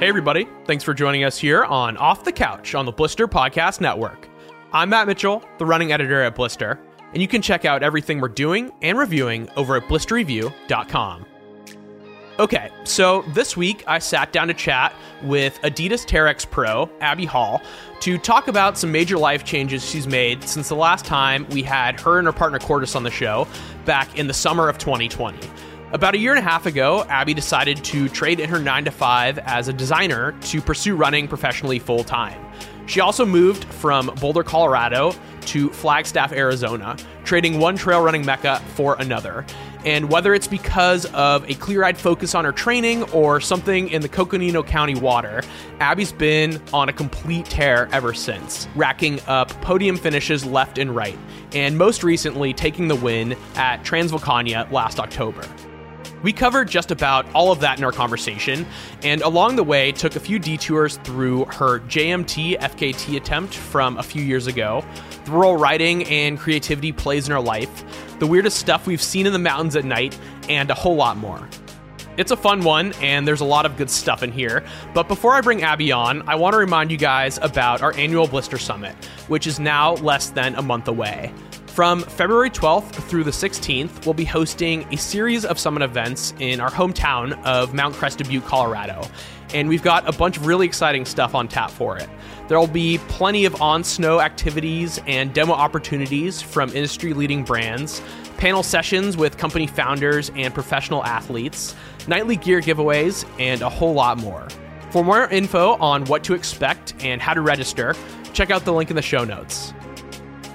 Hey, 0.00 0.08
everybody. 0.08 0.48
Thanks 0.64 0.82
for 0.82 0.94
joining 0.94 1.24
us 1.24 1.36
here 1.36 1.62
on 1.62 1.98
Off 1.98 2.24
the 2.24 2.32
Couch 2.32 2.74
on 2.74 2.86
the 2.86 2.90
Blister 2.90 3.28
Podcast 3.28 3.82
Network. 3.82 4.30
I'm 4.72 4.88
Matt 4.88 5.06
Mitchell, 5.06 5.44
the 5.58 5.66
running 5.66 5.92
editor 5.92 6.22
at 6.22 6.34
Blister, 6.34 6.80
and 7.12 7.20
you 7.20 7.28
can 7.28 7.42
check 7.42 7.66
out 7.66 7.82
everything 7.82 8.18
we're 8.18 8.28
doing 8.28 8.72
and 8.80 8.96
reviewing 8.96 9.50
over 9.56 9.76
at 9.76 9.82
blisterreview.com. 9.82 11.26
Okay, 12.38 12.70
so 12.84 13.26
this 13.34 13.58
week 13.58 13.84
I 13.86 13.98
sat 13.98 14.32
down 14.32 14.48
to 14.48 14.54
chat 14.54 14.94
with 15.22 15.60
Adidas 15.60 16.06
Terrex 16.06 16.50
Pro, 16.50 16.88
Abby 17.02 17.26
Hall, 17.26 17.60
to 18.00 18.16
talk 18.16 18.48
about 18.48 18.78
some 18.78 18.90
major 18.90 19.18
life 19.18 19.44
changes 19.44 19.86
she's 19.86 20.06
made 20.06 20.42
since 20.44 20.70
the 20.70 20.76
last 20.76 21.04
time 21.04 21.46
we 21.50 21.62
had 21.62 22.00
her 22.00 22.16
and 22.16 22.26
her 22.26 22.32
partner 22.32 22.58
Cordis 22.58 22.96
on 22.96 23.02
the 23.02 23.10
show 23.10 23.46
back 23.84 24.18
in 24.18 24.28
the 24.28 24.32
summer 24.32 24.66
of 24.70 24.78
2020. 24.78 25.46
About 25.92 26.14
a 26.14 26.18
year 26.18 26.30
and 26.30 26.38
a 26.38 26.48
half 26.48 26.66
ago, 26.66 27.04
Abby 27.08 27.34
decided 27.34 27.82
to 27.86 28.08
trade 28.08 28.38
in 28.38 28.48
her 28.48 28.60
9 28.60 28.84
to 28.84 28.92
5 28.92 29.38
as 29.40 29.66
a 29.66 29.72
designer 29.72 30.32
to 30.42 30.60
pursue 30.60 30.94
running 30.94 31.26
professionally 31.26 31.80
full 31.80 32.04
time. 32.04 32.40
She 32.86 33.00
also 33.00 33.26
moved 33.26 33.64
from 33.64 34.06
Boulder, 34.20 34.44
Colorado 34.44 35.12
to 35.46 35.68
Flagstaff, 35.70 36.32
Arizona, 36.32 36.96
trading 37.24 37.58
one 37.58 37.76
trail 37.76 38.02
running 38.02 38.24
mecca 38.24 38.62
for 38.76 38.94
another. 39.00 39.44
And 39.84 40.08
whether 40.10 40.32
it's 40.32 40.46
because 40.46 41.06
of 41.06 41.48
a 41.50 41.54
clear 41.54 41.82
eyed 41.82 41.98
focus 41.98 42.36
on 42.36 42.44
her 42.44 42.52
training 42.52 43.02
or 43.10 43.40
something 43.40 43.88
in 43.88 44.00
the 44.00 44.08
Coconino 44.08 44.62
County 44.62 44.94
water, 44.94 45.42
Abby's 45.80 46.12
been 46.12 46.62
on 46.72 46.88
a 46.88 46.92
complete 46.92 47.46
tear 47.46 47.88
ever 47.90 48.14
since, 48.14 48.68
racking 48.76 49.18
up 49.26 49.48
podium 49.60 49.96
finishes 49.96 50.44
left 50.44 50.78
and 50.78 50.94
right, 50.94 51.18
and 51.52 51.76
most 51.76 52.04
recently 52.04 52.52
taking 52.52 52.86
the 52.86 52.96
win 52.96 53.36
at 53.56 53.82
Transvulcania 53.82 54.70
last 54.70 55.00
October. 55.00 55.42
We 56.22 56.34
covered 56.34 56.68
just 56.68 56.90
about 56.90 57.26
all 57.34 57.50
of 57.50 57.60
that 57.60 57.78
in 57.78 57.84
our 57.84 57.92
conversation, 57.92 58.66
and 59.02 59.22
along 59.22 59.56
the 59.56 59.64
way 59.64 59.90
took 59.90 60.16
a 60.16 60.20
few 60.20 60.38
detours 60.38 60.98
through 60.98 61.46
her 61.46 61.80
JMT 61.80 62.58
FKT 62.58 63.16
attempt 63.16 63.54
from 63.54 63.96
a 63.96 64.02
few 64.02 64.22
years 64.22 64.46
ago, 64.46 64.84
the 65.24 65.30
role 65.30 65.56
writing 65.56 66.04
and 66.04 66.38
creativity 66.38 66.92
plays 66.92 67.26
in 67.26 67.32
her 67.32 67.40
life, 67.40 67.84
the 68.18 68.26
weirdest 68.26 68.58
stuff 68.58 68.86
we've 68.86 69.02
seen 69.02 69.26
in 69.26 69.32
the 69.32 69.38
mountains 69.38 69.76
at 69.76 69.84
night, 69.86 70.18
and 70.48 70.70
a 70.70 70.74
whole 70.74 70.96
lot 70.96 71.16
more. 71.16 71.48
It's 72.18 72.32
a 72.32 72.36
fun 72.36 72.64
one, 72.64 72.92
and 73.00 73.26
there's 73.26 73.40
a 73.40 73.46
lot 73.46 73.64
of 73.64 73.78
good 73.78 73.88
stuff 73.88 74.22
in 74.22 74.30
here. 74.30 74.62
But 74.92 75.08
before 75.08 75.32
I 75.32 75.40
bring 75.40 75.62
Abby 75.62 75.90
on, 75.90 76.28
I 76.28 76.34
want 76.34 76.52
to 76.52 76.58
remind 76.58 76.90
you 76.90 76.98
guys 76.98 77.38
about 77.40 77.80
our 77.80 77.94
annual 77.96 78.26
Blister 78.26 78.58
Summit, 78.58 78.94
which 79.28 79.46
is 79.46 79.58
now 79.58 79.94
less 79.94 80.28
than 80.28 80.54
a 80.56 80.62
month 80.62 80.86
away. 80.86 81.32
From 81.74 82.02
February 82.02 82.50
12th 82.50 82.94
through 83.08 83.22
the 83.22 83.30
16th, 83.30 84.04
we'll 84.04 84.12
be 84.12 84.24
hosting 84.24 84.92
a 84.92 84.96
series 84.96 85.44
of 85.44 85.56
summit 85.56 85.82
events 85.82 86.34
in 86.40 86.60
our 86.60 86.68
hometown 86.68 87.40
of 87.44 87.74
Mount 87.74 87.94
Crested 87.94 88.28
Butte, 88.28 88.44
Colorado. 88.44 89.02
And 89.54 89.68
we've 89.68 89.82
got 89.82 90.06
a 90.08 90.12
bunch 90.12 90.36
of 90.36 90.46
really 90.46 90.66
exciting 90.66 91.04
stuff 91.04 91.32
on 91.32 91.46
tap 91.46 91.70
for 91.70 91.96
it. 91.96 92.08
There'll 92.48 92.66
be 92.66 92.98
plenty 93.06 93.44
of 93.44 93.62
on 93.62 93.84
snow 93.84 94.20
activities 94.20 95.00
and 95.06 95.32
demo 95.32 95.52
opportunities 95.52 96.42
from 96.42 96.70
industry 96.70 97.14
leading 97.14 97.44
brands, 97.44 98.02
panel 98.36 98.64
sessions 98.64 99.16
with 99.16 99.38
company 99.38 99.68
founders 99.68 100.32
and 100.34 100.52
professional 100.52 101.04
athletes, 101.04 101.76
nightly 102.08 102.34
gear 102.34 102.60
giveaways, 102.60 103.24
and 103.38 103.62
a 103.62 103.68
whole 103.68 103.94
lot 103.94 104.18
more. 104.18 104.48
For 104.90 105.04
more 105.04 105.28
info 105.28 105.76
on 105.76 106.04
what 106.06 106.24
to 106.24 106.34
expect 106.34 106.94
and 106.98 107.22
how 107.22 107.32
to 107.32 107.40
register, 107.40 107.94
check 108.32 108.50
out 108.50 108.64
the 108.64 108.72
link 108.72 108.90
in 108.90 108.96
the 108.96 109.02
show 109.02 109.24
notes. 109.24 109.72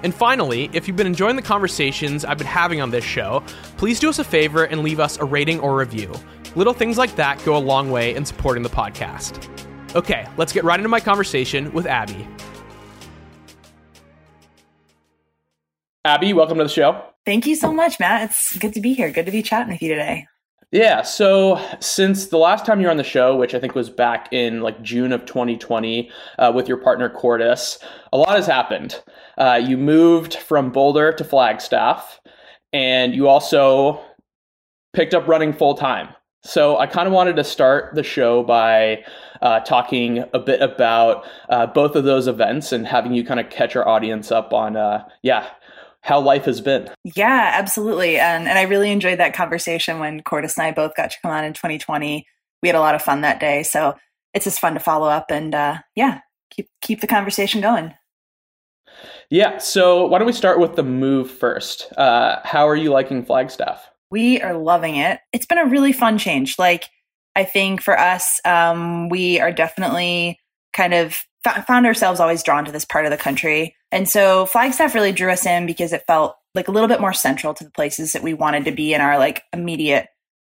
And 0.06 0.14
finally, 0.14 0.70
if 0.72 0.88
you've 0.88 0.96
been 0.96 1.08
enjoying 1.08 1.36
the 1.36 1.42
conversations 1.42 2.24
I've 2.24 2.38
been 2.38 2.46
having 2.46 2.80
on 2.80 2.92
this 2.92 3.04
show, 3.04 3.44
please 3.78 4.00
do 4.00 4.08
us 4.08 4.20
a 4.20 4.24
favor 4.24 4.66
and 4.66 4.84
leave 4.84 5.00
us 5.00 5.18
a 5.18 5.26
rating 5.26 5.60
or 5.62 5.76
review. 5.76 6.14
Little 6.56 6.74
things 6.74 7.00
like 7.00 7.16
that 7.16 7.44
go 7.44 7.58
a 7.58 7.64
long 7.74 7.90
way 7.90 8.14
in 8.14 8.24
supporting 8.24 8.62
the 8.62 8.70
podcast. 8.70 9.50
Okay, 9.96 10.28
let's 10.38 10.54
get 10.54 10.64
right 10.64 10.80
into 10.80 10.90
my 10.90 11.00
conversation 11.00 11.74
with 11.74 11.88
Abby. 11.88 12.28
Abby, 16.06 16.34
welcome 16.34 16.60
to 16.60 16.66
the 16.66 16.70
show. 16.70 17.02
Thank 17.26 17.48
you 17.48 17.56
so 17.56 17.74
much, 17.74 18.00
Matt. 18.00 18.30
It's 18.30 18.56
good 18.60 18.76
to 18.76 18.82
be 18.82 18.94
here. 18.94 19.10
Good 19.10 19.26
to 19.26 19.32
be 19.32 19.42
chatting 19.42 19.74
with 19.74 19.82
you 19.82 19.90
today. 19.90 20.28
Yeah, 20.72 21.04
so 21.04 21.60
since 21.80 22.28
the 22.28 22.38
last 22.38 22.66
time 22.66 22.80
you 22.80 22.88
were 22.88 22.92
on 22.92 22.98
the 22.98 23.04
show, 23.04 23.36
which 23.36 23.56
I 23.56 23.60
think 23.60 23.76
was 23.76 23.90
back 23.90 24.32
in 24.32 24.62
like 24.62 24.82
June 24.82 25.14
of 25.14 25.26
2020 25.26 26.12
uh, 26.38 26.52
with 26.54 26.68
your 26.68 26.78
partner 26.78 27.10
Cordis, 27.10 27.80
a 28.12 28.18
lot 28.18 28.36
has 28.36 28.46
happened. 28.46 29.02
Uh, 29.38 29.62
you 29.64 29.78
moved 29.78 30.36
from 30.36 30.72
Boulder 30.72 31.12
to 31.14 31.24
Flagstaff, 31.24 32.20
and 32.74 33.14
you 33.14 33.28
also 33.28 34.02
picked 34.94 35.14
up 35.14 35.28
running 35.28 35.54
full 35.54 35.76
time. 35.76 36.10
So 36.44 36.78
I 36.78 36.86
kind 36.86 37.08
of 37.08 37.14
wanted 37.14 37.36
to 37.38 37.44
start 37.44 37.96
the 37.96 38.04
show 38.04 38.44
by 38.44 39.04
uh, 39.42 39.62
talking 39.62 40.24
a 40.34 40.40
bit 40.40 40.62
about 40.62 41.26
uh, 41.50 41.66
both 41.66 41.96
of 41.96 42.04
those 42.04 42.28
events 42.28 42.72
and 42.72 42.86
having 42.86 43.14
you 43.14 43.26
kind 43.26 43.40
of 43.40 43.50
catch 43.50 43.76
our 43.76 43.88
audience 43.88 44.32
up 44.32 44.54
on, 44.54 44.78
uh, 44.78 45.04
yeah, 45.24 45.48
how 46.02 46.20
life 46.20 46.46
has 46.46 46.62
been. 46.62 46.88
Yeah, 47.04 47.52
absolutely. 47.56 48.20
And, 48.20 48.48
and 48.48 48.60
I 48.60 48.64
really 48.64 48.92
enjoyed 48.92 49.18
that 49.20 49.34
conversation 49.34 49.98
when 50.00 50.22
Cordis 50.22 50.56
and 50.56 50.68
I 50.68 50.72
both 50.72 50.96
got 50.96 51.10
to 51.12 51.18
come 51.24 51.32
on 51.32 51.44
in 51.44 51.54
2020. 51.54 52.28
We 52.62 52.70
had 52.70 52.76
a 52.76 52.80
lot 52.80 52.94
of 52.94 53.02
fun 53.02 53.22
that 53.22 53.40
day. 53.40 53.64
So 53.64 53.96
it's 54.36 54.46
just 54.46 54.60
fun 54.60 54.76
to 54.76 54.80
follow 54.80 55.08
up 55.08 55.32
and 55.32 55.56
uh, 55.56 55.80
yeah, 55.96 56.20
keep 56.52 56.70
keep 56.82 57.02
the 57.02 57.08
conversation 57.08 57.60
going. 57.60 57.94
Yeah. 59.30 59.58
So 59.58 60.06
why 60.06 60.20
don't 60.20 60.28
we 60.28 60.34
start 60.34 60.60
with 60.60 60.76
the 60.76 60.84
move 60.84 61.30
first? 61.30 61.92
Uh, 61.98 62.38
how 62.44 62.68
are 62.68 62.76
you 62.76 62.92
liking 62.92 63.24
Flagstaff? 63.24 63.90
We 64.12 64.42
are 64.42 64.56
loving 64.56 64.96
it. 64.96 65.20
It's 65.34 65.46
been 65.46 65.58
a 65.58 65.66
really 65.66 65.94
fun 65.94 66.18
change. 66.18 66.58
Like 66.60 66.86
I 67.36 67.44
think 67.44 67.82
for 67.82 68.00
us, 68.00 68.40
um, 68.46 69.10
we 69.10 69.40
are 69.40 69.52
definitely 69.52 70.40
kind 70.74 70.94
of 70.94 71.18
found 71.68 71.86
ourselves 71.86 72.20
always 72.20 72.44
drawn 72.44 72.66
to 72.66 72.72
this 72.72 72.86
part 72.86 73.06
of 73.06 73.12
the 73.12 73.18
country. 73.18 73.76
And 73.92 74.10
so 74.10 74.46
Flagstaff 74.46 74.96
really 74.96 75.12
drew 75.12 75.32
us 75.32 75.46
in 75.46 75.66
because 75.66 75.94
it 75.94 76.04
felt 76.08 76.36
like 76.54 76.68
a 76.68 76.72
little 76.72 76.88
bit 76.88 77.02
more 77.02 77.14
central 77.14 77.54
to 77.54 77.64
the 77.64 77.72
places 77.72 78.14
that 78.14 78.24
we 78.24 78.34
wanted 78.34 78.66
to 78.66 78.72
be 78.72 78.94
in 78.94 79.02
our 79.02 79.20
like 79.20 79.44
immediate 79.54 80.08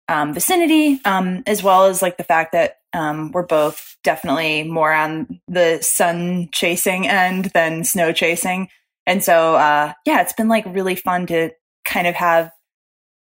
um, 0.09 0.33
vicinity, 0.33 0.99
um, 1.05 1.43
as 1.45 1.63
well 1.63 1.85
as 1.85 2.01
like 2.01 2.17
the 2.17 2.23
fact 2.23 2.51
that 2.51 2.77
um, 2.93 3.31
we're 3.31 3.45
both 3.45 3.95
definitely 4.03 4.63
more 4.63 4.91
on 4.91 5.39
the 5.47 5.79
sun 5.81 6.49
chasing 6.51 7.07
end 7.07 7.45
than 7.53 7.83
snow 7.83 8.11
chasing. 8.11 8.67
And 9.05 9.23
so, 9.23 9.55
uh, 9.55 9.93
yeah, 10.05 10.21
it's 10.21 10.33
been 10.33 10.49
like 10.49 10.65
really 10.65 10.95
fun 10.95 11.27
to 11.27 11.51
kind 11.85 12.07
of 12.07 12.15
have, 12.15 12.51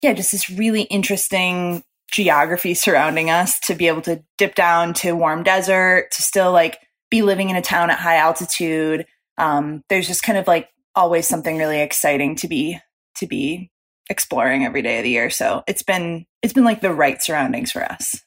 yeah, 0.02 0.14
just 0.14 0.32
this 0.32 0.48
really 0.48 0.82
interesting 0.82 1.82
geography 2.10 2.72
surrounding 2.72 3.28
us 3.28 3.60
to 3.60 3.74
be 3.74 3.86
able 3.86 4.02
to 4.02 4.24
dip 4.38 4.54
down 4.54 4.94
to 4.94 5.12
warm 5.12 5.42
desert, 5.42 6.10
to 6.12 6.22
still 6.22 6.52
like 6.52 6.78
be 7.10 7.20
living 7.20 7.50
in 7.50 7.56
a 7.56 7.62
town 7.62 7.90
at 7.90 7.98
high 7.98 8.16
altitude. 8.16 9.06
Um, 9.36 9.82
there's 9.90 10.06
just 10.06 10.22
kind 10.22 10.38
of 10.38 10.46
like 10.46 10.70
always 10.94 11.26
something 11.28 11.58
really 11.58 11.80
exciting 11.80 12.34
to 12.36 12.48
be 12.48 12.80
to 13.16 13.26
be 13.26 13.70
exploring 14.08 14.64
every 14.64 14.82
day 14.82 14.98
of 14.98 15.04
the 15.04 15.10
year. 15.10 15.30
So 15.30 15.62
it's 15.66 15.82
been 15.82 16.26
it's 16.42 16.52
been 16.52 16.64
like 16.64 16.80
the 16.80 16.92
right 16.92 17.22
surroundings 17.22 17.72
for 17.72 17.84
us. 17.84 18.22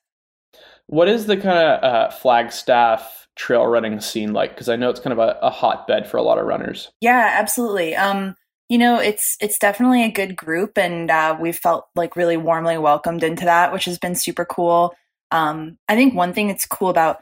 What 0.87 1.07
is 1.07 1.25
the 1.25 1.37
kind 1.37 1.57
of 1.57 1.83
uh, 1.83 2.09
Flagstaff 2.11 3.27
trail 3.35 3.65
running 3.65 3.99
scene 4.01 4.33
like? 4.33 4.51
Because 4.53 4.69
I 4.69 4.75
know 4.75 4.89
it's 4.89 4.99
kind 4.99 5.13
of 5.13 5.19
a, 5.19 5.37
a 5.41 5.49
hotbed 5.49 6.07
for 6.07 6.17
a 6.17 6.21
lot 6.21 6.37
of 6.37 6.45
runners. 6.45 6.91
Yeah, 6.99 7.35
absolutely. 7.39 7.95
Um, 7.95 8.35
you 8.67 8.77
know, 8.77 8.99
it's 8.99 9.37
it's 9.41 9.59
definitely 9.59 10.03
a 10.03 10.11
good 10.11 10.35
group, 10.35 10.77
and 10.77 11.09
uh, 11.09 11.37
we've 11.39 11.57
felt 11.57 11.85
like 11.95 12.15
really 12.15 12.37
warmly 12.37 12.77
welcomed 12.77 13.23
into 13.23 13.45
that, 13.45 13.73
which 13.73 13.85
has 13.85 13.97
been 13.97 14.15
super 14.15 14.45
cool. 14.45 14.93
Um, 15.31 15.77
I 15.87 15.95
think 15.95 16.13
one 16.13 16.33
thing 16.33 16.47
that's 16.47 16.65
cool 16.65 16.89
about 16.89 17.19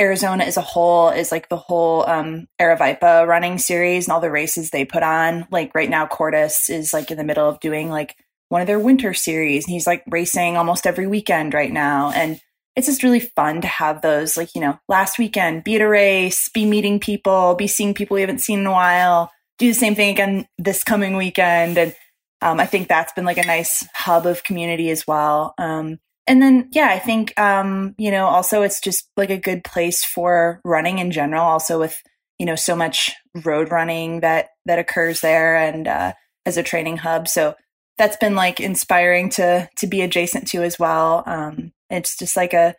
Arizona 0.00 0.44
as 0.44 0.56
a 0.56 0.62
whole 0.62 1.10
is 1.10 1.30
like 1.30 1.48
the 1.48 1.56
whole 1.56 2.08
um 2.08 2.48
Aravaipa 2.60 3.26
running 3.26 3.58
series 3.58 4.06
and 4.06 4.12
all 4.12 4.20
the 4.20 4.30
races 4.30 4.70
they 4.70 4.84
put 4.84 5.02
on. 5.02 5.46
Like 5.50 5.74
right 5.74 5.90
now, 5.90 6.06
Cordis 6.06 6.70
is 6.70 6.92
like 6.92 7.10
in 7.10 7.18
the 7.18 7.24
middle 7.24 7.48
of 7.48 7.60
doing 7.60 7.90
like 7.90 8.16
one 8.48 8.60
of 8.60 8.66
their 8.66 8.80
winter 8.80 9.14
series 9.14 9.64
and 9.64 9.72
he's 9.72 9.86
like 9.86 10.02
racing 10.08 10.56
almost 10.56 10.86
every 10.86 11.06
weekend 11.06 11.54
right 11.54 11.70
now. 11.70 12.10
And 12.10 12.40
it's 12.76 12.86
just 12.86 13.02
really 13.02 13.20
fun 13.20 13.60
to 13.60 13.66
have 13.66 14.00
those 14.00 14.36
like, 14.36 14.54
you 14.54 14.60
know, 14.60 14.78
last 14.88 15.18
weekend, 15.18 15.64
be 15.64 15.76
at 15.76 15.82
a 15.82 15.88
race, 15.88 16.48
be 16.48 16.64
meeting 16.64 16.98
people, 16.98 17.54
be 17.54 17.66
seeing 17.66 17.94
people 17.94 18.14
we 18.14 18.22
haven't 18.22 18.40
seen 18.40 18.60
in 18.60 18.66
a 18.66 18.72
while, 18.72 19.30
do 19.58 19.68
the 19.68 19.74
same 19.74 19.94
thing 19.94 20.10
again 20.10 20.46
this 20.58 20.82
coming 20.82 21.16
weekend. 21.16 21.78
And 21.78 21.94
um, 22.42 22.58
I 22.58 22.66
think 22.66 22.88
that's 22.88 23.12
been 23.12 23.24
like 23.24 23.38
a 23.38 23.46
nice 23.46 23.86
hub 23.94 24.26
of 24.26 24.44
community 24.44 24.90
as 24.90 25.06
well. 25.06 25.54
Um, 25.58 25.98
and 26.30 26.40
then 26.40 26.68
yeah 26.72 26.88
i 26.88 26.98
think 26.98 27.38
um 27.38 27.94
you 27.98 28.10
know 28.10 28.26
also 28.26 28.62
it's 28.62 28.80
just 28.80 29.10
like 29.16 29.30
a 29.30 29.36
good 29.36 29.62
place 29.64 30.04
for 30.04 30.60
running 30.64 30.98
in 30.98 31.10
general 31.10 31.44
also 31.44 31.78
with 31.78 31.96
you 32.38 32.46
know 32.46 32.56
so 32.56 32.74
much 32.74 33.10
road 33.44 33.70
running 33.70 34.20
that 34.20 34.48
that 34.64 34.78
occurs 34.78 35.20
there 35.20 35.56
and 35.56 35.86
uh 35.86 36.12
as 36.46 36.56
a 36.56 36.62
training 36.62 36.98
hub. 36.98 37.28
So 37.28 37.54
that's 37.98 38.16
been 38.16 38.34
like 38.34 38.60
inspiring 38.60 39.30
to 39.30 39.68
to 39.76 39.86
be 39.86 40.00
adjacent 40.00 40.48
to 40.48 40.62
as 40.62 40.78
well. 40.78 41.22
Um 41.26 41.72
it's 41.88 42.16
just 42.16 42.36
like 42.36 42.52
a 42.52 42.74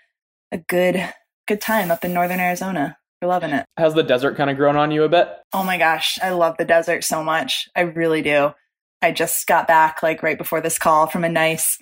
a 0.51 0.57
good 0.57 1.01
good 1.48 1.62
time 1.62 1.92
up 1.92 2.03
in 2.03 2.13
northern 2.13 2.39
arizona. 2.39 2.98
We're 3.21 3.27
loving 3.27 3.51
it. 3.51 3.65
Has 3.77 3.94
the 3.94 4.03
desert 4.03 4.36
kind 4.36 4.50
of 4.50 4.57
grown 4.57 4.75
on 4.75 4.92
you 4.92 5.03
a 5.03 5.09
bit? 5.09 5.30
Oh 5.53 5.63
my 5.63 5.77
gosh 5.77 6.18
i 6.21 6.31
love 6.31 6.57
the 6.57 6.65
desert 6.65 7.03
so 7.03 7.24
much. 7.24 7.69
I 7.75 7.81
really 7.81 8.21
do. 8.21 8.51
I 9.01 9.12
just 9.12 9.48
got 9.48 9.68
back 9.68 10.03
like 10.03 10.24
right 10.24 10.38
before 10.38 10.62
this 10.62 10.77
call 10.80 11.07
from 11.07 11.24
a 11.24 11.30
nice 11.30 11.77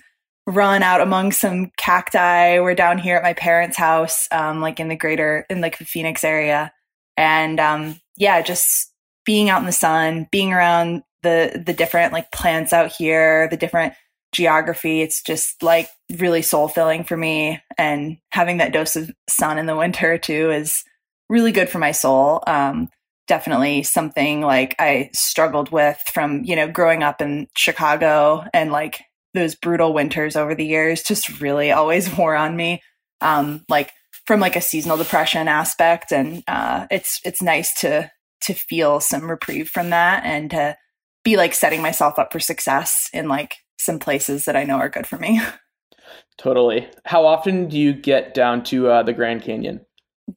run 0.50 0.82
out 0.82 1.00
among 1.00 1.32
some 1.32 1.70
cacti. 1.76 2.58
We're 2.60 2.74
down 2.74 2.98
here 2.98 3.16
at 3.16 3.22
my 3.22 3.34
parents' 3.34 3.76
house, 3.76 4.26
um, 4.32 4.60
like 4.60 4.80
in 4.80 4.88
the 4.88 4.96
greater, 4.96 5.46
in 5.48 5.60
like 5.60 5.78
the 5.78 5.84
Phoenix 5.84 6.24
area. 6.24 6.72
And 7.16 7.60
um, 7.60 8.00
yeah, 8.16 8.42
just 8.42 8.92
being 9.24 9.48
out 9.48 9.60
in 9.60 9.66
the 9.66 9.72
sun, 9.72 10.26
being 10.30 10.52
around 10.52 11.02
the 11.22 11.62
the 11.64 11.74
different 11.74 12.12
like 12.12 12.32
plants 12.32 12.72
out 12.72 12.92
here, 12.92 13.48
the 13.48 13.56
different 13.56 13.94
geography. 14.32 15.02
It's 15.02 15.22
just 15.22 15.62
like 15.62 15.88
really 16.18 16.42
soul 16.42 16.68
filling 16.68 17.04
for 17.04 17.16
me. 17.16 17.60
And 17.76 18.18
having 18.30 18.58
that 18.58 18.72
dose 18.72 18.96
of 18.96 19.10
sun 19.28 19.58
in 19.58 19.66
the 19.66 19.76
winter 19.76 20.18
too 20.18 20.50
is 20.50 20.84
really 21.28 21.52
good 21.52 21.68
for 21.68 21.78
my 21.78 21.92
soul. 21.92 22.42
Um, 22.46 22.88
definitely 23.26 23.82
something 23.82 24.40
like 24.40 24.74
I 24.78 25.10
struggled 25.12 25.70
with 25.70 26.00
from, 26.12 26.42
you 26.44 26.56
know, 26.56 26.68
growing 26.68 27.02
up 27.02 27.20
in 27.20 27.48
Chicago 27.56 28.44
and 28.52 28.72
like 28.72 29.02
those 29.34 29.54
brutal 29.54 29.92
winters 29.92 30.36
over 30.36 30.54
the 30.54 30.66
years 30.66 31.02
just 31.02 31.40
really 31.40 31.70
always 31.70 32.14
wore 32.18 32.36
on 32.36 32.56
me. 32.56 32.82
Um, 33.20 33.64
like 33.68 33.92
from 34.26 34.40
like 34.40 34.56
a 34.56 34.60
seasonal 34.60 34.96
depression 34.96 35.48
aspect. 35.48 36.12
And 36.12 36.44
uh, 36.46 36.86
it's 36.90 37.20
it's 37.24 37.42
nice 37.42 37.74
to 37.80 38.10
to 38.42 38.54
feel 38.54 39.00
some 39.00 39.28
reprieve 39.28 39.68
from 39.68 39.90
that 39.90 40.24
and 40.24 40.50
to 40.50 40.76
be 41.24 41.36
like 41.36 41.52
setting 41.52 41.82
myself 41.82 42.18
up 42.18 42.32
for 42.32 42.40
success 42.40 43.10
in 43.12 43.28
like 43.28 43.56
some 43.78 43.98
places 43.98 44.44
that 44.44 44.56
I 44.56 44.64
know 44.64 44.76
are 44.76 44.88
good 44.88 45.06
for 45.06 45.18
me. 45.18 45.40
Totally. 46.38 46.88
How 47.04 47.26
often 47.26 47.68
do 47.68 47.76
you 47.76 47.92
get 47.92 48.32
down 48.32 48.62
to 48.64 48.88
uh, 48.88 49.02
the 49.02 49.12
Grand 49.12 49.42
Canyon? 49.42 49.84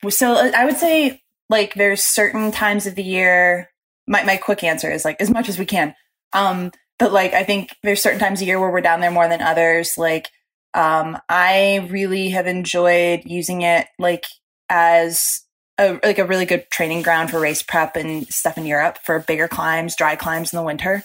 So 0.09 0.33
uh, 0.33 0.51
I 0.55 0.65
would 0.65 0.77
say 0.77 1.21
like 1.49 1.75
there's 1.75 2.03
certain 2.03 2.51
times 2.51 2.87
of 2.87 2.95
the 2.95 3.03
year. 3.03 3.69
My 4.07 4.23
my 4.23 4.37
quick 4.37 4.63
answer 4.63 4.91
is 4.91 5.05
like 5.05 5.21
as 5.21 5.29
much 5.29 5.47
as 5.49 5.59
we 5.59 5.65
can. 5.65 5.93
Um, 6.33 6.71
but 7.03 7.11
like 7.11 7.33
I 7.33 7.43
think 7.43 7.75
there's 7.83 8.01
certain 8.01 8.21
times 8.21 8.41
a 8.41 8.45
year 8.45 8.57
where 8.57 8.69
we're 8.69 8.79
down 8.79 9.01
there 9.01 9.11
more 9.11 9.27
than 9.27 9.41
others. 9.41 9.97
Like 9.97 10.29
um, 10.73 11.17
I 11.27 11.85
really 11.91 12.29
have 12.29 12.47
enjoyed 12.47 13.23
using 13.25 13.61
it 13.61 13.87
like 13.99 14.23
as 14.69 15.41
a, 15.77 15.99
like 16.01 16.17
a 16.17 16.25
really 16.25 16.45
good 16.45 16.71
training 16.71 17.01
ground 17.01 17.29
for 17.29 17.41
race 17.41 17.61
prep 17.61 17.97
and 17.97 18.25
stuff 18.29 18.57
in 18.57 18.65
Europe 18.65 18.99
for 19.03 19.19
bigger 19.19 19.49
climbs, 19.49 19.97
dry 19.97 20.15
climbs 20.15 20.53
in 20.53 20.57
the 20.57 20.63
winter. 20.63 21.03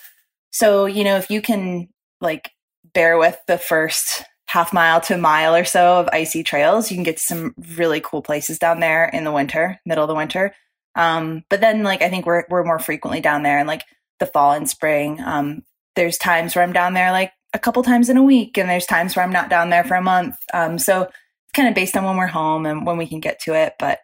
So, 0.52 0.86
you 0.86 1.02
know, 1.02 1.16
if 1.16 1.32
you 1.32 1.42
can 1.42 1.88
like 2.20 2.52
bear 2.94 3.18
with 3.18 3.36
the 3.48 3.58
first 3.58 4.22
half 4.46 4.72
mile 4.72 5.00
to 5.00 5.16
a 5.16 5.18
mile 5.18 5.56
or 5.56 5.64
so 5.64 5.98
of 5.98 6.08
icy 6.12 6.44
trails, 6.44 6.92
you 6.92 6.96
can 6.96 7.02
get 7.02 7.18
some 7.18 7.56
really 7.76 8.00
cool 8.00 8.22
places 8.22 8.60
down 8.60 8.78
there 8.78 9.06
in 9.06 9.24
the 9.24 9.32
winter, 9.32 9.80
middle 9.84 10.04
of 10.04 10.08
the 10.08 10.14
winter. 10.14 10.54
Um, 10.94 11.42
but 11.50 11.60
then 11.60 11.82
like 11.82 12.02
I 12.02 12.08
think 12.08 12.24
we're 12.24 12.44
we're 12.48 12.62
more 12.62 12.78
frequently 12.78 13.20
down 13.20 13.42
there 13.42 13.58
in 13.58 13.66
like 13.66 13.82
the 14.20 14.26
fall 14.26 14.52
and 14.52 14.70
spring. 14.70 15.20
Um, 15.20 15.62
there's 15.98 16.16
times 16.16 16.54
where 16.54 16.62
I'm 16.62 16.72
down 16.72 16.94
there 16.94 17.12
like 17.12 17.32
a 17.52 17.58
couple 17.58 17.82
times 17.82 18.08
in 18.08 18.16
a 18.16 18.22
week, 18.22 18.56
and 18.56 18.70
there's 18.70 18.86
times 18.86 19.16
where 19.16 19.24
I'm 19.24 19.32
not 19.32 19.50
down 19.50 19.70
there 19.70 19.84
for 19.84 19.96
a 19.96 20.02
month. 20.02 20.36
Um, 20.54 20.78
so 20.78 21.02
it's 21.02 21.52
kind 21.54 21.68
of 21.68 21.74
based 21.74 21.96
on 21.96 22.04
when 22.04 22.16
we're 22.16 22.26
home 22.26 22.66
and 22.66 22.86
when 22.86 22.96
we 22.96 23.06
can 23.06 23.20
get 23.20 23.40
to 23.40 23.54
it. 23.54 23.74
But 23.78 23.98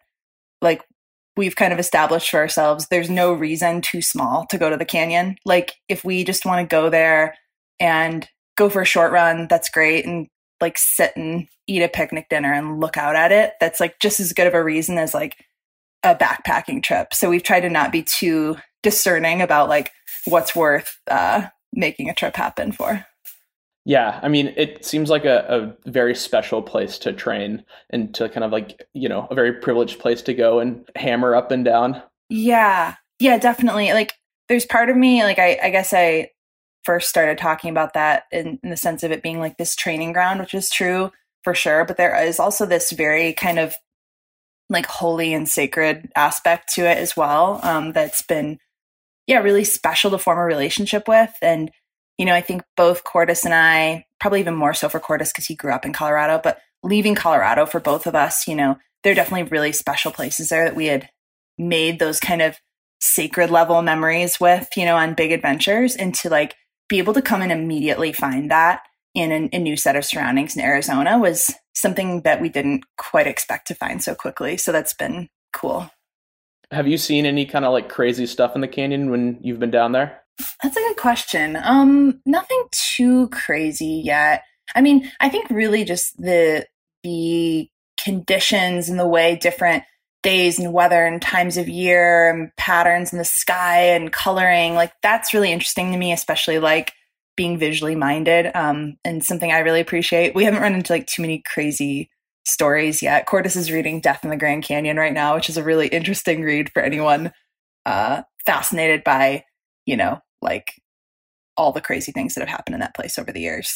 like 0.61 0.83
we've 1.37 1.55
kind 1.55 1.73
of 1.73 1.79
established 1.79 2.29
for 2.29 2.39
ourselves 2.39 2.87
there's 2.87 3.09
no 3.09 3.33
reason 3.33 3.81
too 3.81 4.01
small 4.01 4.45
to 4.47 4.57
go 4.57 4.69
to 4.69 4.77
the 4.77 4.85
canyon 4.85 5.35
like 5.45 5.73
if 5.89 6.03
we 6.03 6.23
just 6.23 6.45
want 6.45 6.61
to 6.61 6.73
go 6.73 6.89
there 6.89 7.35
and 7.79 8.27
go 8.57 8.69
for 8.69 8.81
a 8.81 8.85
short 8.85 9.11
run 9.11 9.47
that's 9.49 9.69
great 9.69 10.05
and 10.05 10.27
like 10.61 10.77
sit 10.77 11.11
and 11.15 11.47
eat 11.67 11.81
a 11.81 11.89
picnic 11.89 12.27
dinner 12.29 12.53
and 12.53 12.79
look 12.79 12.97
out 12.97 13.15
at 13.15 13.31
it 13.31 13.53
that's 13.59 13.79
like 13.79 13.99
just 13.99 14.19
as 14.19 14.33
good 14.33 14.47
of 14.47 14.53
a 14.53 14.63
reason 14.63 14.97
as 14.97 15.13
like 15.13 15.35
a 16.03 16.15
backpacking 16.15 16.81
trip 16.81 17.13
so 17.13 17.29
we've 17.29 17.43
tried 17.43 17.61
to 17.61 17.69
not 17.69 17.91
be 17.91 18.03
too 18.03 18.55
discerning 18.83 19.41
about 19.41 19.67
like 19.67 19.91
what's 20.25 20.55
worth 20.55 20.99
uh 21.09 21.47
making 21.75 22.09
a 22.09 22.15
trip 22.15 22.35
happen 22.35 22.71
for 22.71 23.05
yeah, 23.85 24.19
I 24.23 24.29
mean, 24.29 24.51
it 24.57 24.83
seems 24.83 25.11
like 25.11 25.25
a, 25.25 25.45
a 25.47 25.89
very 25.89 26.15
special 26.15 26.63
place 26.63 26.97
to 26.99 27.13
train 27.13 27.63
and 27.91 28.13
to 28.15 28.27
kind 28.29 28.43
of 28.43 28.51
like, 28.51 28.87
you 28.93 29.07
know, 29.07 29.27
a 29.29 29.35
very 29.35 29.53
privileged 29.53 29.99
place 29.99 30.23
to 30.23 30.33
go 30.33 30.59
and 30.59 30.89
hammer 30.95 31.35
up 31.35 31.51
and 31.51 31.63
down. 31.63 32.01
Yeah. 32.27 32.95
Yeah, 33.19 33.37
definitely. 33.37 33.93
Like, 33.93 34.13
there's 34.49 34.65
part 34.65 34.89
of 34.89 34.97
me, 34.97 35.23
like, 35.23 35.37
I, 35.37 35.59
I 35.61 35.69
guess 35.69 35.93
I 35.93 36.31
first 36.83 37.09
started 37.09 37.37
talking 37.37 37.69
about 37.69 37.93
that 37.93 38.23
in, 38.31 38.59
in 38.63 38.71
the 38.71 38.77
sense 38.77 39.03
of 39.03 39.11
it 39.11 39.21
being 39.21 39.39
like 39.39 39.57
this 39.57 39.75
training 39.75 40.13
ground, 40.13 40.39
which 40.39 40.55
is 40.55 40.69
true 40.71 41.11
for 41.43 41.53
sure. 41.53 41.85
But 41.85 41.97
there 41.97 42.15
is 42.23 42.39
also 42.39 42.65
this 42.65 42.91
very 42.91 43.33
kind 43.33 43.59
of 43.59 43.75
like 44.67 44.87
holy 44.87 45.31
and 45.31 45.47
sacred 45.47 46.11
aspect 46.15 46.73
to 46.73 46.81
it 46.81 46.97
as 46.97 47.15
well 47.15 47.59
um, 47.61 47.93
that's 47.93 48.23
been, 48.23 48.57
yeah, 49.27 49.39
really 49.39 49.63
special 49.63 50.11
to 50.11 50.17
form 50.17 50.37
a 50.37 50.43
relationship 50.43 51.07
with. 51.07 51.31
And, 51.41 51.71
you 52.17 52.25
know, 52.25 52.33
I 52.33 52.41
think 52.41 52.63
both 52.77 53.03
Cordis 53.03 53.45
and 53.45 53.53
I, 53.53 54.05
probably 54.19 54.39
even 54.39 54.55
more 54.55 54.73
so 54.73 54.89
for 54.89 54.99
Cordis 54.99 55.31
because 55.31 55.45
he 55.45 55.55
grew 55.55 55.73
up 55.73 55.85
in 55.85 55.93
Colorado, 55.93 56.39
but 56.43 56.59
leaving 56.83 57.15
Colorado 57.15 57.65
for 57.65 57.79
both 57.79 58.07
of 58.07 58.15
us, 58.15 58.47
you 58.47 58.55
know, 58.55 58.77
there 59.03 59.11
are 59.11 59.15
definitely 59.15 59.49
really 59.49 59.71
special 59.71 60.11
places 60.11 60.49
there 60.49 60.65
that 60.65 60.75
we 60.75 60.85
had 60.87 61.09
made 61.57 61.99
those 61.99 62.19
kind 62.19 62.41
of 62.41 62.57
sacred 62.99 63.49
level 63.49 63.81
memories 63.81 64.39
with, 64.39 64.67
you 64.75 64.85
know, 64.85 64.95
on 64.95 65.13
big 65.13 65.31
adventures 65.31 65.95
and 65.95 66.13
to 66.15 66.29
like 66.29 66.55
be 66.87 66.97
able 66.97 67.13
to 67.13 67.21
come 67.21 67.41
and 67.41 67.51
immediately 67.51 68.13
find 68.13 68.51
that 68.51 68.81
in 69.13 69.31
an, 69.31 69.49
a 69.53 69.59
new 69.59 69.77
set 69.77 69.95
of 69.95 70.05
surroundings 70.05 70.55
in 70.55 70.61
Arizona 70.61 71.17
was 71.17 71.53
something 71.73 72.21
that 72.21 72.41
we 72.41 72.49
didn't 72.49 72.83
quite 72.97 73.27
expect 73.27 73.67
to 73.67 73.75
find 73.75 74.03
so 74.03 74.13
quickly. 74.13 74.57
So 74.57 74.71
that's 74.71 74.93
been 74.93 75.29
cool. 75.53 75.89
Have 76.71 76.87
you 76.87 76.97
seen 76.97 77.25
any 77.25 77.45
kind 77.45 77.65
of 77.65 77.71
like 77.73 77.89
crazy 77.89 78.25
stuff 78.25 78.55
in 78.55 78.61
the 78.61 78.67
canyon 78.67 79.09
when 79.09 79.37
you've 79.41 79.59
been 79.59 79.71
down 79.71 79.91
there? 79.91 80.21
That's 80.61 80.75
a 80.75 80.79
good 80.79 80.97
question. 80.97 81.57
Um, 81.63 82.21
nothing 82.25 82.63
too 82.71 83.29
crazy 83.29 84.01
yet. 84.03 84.43
I 84.75 84.81
mean, 84.81 85.11
I 85.19 85.29
think 85.29 85.49
really 85.49 85.83
just 85.83 86.17
the 86.17 86.65
the 87.03 87.69
conditions 88.03 88.89
and 88.89 88.99
the 88.99 89.07
way 89.07 89.35
different 89.35 89.83
days 90.23 90.57
and 90.57 90.73
weather 90.73 91.05
and 91.05 91.21
times 91.21 91.55
of 91.55 91.69
year 91.69 92.29
and 92.29 92.49
patterns 92.57 93.13
in 93.13 93.19
the 93.19 93.25
sky 93.25 93.81
and 93.81 94.11
coloring, 94.11 94.73
like 94.73 94.91
that's 95.03 95.33
really 95.33 95.51
interesting 95.51 95.91
to 95.91 95.97
me, 95.97 96.11
especially 96.11 96.57
like 96.57 96.93
being 97.37 97.59
visually 97.59 97.95
minded. 97.95 98.49
Um, 98.55 98.97
and 99.05 99.23
something 99.23 99.51
I 99.51 99.59
really 99.59 99.81
appreciate. 99.81 100.33
We 100.33 100.45
haven't 100.45 100.61
run 100.61 100.73
into 100.73 100.93
like 100.93 101.05
too 101.05 101.21
many 101.21 101.43
crazy 101.45 102.09
stories 102.45 103.01
yet. 103.01 103.25
Cordis 103.25 103.55
is 103.55 103.71
reading 103.71 103.99
Death 103.99 104.23
in 104.23 104.29
the 104.29 104.37
Grand 104.37 104.63
Canyon 104.63 104.97
right 104.97 105.13
now, 105.13 105.35
which 105.35 105.49
is 105.49 105.57
a 105.57 105.63
really 105.63 105.87
interesting 105.87 106.41
read 106.41 106.71
for 106.71 106.81
anyone 106.81 107.31
uh, 107.85 108.21
fascinated 108.45 109.03
by, 109.03 109.43
you 109.85 109.97
know, 109.97 110.19
like 110.41 110.81
all 111.57 111.71
the 111.71 111.81
crazy 111.81 112.11
things 112.11 112.35
that 112.35 112.41
have 112.41 112.49
happened 112.49 112.75
in 112.75 112.81
that 112.81 112.95
place 112.95 113.17
over 113.17 113.31
the 113.31 113.41
years. 113.41 113.75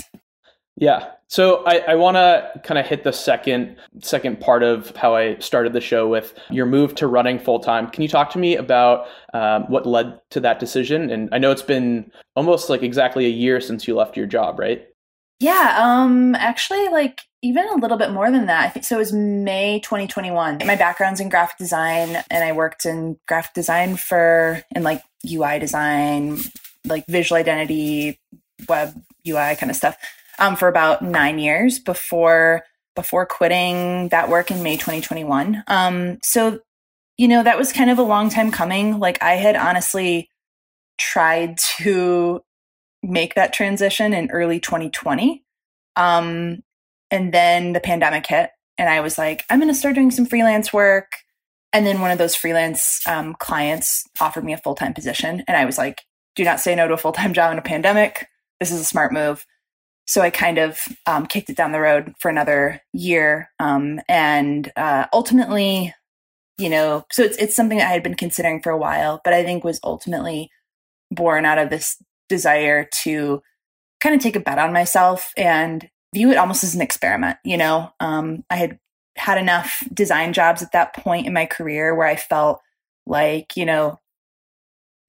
Yeah. 0.79 1.11
So 1.27 1.65
I, 1.65 1.79
I 1.89 1.95
want 1.95 2.15
to 2.15 2.61
kind 2.63 2.77
of 2.77 2.85
hit 2.85 3.03
the 3.03 3.11
second 3.11 3.75
second 4.01 4.39
part 4.39 4.63
of 4.63 4.95
how 4.95 5.13
I 5.13 5.37
started 5.39 5.73
the 5.73 5.81
show 5.81 6.07
with 6.07 6.33
your 6.49 6.65
move 6.65 6.95
to 6.95 7.07
running 7.07 7.37
full 7.37 7.59
time. 7.59 7.89
Can 7.89 8.01
you 8.01 8.07
talk 8.07 8.29
to 8.31 8.39
me 8.39 8.55
about 8.55 9.07
um, 9.33 9.63
what 9.63 9.85
led 9.85 10.21
to 10.31 10.39
that 10.39 10.59
decision? 10.59 11.09
And 11.09 11.27
I 11.33 11.37
know 11.37 11.51
it's 11.51 11.61
been 11.61 12.09
almost 12.37 12.69
like 12.69 12.81
exactly 12.81 13.25
a 13.25 13.29
year 13.29 13.59
since 13.59 13.87
you 13.89 13.95
left 13.95 14.15
your 14.15 14.25
job, 14.25 14.57
right? 14.57 14.87
Yeah. 15.39 15.77
Um. 15.79 16.35
Actually, 16.35 16.89
like 16.89 17.21
even 17.41 17.67
a 17.69 17.75
little 17.75 17.97
bit 17.97 18.11
more 18.11 18.31
than 18.31 18.47
that. 18.47 18.65
I 18.65 18.69
think 18.69 18.85
so. 18.85 18.95
It 18.95 18.99
was 18.99 19.13
May 19.13 19.79
2021. 19.79 20.59
My 20.65 20.75
background's 20.75 21.19
in 21.19 21.29
graphic 21.29 21.57
design, 21.57 22.23
and 22.29 22.43
I 22.43 22.51
worked 22.51 22.85
in 22.85 23.17
graphic 23.27 23.53
design 23.53 23.95
for 23.95 24.63
in 24.75 24.83
like 24.83 25.01
UI 25.29 25.59
design, 25.59 26.39
like 26.85 27.05
visual 27.07 27.39
identity, 27.39 28.19
web 28.67 28.93
UI 29.27 29.55
kind 29.55 29.69
of 29.69 29.75
stuff 29.75 29.97
um, 30.39 30.55
for 30.55 30.67
about 30.67 31.01
nine 31.01 31.39
years 31.39 31.79
before 31.79 32.63
before 32.95 33.25
quitting 33.25 34.09
that 34.09 34.29
work 34.29 34.51
in 34.51 34.63
May 34.63 34.75
2021. 34.75 35.63
Um, 35.67 36.17
so, 36.21 36.59
you 37.17 37.27
know, 37.29 37.43
that 37.43 37.57
was 37.57 37.71
kind 37.71 37.89
of 37.89 37.97
a 37.97 38.03
long 38.03 38.29
time 38.29 38.51
coming. 38.51 38.99
Like 38.99 39.21
I 39.21 39.33
had 39.33 39.55
honestly 39.55 40.29
tried 40.97 41.57
to 41.77 42.41
make 43.03 43.35
that 43.35 43.53
transition 43.53 44.13
in 44.13 44.31
early 44.31 44.59
2020. 44.59 45.43
Um, 45.95 46.63
and 47.11 47.33
then 47.33 47.73
the 47.73 47.79
pandemic 47.79 48.27
hit, 48.27 48.51
and 48.77 48.89
I 48.89 49.01
was 49.01 49.17
like, 49.17 49.43
I'm 49.49 49.59
going 49.59 49.71
to 49.71 49.77
start 49.77 49.95
doing 49.95 50.11
some 50.11 50.25
freelance 50.25 50.71
work. 50.71 51.11
And 51.73 51.85
then 51.85 52.01
one 52.01 52.11
of 52.11 52.17
those 52.17 52.35
freelance 52.35 53.01
um, 53.07 53.35
clients 53.39 54.03
offered 54.19 54.43
me 54.43 54.53
a 54.53 54.57
full 54.57 54.75
time 54.75 54.93
position. 54.93 55.43
And 55.47 55.57
I 55.57 55.65
was 55.65 55.77
like, 55.77 56.01
do 56.35 56.43
not 56.43 56.59
say 56.59 56.75
no 56.75 56.87
to 56.87 56.93
a 56.93 56.97
full 56.97 57.11
time 57.11 57.33
job 57.35 57.51
in 57.51 57.57
a 57.57 57.63
pandemic. 57.63 58.27
This 58.59 58.71
is 58.71 58.81
a 58.81 58.85
smart 58.85 59.11
move. 59.11 59.45
So 60.07 60.21
I 60.21 60.31
kind 60.31 60.57
of 60.57 60.79
um, 61.05 61.27
kicked 61.27 61.51
it 61.51 61.57
down 61.57 61.71
the 61.71 61.79
road 61.79 62.15
for 62.19 62.29
another 62.29 62.81
year. 62.93 63.51
Um, 63.59 64.01
and 64.09 64.71
uh, 64.75 65.05
ultimately, 65.13 65.93
you 66.57 66.69
know, 66.69 67.05
so 67.11 67.21
it's, 67.21 67.37
it's 67.37 67.55
something 67.55 67.79
I 67.79 67.83
had 67.85 68.01
been 68.01 68.15
considering 68.15 68.61
for 68.61 68.71
a 68.71 68.77
while, 68.77 69.21
but 69.23 69.33
I 69.33 69.43
think 69.43 69.63
was 69.63 69.79
ultimately 69.83 70.49
born 71.11 71.45
out 71.45 71.59
of 71.59 71.69
this 71.69 72.01
desire 72.29 72.87
to 73.03 73.41
kind 73.99 74.15
of 74.15 74.21
take 74.21 74.35
a 74.35 74.39
bet 74.39 74.59
on 74.59 74.71
myself 74.73 75.31
and 75.35 75.89
view 76.13 76.31
it 76.31 76.37
almost 76.37 76.63
as 76.63 76.75
an 76.75 76.81
experiment. 76.81 77.37
You 77.43 77.57
know, 77.57 77.91
um, 77.99 78.43
I 78.49 78.55
had 78.55 78.79
had 79.17 79.37
enough 79.37 79.83
design 79.93 80.33
jobs 80.33 80.61
at 80.63 80.71
that 80.71 80.95
point 80.95 81.27
in 81.27 81.33
my 81.33 81.45
career 81.45 81.93
where 81.93 82.07
I 82.07 82.15
felt 82.15 82.61
like, 83.05 83.57
you 83.57 83.65
know, 83.65 83.99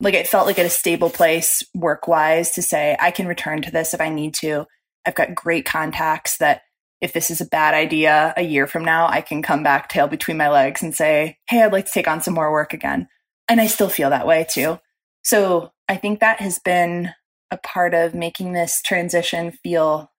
like 0.01 0.15
it 0.15 0.27
felt 0.27 0.47
like 0.47 0.59
at 0.59 0.67
a 0.67 0.71
stable 0.71 1.11
place 1.11 1.63
work 1.75 2.09
wise 2.09 2.53
to 2.53 2.63
say, 2.63 2.97
I 2.99 3.11
can 3.11 3.29
return 3.29 3.63
to 3.63 3.71
this 3.71 3.95
if 3.95 4.01
I 4.01 4.09
need 4.09 4.35
to. 4.35 4.67
I've 5.07 5.15
got 5.15 5.35
great 5.35 5.65
contacts 5.65 6.39
that 6.39 6.63
if 7.01 7.13
this 7.13 7.31
is 7.31 7.41
a 7.41 7.47
bad 7.47 7.75
idea 7.75 8.35
a 8.37 8.43
year 8.43 8.67
from 8.67 8.85
now, 8.85 9.09
I 9.09 9.21
can 9.21 9.43
come 9.43 9.63
back 9.63 9.89
tail 9.89 10.07
between 10.07 10.37
my 10.37 10.49
legs 10.49 10.83
and 10.83 10.95
say, 10.95 11.39
Hey, 11.49 11.63
I'd 11.63 11.73
like 11.73 11.87
to 11.87 11.93
take 11.93 12.09
on 12.09 12.21
some 12.21 12.35
more 12.35 12.53
work 12.53 12.73
again. 12.73 13.09
And 13.49 13.61
I 13.61 13.67
still 13.67 13.89
feel 13.89 14.11
that 14.11 14.27
way 14.27 14.47
too. 14.49 14.79
So 15.23 15.73
I 15.89 15.97
think 15.97 16.21
that 16.21 16.41
has 16.41 16.59
been 16.59 17.11
a 17.51 17.57
part 17.57 17.95
of 17.95 18.15
making 18.15 18.53
this 18.53 18.81
transition 18.83 19.53
feel 19.63 20.11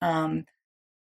um, 0.00 0.44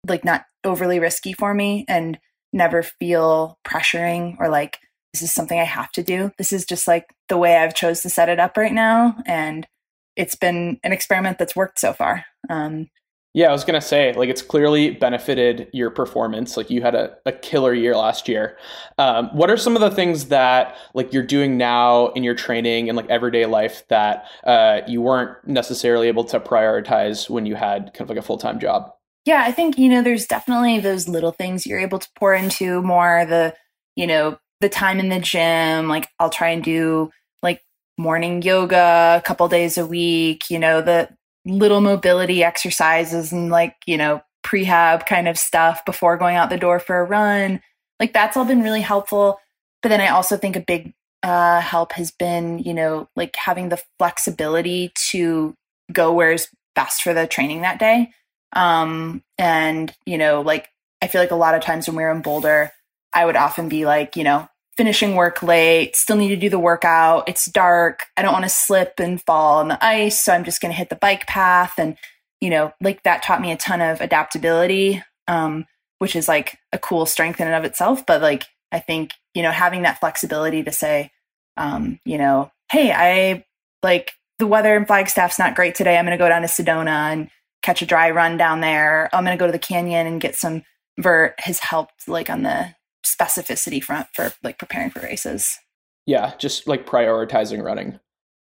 like 0.07 0.23
not 0.23 0.45
overly 0.63 0.99
risky 0.99 1.33
for 1.33 1.53
me 1.53 1.85
and 1.87 2.19
never 2.51 2.83
feel 2.83 3.57
pressuring 3.65 4.35
or 4.39 4.49
like 4.49 4.77
this 5.13 5.21
is 5.21 5.33
something 5.33 5.59
I 5.59 5.65
have 5.65 5.91
to 5.93 6.03
do. 6.03 6.31
This 6.37 6.51
is 6.51 6.65
just 6.65 6.87
like 6.87 7.07
the 7.29 7.37
way 7.37 7.55
I've 7.55 7.75
chose 7.75 8.01
to 8.01 8.09
set 8.09 8.29
it 8.29 8.39
up 8.39 8.57
right 8.57 8.73
now. 8.73 9.15
And 9.25 9.67
it's 10.15 10.35
been 10.35 10.79
an 10.83 10.91
experiment 10.91 11.37
that's 11.37 11.55
worked 11.55 11.79
so 11.79 11.93
far. 11.93 12.25
Um, 12.49 12.89
yeah, 13.33 13.49
I 13.49 13.51
was 13.51 13.63
gonna 13.63 13.81
say, 13.81 14.13
like, 14.13 14.29
it's 14.29 14.41
clearly 14.41 14.91
benefited 14.91 15.67
your 15.73 15.89
performance. 15.89 16.55
Like, 16.55 16.69
you 16.69 16.81
had 16.81 16.93
a, 16.93 17.17
a 17.25 17.31
killer 17.31 17.73
year 17.73 17.95
last 17.95 18.27
year. 18.27 18.57
Um, 18.99 19.29
what 19.33 19.49
are 19.49 19.57
some 19.57 19.75
of 19.75 19.81
the 19.81 19.89
things 19.89 20.25
that 20.25 20.75
like 20.93 21.11
you're 21.11 21.23
doing 21.23 21.57
now 21.57 22.07
in 22.09 22.23
your 22.23 22.35
training 22.35 22.89
and 22.89 22.95
like 22.95 23.09
everyday 23.09 23.45
life 23.45 23.83
that 23.89 24.25
uh, 24.43 24.81
you 24.87 25.01
weren't 25.01 25.35
necessarily 25.47 26.07
able 26.07 26.23
to 26.25 26.39
prioritize 26.39 27.29
when 27.29 27.45
you 27.45 27.55
had 27.55 27.93
kind 27.93 28.01
of 28.01 28.09
like 28.09 28.19
a 28.19 28.21
full 28.21 28.37
time 28.37 28.59
job? 28.59 28.91
Yeah, 29.25 29.43
I 29.45 29.51
think 29.51 29.77
you 29.77 29.89
know, 29.89 30.01
there's 30.03 30.27
definitely 30.27 30.79
those 30.79 31.07
little 31.07 31.31
things 31.31 31.65
you're 31.65 31.79
able 31.79 31.99
to 31.99 32.09
pour 32.17 32.33
into 32.33 32.81
more. 32.81 33.25
The 33.25 33.55
you 33.95 34.07
know, 34.07 34.37
the 34.61 34.69
time 34.69 34.99
in 34.99 35.09
the 35.09 35.19
gym. 35.19 35.87
Like, 35.87 36.09
I'll 36.19 36.29
try 36.29 36.49
and 36.49 36.63
do 36.63 37.11
like 37.41 37.61
morning 37.97 38.41
yoga 38.41 39.15
a 39.17 39.21
couple 39.25 39.47
days 39.47 39.77
a 39.77 39.85
week. 39.85 40.49
You 40.49 40.59
know, 40.59 40.81
the 40.81 41.09
little 41.45 41.81
mobility 41.81 42.43
exercises 42.43 43.31
and 43.31 43.49
like, 43.49 43.75
you 43.85 43.97
know, 43.97 44.21
prehab 44.45 45.05
kind 45.05 45.27
of 45.27 45.37
stuff 45.37 45.83
before 45.85 46.17
going 46.17 46.35
out 46.35 46.49
the 46.49 46.57
door 46.57 46.79
for 46.79 46.99
a 46.99 47.03
run. 47.03 47.61
Like 47.99 48.13
that's 48.13 48.37
all 48.37 48.45
been 48.45 48.63
really 48.63 48.81
helpful. 48.81 49.39
But 49.81 49.89
then 49.89 50.01
I 50.01 50.09
also 50.09 50.37
think 50.37 50.55
a 50.55 50.61
big 50.61 50.93
uh, 51.23 51.61
help 51.61 51.93
has 51.93 52.11
been, 52.11 52.59
you 52.59 52.73
know, 52.73 53.09
like 53.15 53.35
having 53.35 53.69
the 53.69 53.81
flexibility 53.97 54.91
to 55.11 55.55
go 55.91 56.13
where's 56.13 56.47
best 56.75 57.01
for 57.01 57.13
the 57.13 57.27
training 57.27 57.61
that 57.61 57.79
day. 57.79 58.11
Um, 58.53 59.23
and, 59.37 59.93
you 60.05 60.17
know, 60.17 60.41
like 60.41 60.69
I 61.01 61.07
feel 61.07 61.21
like 61.21 61.31
a 61.31 61.35
lot 61.35 61.55
of 61.55 61.61
times 61.61 61.87
when 61.87 61.95
we 61.95 62.03
we're 62.03 62.11
in 62.11 62.21
Boulder, 62.21 62.71
I 63.13 63.25
would 63.25 63.35
often 63.35 63.69
be 63.69 63.85
like, 63.85 64.15
you 64.15 64.23
know, 64.23 64.47
finishing 64.77 65.15
work 65.15 65.43
late, 65.43 65.95
still 65.95 66.15
need 66.15 66.29
to 66.29 66.35
do 66.35 66.49
the 66.49 66.59
workout. 66.59 67.27
It's 67.27 67.45
dark. 67.45 68.05
I 68.17 68.21
don't 68.21 68.33
want 68.33 68.45
to 68.45 68.49
slip 68.49 68.99
and 68.99 69.21
fall 69.21 69.59
on 69.59 69.67
the 69.67 69.85
ice. 69.85 70.19
So 70.21 70.33
I'm 70.33 70.43
just 70.43 70.61
going 70.61 70.71
to 70.71 70.77
hit 70.77 70.89
the 70.89 70.95
bike 70.95 71.27
path. 71.27 71.73
And, 71.77 71.97
you 72.41 72.49
know, 72.49 72.73
like 72.81 73.03
that 73.03 73.23
taught 73.23 73.41
me 73.41 73.51
a 73.51 73.57
ton 73.57 73.81
of 73.81 74.01
adaptability, 74.01 75.03
um, 75.27 75.65
which 75.99 76.15
is 76.15 76.27
like 76.27 76.57
a 76.71 76.79
cool 76.79 77.05
strength 77.05 77.39
in 77.39 77.47
and 77.47 77.55
of 77.55 77.65
itself. 77.65 78.05
But 78.05 78.21
like, 78.21 78.45
I 78.71 78.79
think, 78.79 79.11
you 79.33 79.43
know, 79.43 79.51
having 79.51 79.83
that 79.83 79.99
flexibility 79.99 80.63
to 80.63 80.71
say, 80.71 81.11
um, 81.57 81.99
you 82.05 82.17
know, 82.17 82.51
hey, 82.71 82.91
I 82.91 83.45
like 83.83 84.13
the 84.39 84.47
weather 84.47 84.75
in 84.75 84.85
Flagstaff's 84.85 85.37
not 85.37 85.55
great 85.55 85.75
today. 85.75 85.97
I'm 85.97 86.05
going 86.05 86.17
to 86.17 86.23
go 86.23 86.29
down 86.29 86.41
to 86.41 86.47
Sedona 86.47 87.11
and 87.11 87.29
catch 87.61 87.81
a 87.81 87.85
dry 87.85 88.09
run 88.09 88.37
down 88.37 88.61
there. 88.61 89.09
I'm 89.13 89.23
going 89.23 89.37
to 89.37 89.39
go 89.39 89.45
to 89.45 89.51
the 89.51 89.59
canyon 89.59 90.07
and 90.07 90.19
get 90.19 90.35
some 90.35 90.63
vert 90.99 91.35
has 91.39 91.59
helped 91.59 92.07
like 92.07 92.29
on 92.29 92.43
the 92.43 92.73
specificity 93.05 93.83
front 93.83 94.07
for 94.13 94.31
like 94.43 94.57
preparing 94.57 94.89
for 94.89 94.99
races. 95.01 95.57
Yeah, 96.05 96.33
just 96.37 96.67
like 96.67 96.85
prioritizing 96.85 97.63
running. 97.63 97.99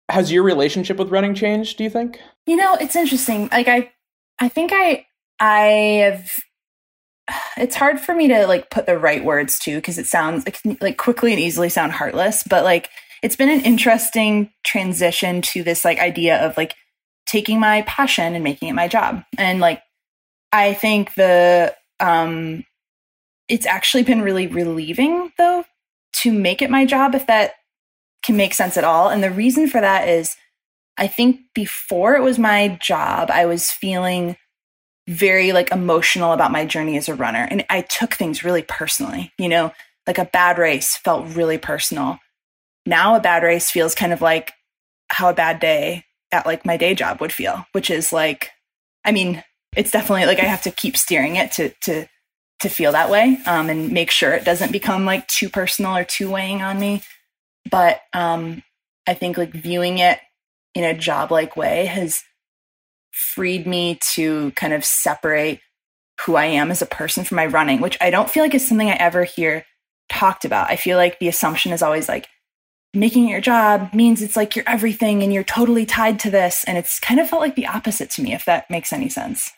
Has 0.09 0.33
your 0.33 0.43
relationship 0.43 0.97
with 0.97 1.11
running 1.11 1.35
changed, 1.35 1.79
do 1.79 1.85
you 1.85 1.91
think? 1.91 2.21
You 2.47 2.57
know, 2.57 2.75
it's 2.81 2.97
interesting. 2.97 3.49
Like 3.53 3.69
I 3.69 3.93
I 4.39 4.49
think 4.49 4.73
I 4.75 5.07
I 5.41 5.65
have 6.05 6.31
it's 7.57 7.77
hard 7.77 8.01
for 8.01 8.15
me 8.15 8.29
to 8.29 8.47
like 8.47 8.71
put 8.71 8.87
the 8.87 8.99
right 8.99 9.25
words 9.25 9.59
to 9.61 9.77
because 9.77 9.99
it 9.99 10.07
sounds 10.07 10.45
like, 10.47 10.81
like 10.81 10.97
quickly 10.97 11.33
and 11.33 11.41
easily 11.41 11.69
sound 11.69 11.93
heartless, 11.93 12.43
but 12.43 12.65
like 12.65 12.91
it's 13.23 13.37
been 13.37 13.51
an 13.51 13.61
interesting 13.61 14.51
transition 14.65 15.43
to 15.43 15.63
this 15.63 15.85
like 15.85 15.99
idea 15.99 16.45
of 16.45 16.57
like 16.57 16.75
taking 17.27 17.61
my 17.61 17.83
passion 17.83 18.35
and 18.35 18.45
making 18.45 18.69
it 18.69 18.75
my 18.75 18.89
job. 18.89 19.23
And 19.39 19.61
like 19.61 19.83
I 20.53 20.75
think 20.75 21.15
the 21.15 21.75
um 22.01 22.65
it's 23.53 23.67
actually 23.67 24.03
been 24.03 24.23
really 24.23 24.47
relieving 24.47 25.31
though 25.37 25.63
to 26.15 26.33
make 26.33 26.63
it 26.63 26.71
my 26.71 26.87
job 26.87 27.15
if 27.15 27.27
that 27.27 27.53
can 28.25 28.35
make 28.35 28.55
sense 28.55 28.79
at 28.79 28.85
all. 28.85 29.11
And 29.11 29.23
the 29.23 29.31
reason 29.31 29.69
for 29.69 29.79
that 29.79 30.09
is 30.09 30.37
I 30.97 31.07
think 31.07 31.41
before 31.55 32.15
it 32.15 32.23
was 32.23 32.39
my 32.39 32.79
job, 32.81 33.31
I 33.31 33.45
was 33.45 33.71
feeling 33.71 34.37
very 35.07 35.53
like 35.53 35.71
emotional 35.71 36.33
about 36.33 36.51
my 36.51 36.65
journey 36.65 36.97
as 36.97 37.11
a 37.11 37.15
runner 37.15 37.47
and 37.51 37.63
I 37.69 37.83
took 37.83 38.15
things 38.15 38.43
really 38.43 38.63
personally, 38.63 39.33
you 39.39 39.51
know, 39.51 39.71
like 40.07 40.17
a 40.17 40.25
bad 40.25 40.57
race 40.57 40.97
felt 40.97 41.37
really 41.37 41.59
personal. 41.59 42.21
Now 42.87 43.17
a 43.17 43.21
bad 43.21 43.43
race 43.43 43.71
feels 43.71 43.95
kind 43.95 44.15
of 44.15 44.23
like 44.23 44.53
how 45.09 45.29
a 45.29 45.35
bad 45.35 45.61
day 45.61 46.05
at 46.33 46.47
like 46.47 46.65
my 46.65 46.79
day 46.79 46.95
job 46.95 47.21
would 47.21 47.33
feel, 47.33 47.67
which 47.73 47.91
is 47.91 48.15
like 48.15 48.49
I 49.05 49.13
mean, 49.13 49.45
it's 49.77 49.91
definitely 49.91 50.25
like 50.25 50.39
I 50.39 50.47
have 50.47 50.63
to 50.63 50.71
keep 50.71 50.97
steering 50.97 51.37
it 51.37 51.53
to 51.53 51.69
to 51.83 52.07
to 52.63 52.69
feel 52.69 52.93
that 52.93 53.11
way 53.11 53.39
um, 53.47 53.69
and 53.69 53.93
make 53.93 54.11
sure 54.11 54.33
it 54.33 54.45
doesn't 54.45 54.73
become 54.73 55.05
like 55.05 55.27
too 55.29 55.49
personal 55.49 55.97
or 55.97 56.05
too 56.05 56.31
weighing 56.31 56.63
on 56.63 56.81
me. 56.81 57.03
But 57.71 58.01
um, 58.13 58.63
I 59.07 59.15
think 59.15 59.39
like 59.39 59.53
viewing 59.53 59.99
it 59.99 60.19
in 60.75 60.85
a 60.85 60.97
job 60.97 61.31
like 61.31 61.57
way 61.57 61.87
has 61.87 62.23
freed 63.11 63.67
me 63.67 63.99
to 64.15 64.51
kind 64.53 64.73
of 64.73 64.85
separate 64.85 65.61
who 66.25 66.37
I 66.37 66.47
am 66.47 66.71
as 66.71 66.83
a 66.83 66.87
person 66.87 67.25
from 67.25 67.37
my 67.37 67.47
running, 67.47 67.81
which 67.81 67.99
I 68.01 68.11
don't 68.11 68.31
feel 68.31 68.43
like 68.43 68.55
is 68.55 68.67
something 68.67 68.89
I 68.89 68.95
ever 68.95 69.25
hear 69.25 69.65
talked 70.09 70.45
about. 70.45 70.71
I 70.71 70.77
feel 70.77 70.97
like 70.97 71.19
the 71.19 71.29
assumption 71.29 71.73
is 71.73 71.83
always 71.83 72.09
like 72.09 72.29
making 72.95 73.27
it 73.27 73.31
your 73.31 73.41
job 73.41 73.93
means 73.95 74.23
it's 74.23 74.37
like 74.37 74.55
you're 74.55 74.69
everything 74.69 75.23
and 75.23 75.33
you're 75.33 75.45
totally 75.45 75.87
tied 75.87 76.19
to 76.21 76.31
this. 76.31 76.65
And 76.67 76.79
it's 76.79 77.01
kind 77.01 77.21
of 77.21 77.29
felt 77.29 77.43
like 77.43 77.57
the 77.57 77.67
opposite 77.67 78.11
to 78.11 78.23
me, 78.23 78.33
if 78.35 78.45
that 78.45 78.71
makes 78.71 78.93
any 78.93 79.09
sense. 79.09 79.51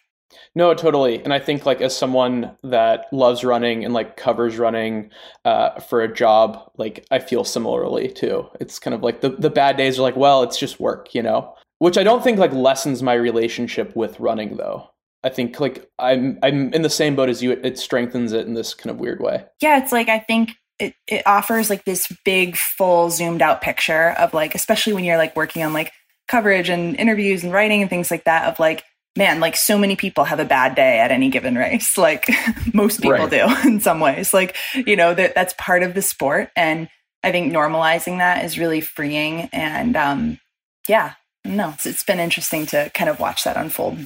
No, 0.56 0.72
totally. 0.72 1.22
And 1.22 1.32
I 1.34 1.40
think 1.40 1.66
like 1.66 1.80
as 1.80 1.96
someone 1.96 2.56
that 2.62 3.06
loves 3.12 3.42
running 3.42 3.84
and 3.84 3.92
like 3.92 4.16
covers 4.16 4.56
running 4.56 5.10
uh, 5.44 5.80
for 5.80 6.00
a 6.00 6.12
job, 6.12 6.70
like 6.76 7.04
I 7.10 7.18
feel 7.18 7.42
similarly 7.42 8.08
too. 8.08 8.48
It's 8.60 8.78
kind 8.78 8.94
of 8.94 9.02
like 9.02 9.20
the, 9.20 9.30
the 9.30 9.50
bad 9.50 9.76
days 9.76 9.98
are 9.98 10.02
like, 10.02 10.16
well, 10.16 10.42
it's 10.44 10.58
just 10.58 10.78
work, 10.78 11.14
you 11.14 11.22
know? 11.22 11.54
Which 11.78 11.98
I 11.98 12.04
don't 12.04 12.22
think 12.22 12.38
like 12.38 12.52
lessens 12.52 13.02
my 13.02 13.14
relationship 13.14 13.96
with 13.96 14.20
running 14.20 14.56
though. 14.56 14.90
I 15.24 15.30
think 15.30 15.58
like 15.58 15.90
I'm 15.98 16.38
I'm 16.42 16.72
in 16.72 16.82
the 16.82 16.90
same 16.90 17.16
boat 17.16 17.28
as 17.28 17.42
you. 17.42 17.50
It, 17.52 17.64
it 17.64 17.78
strengthens 17.78 18.32
it 18.32 18.46
in 18.46 18.54
this 18.54 18.74
kind 18.74 18.90
of 18.90 19.00
weird 19.00 19.20
way. 19.20 19.44
Yeah, 19.60 19.82
it's 19.82 19.90
like 19.90 20.08
I 20.08 20.20
think 20.20 20.52
it, 20.78 20.94
it 21.08 21.26
offers 21.26 21.70
like 21.70 21.84
this 21.84 22.12
big 22.24 22.56
full 22.56 23.10
zoomed 23.10 23.42
out 23.42 23.60
picture 23.60 24.10
of 24.18 24.34
like 24.34 24.54
especially 24.54 24.92
when 24.92 25.04
you're 25.04 25.16
like 25.16 25.34
working 25.34 25.62
on 25.62 25.72
like 25.72 25.92
coverage 26.28 26.68
and 26.68 26.96
interviews 26.96 27.42
and 27.42 27.52
writing 27.52 27.80
and 27.80 27.90
things 27.90 28.10
like 28.10 28.24
that 28.24 28.44
of 28.44 28.58
like 28.58 28.84
man, 29.16 29.40
like 29.40 29.56
so 29.56 29.78
many 29.78 29.96
people 29.96 30.24
have 30.24 30.40
a 30.40 30.44
bad 30.44 30.74
day 30.74 30.98
at 30.98 31.10
any 31.10 31.30
given 31.30 31.56
race. 31.56 31.96
Like 32.04 32.28
most 32.74 33.00
people 33.00 33.12
right. 33.12 33.30
do 33.30 33.68
in 33.68 33.80
some 33.80 34.00
ways. 34.00 34.34
Like, 34.34 34.56
you 34.74 34.94
know, 34.94 35.14
that 35.14 35.34
that's 35.34 35.54
part 35.56 35.82
of 35.82 35.94
the 35.94 36.02
sport. 36.02 36.50
And 36.54 36.88
I 37.22 37.32
think 37.32 37.52
normalizing 37.52 38.18
that 38.18 38.44
is 38.44 38.58
really 38.58 38.82
freeing. 38.82 39.48
And 39.52 39.96
um, 39.96 40.38
yeah, 40.86 41.14
no, 41.44 41.70
it's, 41.70 41.86
it's 41.86 42.04
been 42.04 42.18
interesting 42.18 42.66
to 42.66 42.90
kind 42.94 43.08
of 43.08 43.20
watch 43.20 43.44
that 43.44 43.56
unfold. 43.56 43.98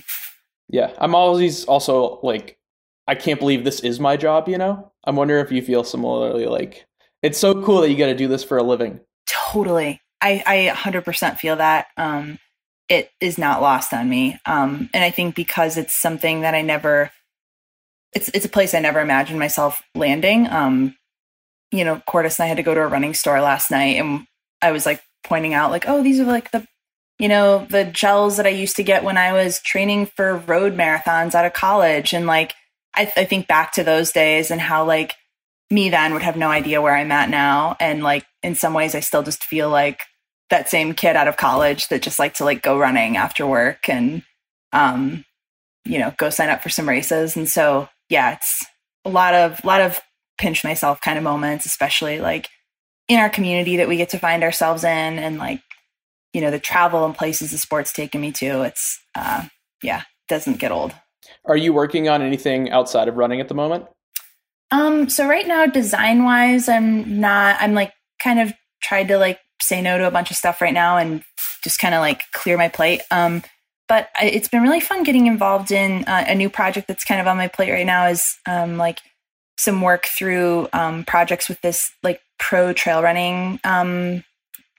Yeah. 0.68 0.92
I'm 0.98 1.14
always 1.14 1.64
also 1.64 2.20
like, 2.22 2.56
I 3.08 3.14
can't 3.14 3.40
believe 3.40 3.64
this 3.64 3.80
is 3.80 3.98
my 3.98 4.16
job, 4.16 4.48
you 4.48 4.58
know? 4.58 4.92
I'm 5.04 5.16
wondering 5.16 5.44
if 5.44 5.50
you 5.50 5.62
feel 5.62 5.82
similarly 5.82 6.46
like 6.46 6.86
it's 7.22 7.38
so 7.38 7.62
cool 7.64 7.80
that 7.80 7.90
you 7.90 7.96
got 7.96 8.06
to 8.06 8.14
do 8.14 8.28
this 8.28 8.44
for 8.44 8.58
a 8.58 8.62
living. 8.62 9.00
Totally. 9.28 10.00
I, 10.20 10.42
I 10.46 10.72
100% 10.74 11.38
feel 11.38 11.56
that. 11.56 11.86
Um, 11.96 12.38
it 12.88 13.10
is 13.20 13.38
not 13.38 13.60
lost 13.60 13.92
on 13.92 14.08
me. 14.08 14.38
Um, 14.46 14.88
and 14.94 15.04
I 15.04 15.10
think 15.10 15.34
because 15.34 15.76
it's 15.76 15.94
something 15.94 16.40
that 16.40 16.54
I 16.54 16.62
never, 16.62 17.10
it's 18.14 18.28
it's 18.30 18.46
a 18.46 18.50
place 18.50 18.74
I 18.74 18.80
never 18.80 19.00
imagined 19.00 19.38
myself 19.38 19.82
landing. 19.94 20.46
Um, 20.48 20.96
you 21.70 21.84
know, 21.84 22.00
Cordis 22.06 22.38
and 22.38 22.44
I 22.44 22.48
had 22.48 22.56
to 22.56 22.62
go 22.62 22.74
to 22.74 22.80
a 22.80 22.86
running 22.86 23.14
store 23.14 23.40
last 23.40 23.70
night, 23.70 23.96
and 23.96 24.26
I 24.62 24.72
was 24.72 24.86
like 24.86 25.02
pointing 25.24 25.52
out, 25.52 25.70
like, 25.70 25.86
oh, 25.86 26.02
these 26.02 26.18
are 26.18 26.24
like 26.24 26.50
the, 26.50 26.66
you 27.18 27.28
know, 27.28 27.66
the 27.68 27.84
gels 27.84 28.38
that 28.38 28.46
I 28.46 28.50
used 28.50 28.76
to 28.76 28.82
get 28.82 29.04
when 29.04 29.18
I 29.18 29.34
was 29.34 29.60
training 29.60 30.06
for 30.06 30.36
road 30.36 30.74
marathons 30.74 31.34
out 31.34 31.44
of 31.44 31.52
college, 31.52 32.14
and 32.14 32.26
like, 32.26 32.54
I, 32.94 33.12
I 33.16 33.24
think 33.24 33.46
back 33.46 33.72
to 33.72 33.84
those 33.84 34.12
days 34.12 34.50
and 34.50 34.60
how 34.60 34.86
like 34.86 35.14
me 35.70 35.90
then 35.90 36.14
would 36.14 36.22
have 36.22 36.36
no 36.36 36.48
idea 36.48 36.80
where 36.80 36.96
I'm 36.96 37.12
at 37.12 37.28
now, 37.28 37.76
and 37.78 38.02
like 38.02 38.24
in 38.42 38.54
some 38.54 38.72
ways, 38.72 38.94
I 38.94 39.00
still 39.00 39.22
just 39.22 39.44
feel 39.44 39.68
like 39.68 40.00
that 40.50 40.68
same 40.68 40.94
kid 40.94 41.16
out 41.16 41.28
of 41.28 41.36
college 41.36 41.88
that 41.88 42.02
just 42.02 42.18
liked 42.18 42.36
to 42.36 42.44
like 42.44 42.62
go 42.62 42.78
running 42.78 43.16
after 43.16 43.46
work 43.46 43.88
and 43.88 44.22
um 44.72 45.24
you 45.84 45.98
know 45.98 46.12
go 46.18 46.30
sign 46.30 46.48
up 46.48 46.62
for 46.62 46.68
some 46.68 46.88
races 46.88 47.36
and 47.36 47.48
so 47.48 47.88
yeah 48.08 48.32
it's 48.32 48.64
a 49.04 49.10
lot 49.10 49.34
of 49.34 49.62
lot 49.64 49.80
of 49.80 50.00
pinch 50.38 50.64
myself 50.64 51.00
kind 51.00 51.18
of 51.18 51.24
moments 51.24 51.66
especially 51.66 52.20
like 52.20 52.48
in 53.08 53.18
our 53.18 53.30
community 53.30 53.78
that 53.78 53.88
we 53.88 53.96
get 53.96 54.10
to 54.10 54.18
find 54.18 54.42
ourselves 54.42 54.84
in 54.84 55.18
and 55.18 55.38
like 55.38 55.60
you 56.32 56.40
know 56.40 56.50
the 56.50 56.58
travel 56.58 57.04
and 57.04 57.16
places 57.16 57.50
the 57.50 57.58
sports 57.58 57.92
taken 57.92 58.20
me 58.20 58.30
to 58.30 58.62
it's 58.62 59.00
uh 59.14 59.44
yeah 59.82 60.02
doesn't 60.28 60.58
get 60.58 60.70
old. 60.70 60.94
Are 61.46 61.56
you 61.56 61.72
working 61.72 62.08
on 62.08 62.22
anything 62.22 62.70
outside 62.70 63.08
of 63.08 63.16
running 63.16 63.40
at 63.40 63.48
the 63.48 63.54
moment? 63.54 63.86
Um, 64.70 65.08
so 65.08 65.26
right 65.26 65.46
now, 65.46 65.66
design 65.66 66.24
wise, 66.24 66.68
I'm 66.68 67.20
not, 67.20 67.56
I'm 67.60 67.74
like 67.74 67.92
kind 68.22 68.38
of 68.38 68.52
tried 68.82 69.08
to 69.08 69.18
like 69.18 69.40
say 69.60 69.82
no 69.82 69.98
to 69.98 70.06
a 70.06 70.10
bunch 70.10 70.30
of 70.30 70.36
stuff 70.36 70.60
right 70.60 70.74
now 70.74 70.96
and 70.96 71.22
just 71.64 71.80
kind 71.80 71.94
of 71.94 72.00
like 72.00 72.22
clear 72.32 72.56
my 72.56 72.68
plate. 72.68 73.02
Um, 73.10 73.42
but 73.88 74.10
I, 74.16 74.26
it's 74.26 74.48
been 74.48 74.62
really 74.62 74.80
fun 74.80 75.02
getting 75.02 75.26
involved 75.26 75.72
in 75.72 76.04
uh, 76.04 76.24
a 76.26 76.34
new 76.34 76.50
project 76.50 76.88
that's 76.88 77.04
kind 77.04 77.20
of 77.20 77.26
on 77.26 77.36
my 77.36 77.48
plate 77.48 77.72
right 77.72 77.86
now 77.86 78.06
is 78.06 78.36
um, 78.46 78.76
like 78.76 79.00
some 79.56 79.82
work 79.82 80.06
through 80.06 80.68
um, 80.72 81.04
projects 81.04 81.48
with 81.48 81.60
this 81.62 81.90
like 82.02 82.20
pro 82.38 82.72
trail 82.72 83.02
running 83.02 83.58
um, 83.64 84.22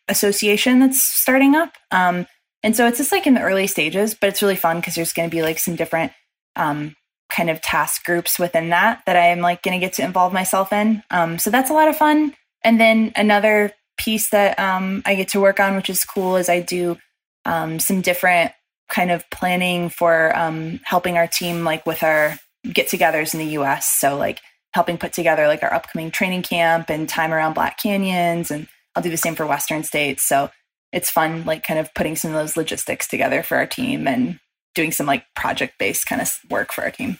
association 0.07 0.79
that's 0.79 1.01
starting 1.01 1.55
up. 1.55 1.73
Um, 1.91 2.27
and 2.63 2.75
so 2.75 2.87
it's 2.87 2.97
just 2.97 3.11
like 3.11 3.27
in 3.27 3.33
the 3.33 3.41
early 3.41 3.67
stages, 3.67 4.13
but 4.13 4.29
it's 4.29 4.41
really 4.41 4.55
fun 4.55 4.79
because 4.79 4.95
there's 4.95 5.13
going 5.13 5.29
to 5.29 5.35
be 5.35 5.41
like 5.41 5.59
some 5.59 5.75
different 5.75 6.11
um, 6.55 6.95
kind 7.29 7.49
of 7.49 7.61
task 7.61 8.03
groups 8.03 8.39
within 8.39 8.69
that 8.69 9.03
that 9.05 9.15
I'm 9.15 9.39
like 9.39 9.61
going 9.63 9.79
to 9.79 9.85
get 9.85 9.93
to 9.93 10.03
involve 10.03 10.33
myself 10.33 10.73
in. 10.73 11.03
Um, 11.09 11.39
so 11.39 11.49
that's 11.49 11.69
a 11.69 11.73
lot 11.73 11.87
of 11.87 11.95
fun. 11.95 12.33
And 12.63 12.79
then 12.79 13.13
another 13.15 13.71
piece 13.99 14.29
that 14.29 14.57
um, 14.57 15.03
I 15.05 15.13
get 15.13 15.27
to 15.29 15.41
work 15.41 15.59
on, 15.59 15.75
which 15.75 15.89
is 15.89 16.03
cool, 16.03 16.37
is 16.37 16.49
I 16.49 16.61
do 16.61 16.97
um, 17.45 17.79
some 17.79 18.01
different 18.01 18.51
kind 18.89 19.11
of 19.11 19.29
planning 19.29 19.89
for 19.89 20.35
um, 20.35 20.79
helping 20.83 21.17
our 21.17 21.27
team 21.27 21.63
like 21.63 21.85
with 21.85 22.01
our 22.01 22.39
get-togethers 22.63 23.33
in 23.33 23.39
the 23.39 23.53
U.S. 23.53 23.85
So 23.85 24.17
like 24.17 24.39
helping 24.73 24.97
put 24.97 25.13
together 25.13 25.47
like 25.47 25.61
our 25.63 25.73
upcoming 25.73 26.11
training 26.11 26.41
camp 26.41 26.89
and 26.89 27.07
time 27.07 27.33
around 27.33 27.53
Black 27.53 27.77
Canyons, 27.77 28.49
and 28.49 28.67
I'll 28.95 29.03
do 29.03 29.09
the 29.09 29.17
same 29.17 29.35
for 29.35 29.45
Western 29.45 29.83
states. 29.83 30.27
So 30.27 30.49
it's 30.91 31.11
fun, 31.11 31.45
like 31.45 31.63
kind 31.63 31.79
of 31.79 31.93
putting 31.93 32.15
some 32.15 32.31
of 32.31 32.37
those 32.37 32.57
logistics 32.57 33.07
together 33.07 33.43
for 33.43 33.57
our 33.57 33.67
team 33.67 34.07
and 34.07 34.39
doing 34.73 34.91
some 34.91 35.05
like 35.05 35.25
project-based 35.35 36.05
kind 36.07 36.21
of 36.21 36.31
work 36.49 36.71
for 36.71 36.83
our 36.83 36.91
team. 36.91 37.19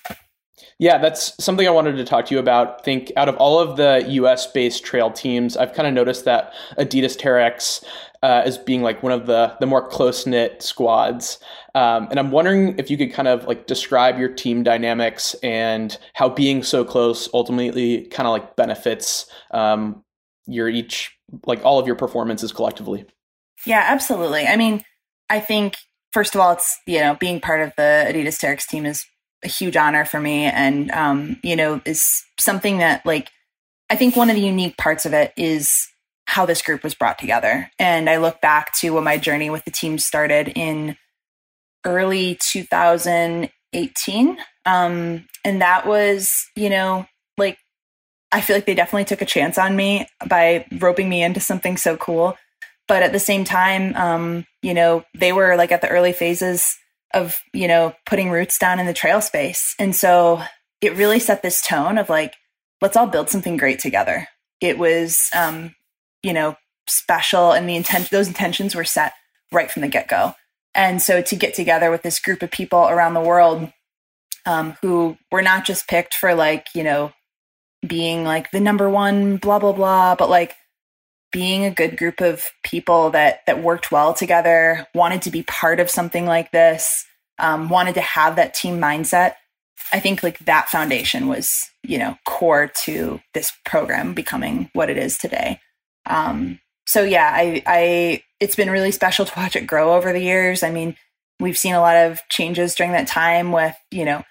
Yeah, 0.78 0.98
that's 0.98 1.42
something 1.44 1.68
I 1.68 1.72
wanted 1.72 1.98
to 1.98 2.06
talk 2.06 2.26
to 2.28 2.34
you 2.34 2.40
about. 2.40 2.80
I 2.80 2.84
think 2.84 3.12
out 3.18 3.28
of 3.28 3.36
all 3.38 3.60
of 3.60 3.78
the 3.78 4.06
US 4.08 4.48
based 4.52 4.84
trail 4.84 5.12
teams, 5.12 5.58
I've 5.58 5.74
kind 5.74 5.88
of 5.88 5.94
noticed 5.94 6.26
that 6.26 6.54
Adidas 6.78 7.18
Terrex 7.18 7.84
uh, 8.22 8.50
being 8.66 8.82
like 8.82 9.02
one 9.02 9.12
of 9.12 9.28
the 9.28 9.56
the 9.60 9.66
more 9.66 9.88
close 9.88 10.26
knit 10.26 10.62
squads. 10.62 11.40
Um, 11.76 12.08
and 12.10 12.20
I'm 12.20 12.32
wondering 12.32 12.78
if 12.78 12.90
you 12.90 12.98
could 12.98 13.14
kind 13.14 13.28
of 13.28 13.46
like 13.46 13.68
describe 13.68 14.20
your 14.20 14.30
team 14.30 14.64
dynamics 14.64 15.36
and 15.44 15.98
how 16.14 16.30
being 16.30 16.64
so 16.64 16.84
close 16.84 17.30
ultimately 17.34 18.06
kind 18.06 18.28
of 18.28 18.34
like 18.34 18.56
benefits 18.56 19.30
um, 19.52 20.04
your 20.48 20.68
each 20.68 21.16
like 21.46 21.64
all 21.64 21.80
of 21.80 21.88
your 21.88 21.96
performances 21.96 22.52
collectively. 22.52 23.06
Yeah, 23.66 23.84
absolutely. 23.86 24.48
I 24.48 24.56
mean, 24.56 24.84
I 25.30 25.40
think 25.40 25.78
first 26.12 26.36
of 26.36 26.42
all, 26.42 26.52
it's 26.52 26.78
you 26.88 27.00
know 27.00 27.16
being 27.16 27.40
part 27.40 27.62
of 27.62 27.74
the 27.78 28.06
Adidas 28.08 28.40
Terrex 28.44 28.66
team 28.66 28.86
is 28.86 29.06
a 29.44 29.48
huge 29.48 29.78
honor 29.78 30.06
for 30.06 30.20
me, 30.20 30.46
and 30.46 30.92
um, 30.92 31.38
you 31.44 31.56
know 31.56 31.82
is 31.86 32.24
something 32.40 32.80
that 32.80 33.06
like 33.06 33.30
I 33.90 33.96
think 33.96 34.16
one 34.16 34.30
of 34.30 34.36
the 34.36 34.42
unique 34.42 34.78
parts 34.78 35.06
of 35.06 35.14
it 35.14 35.34
is 35.36 35.88
how 36.28 36.46
this 36.46 36.62
group 36.62 36.84
was 36.84 36.94
brought 36.94 37.18
together. 37.18 37.72
And 37.80 38.08
I 38.08 38.18
look 38.18 38.40
back 38.40 38.72
to 38.80 38.92
when 38.92 39.04
my 39.04 39.18
journey 39.18 39.50
with 39.50 39.66
the 39.66 39.72
team 39.72 39.98
started 39.98 40.50
in 40.56 40.96
early 41.84 42.38
2018. 42.40 44.38
Um, 44.66 45.26
and 45.44 45.62
that 45.62 45.88
was, 45.88 46.46
you 46.56 46.70
know, 46.70 47.08
like, 47.38 47.58
I 48.32 48.42
feel 48.42 48.56
like 48.56 48.68
they 48.68 48.76
definitely 48.76 49.06
took 49.06 49.24
a 49.24 49.26
chance 49.26 49.58
on 49.58 49.76
me 49.76 50.08
by 50.28 50.68
roping 50.80 51.10
me 51.10 51.24
into 51.24 51.40
something 51.40 51.78
so 51.78 51.98
cool. 51.98 52.38
But 52.88 53.02
at 53.02 53.12
the 53.12 53.18
same 53.20 53.44
time, 53.44 53.96
um, 53.96 54.46
you 54.62 54.76
know, 54.76 55.04
they 55.16 55.32
were 55.32 55.56
like 55.56 55.72
at 55.72 55.82
the 55.82 55.90
early 55.90 56.14
phases 56.14 56.78
of, 57.14 57.38
you 57.54 57.68
know, 57.68 57.94
putting 58.06 58.30
roots 58.30 58.58
down 58.58 58.80
in 58.80 58.86
the 58.86 58.94
trail 58.94 59.22
space. 59.22 59.76
And 59.80 59.96
so 59.96 60.42
it 60.82 60.96
really 60.96 61.20
set 61.20 61.42
this 61.42 61.62
tone 61.62 61.98
of 61.98 62.10
like, 62.10 62.36
let's 62.82 62.96
all 62.96 63.08
build 63.08 63.30
something 63.30 63.58
great 63.58 63.80
together. 63.80 64.28
It 64.62 64.78
was 64.78 65.30
um, 65.36 65.76
you 66.24 66.34
know, 66.34 66.56
special 66.88 67.52
and 67.52 67.70
the 67.70 67.76
intent 67.76 68.10
those 68.10 68.28
intentions 68.28 68.76
were 68.76 68.84
set 68.84 69.14
right 69.52 69.70
from 69.70 69.82
the 69.82 69.88
get-go. 69.88 70.34
And 70.76 71.02
so 71.02 71.22
to 71.22 71.36
get 71.36 71.54
together 71.54 71.92
with 71.92 72.04
this 72.04 72.20
group 72.20 72.42
of 72.42 72.52
people 72.52 72.88
around 72.88 73.14
the 73.14 73.22
world 73.22 73.72
um, 74.46 74.78
who 74.82 75.18
were 75.32 75.42
not 75.42 75.66
just 75.66 75.88
picked 75.88 76.14
for 76.14 76.34
like, 76.34 76.68
you 76.74 76.84
know, 76.84 77.12
being 77.86 78.24
like 78.24 78.52
the 78.52 78.60
number 78.60 78.90
one, 78.90 79.38
blah, 79.38 79.60
blah, 79.60 79.72
blah, 79.72 80.16
but 80.16 80.30
like 80.30 80.56
being 81.32 81.66
a 81.66 81.72
good 81.72 81.98
group 81.98 82.22
of 82.22 82.52
people 82.64 83.12
that 83.12 83.46
that 83.46 83.62
worked 83.62 83.92
well 83.92 84.14
together, 84.14 84.88
wanted 84.94 85.22
to 85.24 85.32
be 85.32 85.44
part 85.44 85.80
of 85.80 85.90
something 85.90 86.26
like 86.26 86.52
this, 86.52 87.06
um, 87.38 87.70
wanted 87.70 87.96
to 87.96 88.02
have 88.02 88.36
that 88.36 88.54
team 88.54 88.80
mindset. 88.80 89.34
I 89.92 90.00
think 90.00 90.22
like 90.22 90.40
that 90.40 90.70
foundation 90.70 91.28
was, 91.28 91.70
you 91.84 91.98
know, 91.98 92.16
core 92.26 92.68
to 92.84 93.20
this 93.34 93.52
program 93.66 94.14
becoming 94.14 94.70
what 94.74 94.90
it 94.90 94.98
is 94.98 95.18
today. 95.18 95.60
Um, 96.06 96.60
so 96.86 97.04
yeah, 97.04 97.32
I, 97.34 97.64
I, 97.66 98.24
it's 98.40 98.56
been 98.56 98.70
really 98.70 98.92
special 98.92 99.26
to 99.26 99.34
watch 99.36 99.56
it 99.56 99.68
grow 99.68 99.94
over 99.94 100.12
the 100.12 100.22
years. 100.22 100.64
I 100.64 100.72
mean, 100.72 100.96
we've 101.40 101.58
seen 101.58 101.74
a 101.74 101.82
lot 101.82 101.96
of 101.96 102.22
changes 102.30 102.76
during 102.76 102.92
that 102.94 103.08
time 103.08 103.52
with, 103.52 103.76
you 103.92 104.06
know, 104.06 104.24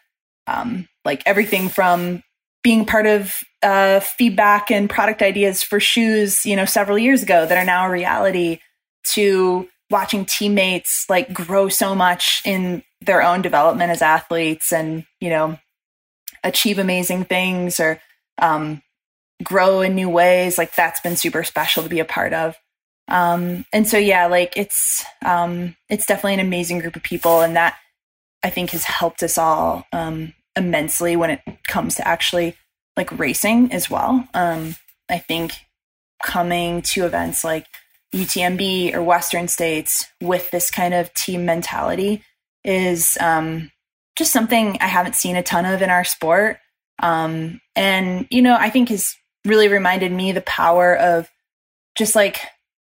um, 0.46 0.88
like 1.04 1.22
everything 1.26 1.68
from 1.68 2.22
being 2.68 2.84
part 2.84 3.06
of 3.06 3.40
uh, 3.62 3.98
feedback 3.98 4.70
and 4.70 4.90
product 4.90 5.22
ideas 5.22 5.62
for 5.62 5.80
shoes, 5.80 6.44
you 6.44 6.54
know, 6.54 6.66
several 6.66 6.98
years 6.98 7.22
ago 7.22 7.46
that 7.46 7.56
are 7.56 7.64
now 7.64 7.86
a 7.86 7.90
reality 7.90 8.58
to 9.14 9.66
watching 9.90 10.26
teammates 10.26 11.06
like 11.08 11.32
grow 11.32 11.70
so 11.70 11.94
much 11.94 12.42
in 12.44 12.82
their 13.00 13.22
own 13.22 13.40
development 13.40 13.90
as 13.90 14.02
athletes 14.02 14.70
and, 14.70 15.06
you 15.18 15.30
know, 15.30 15.58
achieve 16.44 16.78
amazing 16.78 17.24
things 17.24 17.80
or 17.80 18.02
um, 18.36 18.82
grow 19.42 19.80
in 19.80 19.94
new 19.94 20.10
ways. 20.10 20.58
Like 20.58 20.74
that's 20.74 21.00
been 21.00 21.16
super 21.16 21.44
special 21.44 21.82
to 21.82 21.88
be 21.88 22.00
a 22.00 22.04
part 22.04 22.34
of. 22.34 22.54
Um 23.08 23.64
and 23.72 23.88
so 23.88 23.96
yeah 23.96 24.26
like 24.26 24.58
it's 24.58 25.02
um 25.24 25.74
it's 25.88 26.04
definitely 26.04 26.34
an 26.34 26.46
amazing 26.46 26.80
group 26.80 26.96
of 26.96 27.02
people 27.02 27.40
and 27.40 27.56
that 27.56 27.76
i 28.42 28.50
think 28.50 28.68
has 28.72 28.84
helped 28.84 29.22
us 29.22 29.38
all 29.38 29.86
um 29.94 30.34
immensely 30.58 31.16
when 31.16 31.30
it 31.30 31.40
comes 31.66 31.94
to 31.94 32.06
actually 32.06 32.54
like 32.96 33.16
racing 33.18 33.72
as 33.72 33.88
well 33.88 34.28
um 34.34 34.74
i 35.08 35.16
think 35.16 35.52
coming 36.22 36.82
to 36.82 37.06
events 37.06 37.44
like 37.44 37.64
UTMB 38.14 38.94
or 38.94 39.02
Western 39.02 39.48
States 39.48 40.06
with 40.20 40.50
this 40.50 40.70
kind 40.70 40.94
of 40.94 41.12
team 41.14 41.44
mentality 41.44 42.22
is 42.64 43.18
um, 43.20 43.70
just 44.16 44.32
something 44.32 44.78
I 44.80 44.86
haven't 44.86 45.14
seen 45.14 45.36
a 45.36 45.42
ton 45.42 45.66
of 45.66 45.82
in 45.82 45.90
our 45.90 46.04
sport. 46.04 46.58
Um, 47.00 47.60
and, 47.76 48.26
you 48.30 48.42
know, 48.42 48.56
I 48.58 48.70
think 48.70 48.88
has 48.88 49.14
really 49.44 49.68
reminded 49.68 50.10
me 50.10 50.32
the 50.32 50.40
power 50.40 50.96
of 50.96 51.28
just 51.96 52.16
like 52.16 52.40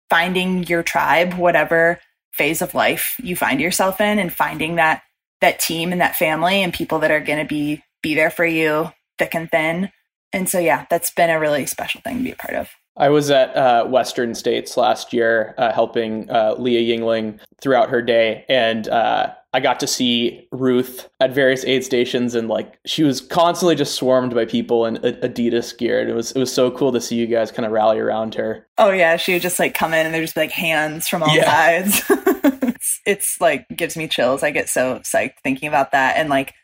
finding 0.08 0.64
your 0.64 0.82
tribe, 0.82 1.34
whatever 1.34 2.00
phase 2.32 2.62
of 2.62 2.74
life 2.74 3.16
you 3.22 3.36
find 3.36 3.60
yourself 3.60 4.00
in, 4.00 4.18
and 4.18 4.32
finding 4.32 4.76
that 4.76 5.02
that 5.40 5.60
team 5.60 5.92
and 5.92 6.00
that 6.00 6.16
family 6.16 6.62
and 6.62 6.72
people 6.72 6.98
that 7.00 7.10
are 7.10 7.20
going 7.20 7.38
to 7.38 7.48
be 7.48 7.82
be 8.02 8.14
there 8.14 8.30
for 8.30 8.46
you 8.46 8.90
thick 9.20 9.34
and 9.34 9.50
thin. 9.50 9.90
And 10.32 10.48
so, 10.48 10.58
yeah, 10.58 10.86
that's 10.90 11.10
been 11.10 11.30
a 11.30 11.38
really 11.38 11.66
special 11.66 12.00
thing 12.00 12.18
to 12.18 12.24
be 12.24 12.32
a 12.32 12.36
part 12.36 12.54
of. 12.54 12.70
I 12.96 13.08
was 13.08 13.30
at 13.30 13.56
uh, 13.56 13.86
Western 13.86 14.34
States 14.34 14.76
last 14.76 15.12
year, 15.12 15.54
uh, 15.58 15.72
helping 15.72 16.28
uh, 16.30 16.54
Leah 16.58 16.96
Yingling 16.96 17.38
throughout 17.60 17.88
her 17.88 18.02
day, 18.02 18.44
and 18.48 18.88
uh, 18.88 19.32
I 19.52 19.60
got 19.60 19.80
to 19.80 19.86
see 19.86 20.46
Ruth 20.52 21.08
at 21.18 21.32
various 21.32 21.64
aid 21.64 21.84
stations, 21.84 22.34
and 22.34 22.48
like 22.48 22.78
she 22.84 23.02
was 23.02 23.20
constantly 23.20 23.74
just 23.74 23.94
swarmed 23.94 24.34
by 24.34 24.44
people 24.44 24.86
in 24.86 24.96
Adidas 24.98 25.76
gear, 25.78 26.00
and 26.00 26.10
it 26.10 26.14
was 26.14 26.32
it 26.32 26.38
was 26.38 26.52
so 26.52 26.70
cool 26.70 26.92
to 26.92 27.00
see 27.00 27.16
you 27.16 27.26
guys 27.26 27.50
kind 27.50 27.64
of 27.64 27.72
rally 27.72 27.98
around 27.98 28.34
her. 28.34 28.66
Oh 28.76 28.90
yeah, 28.90 29.16
she 29.16 29.32
would 29.32 29.42
just 29.42 29.58
like 29.58 29.72
come 29.72 29.94
in, 29.94 30.04
and 30.04 30.14
there'd 30.14 30.24
just 30.24 30.34
be 30.34 30.42
like 30.42 30.50
hands 30.50 31.08
from 31.08 31.22
all 31.22 31.34
yeah. 31.34 31.44
sides. 31.44 32.02
it's, 32.62 33.00
it's 33.06 33.40
like 33.40 33.66
gives 33.74 33.96
me 33.96 34.08
chills. 34.08 34.42
I 34.42 34.50
get 34.50 34.68
so 34.68 34.98
psyched 35.00 35.38
thinking 35.42 35.68
about 35.68 35.92
that, 35.92 36.16
and 36.16 36.28
like 36.28 36.54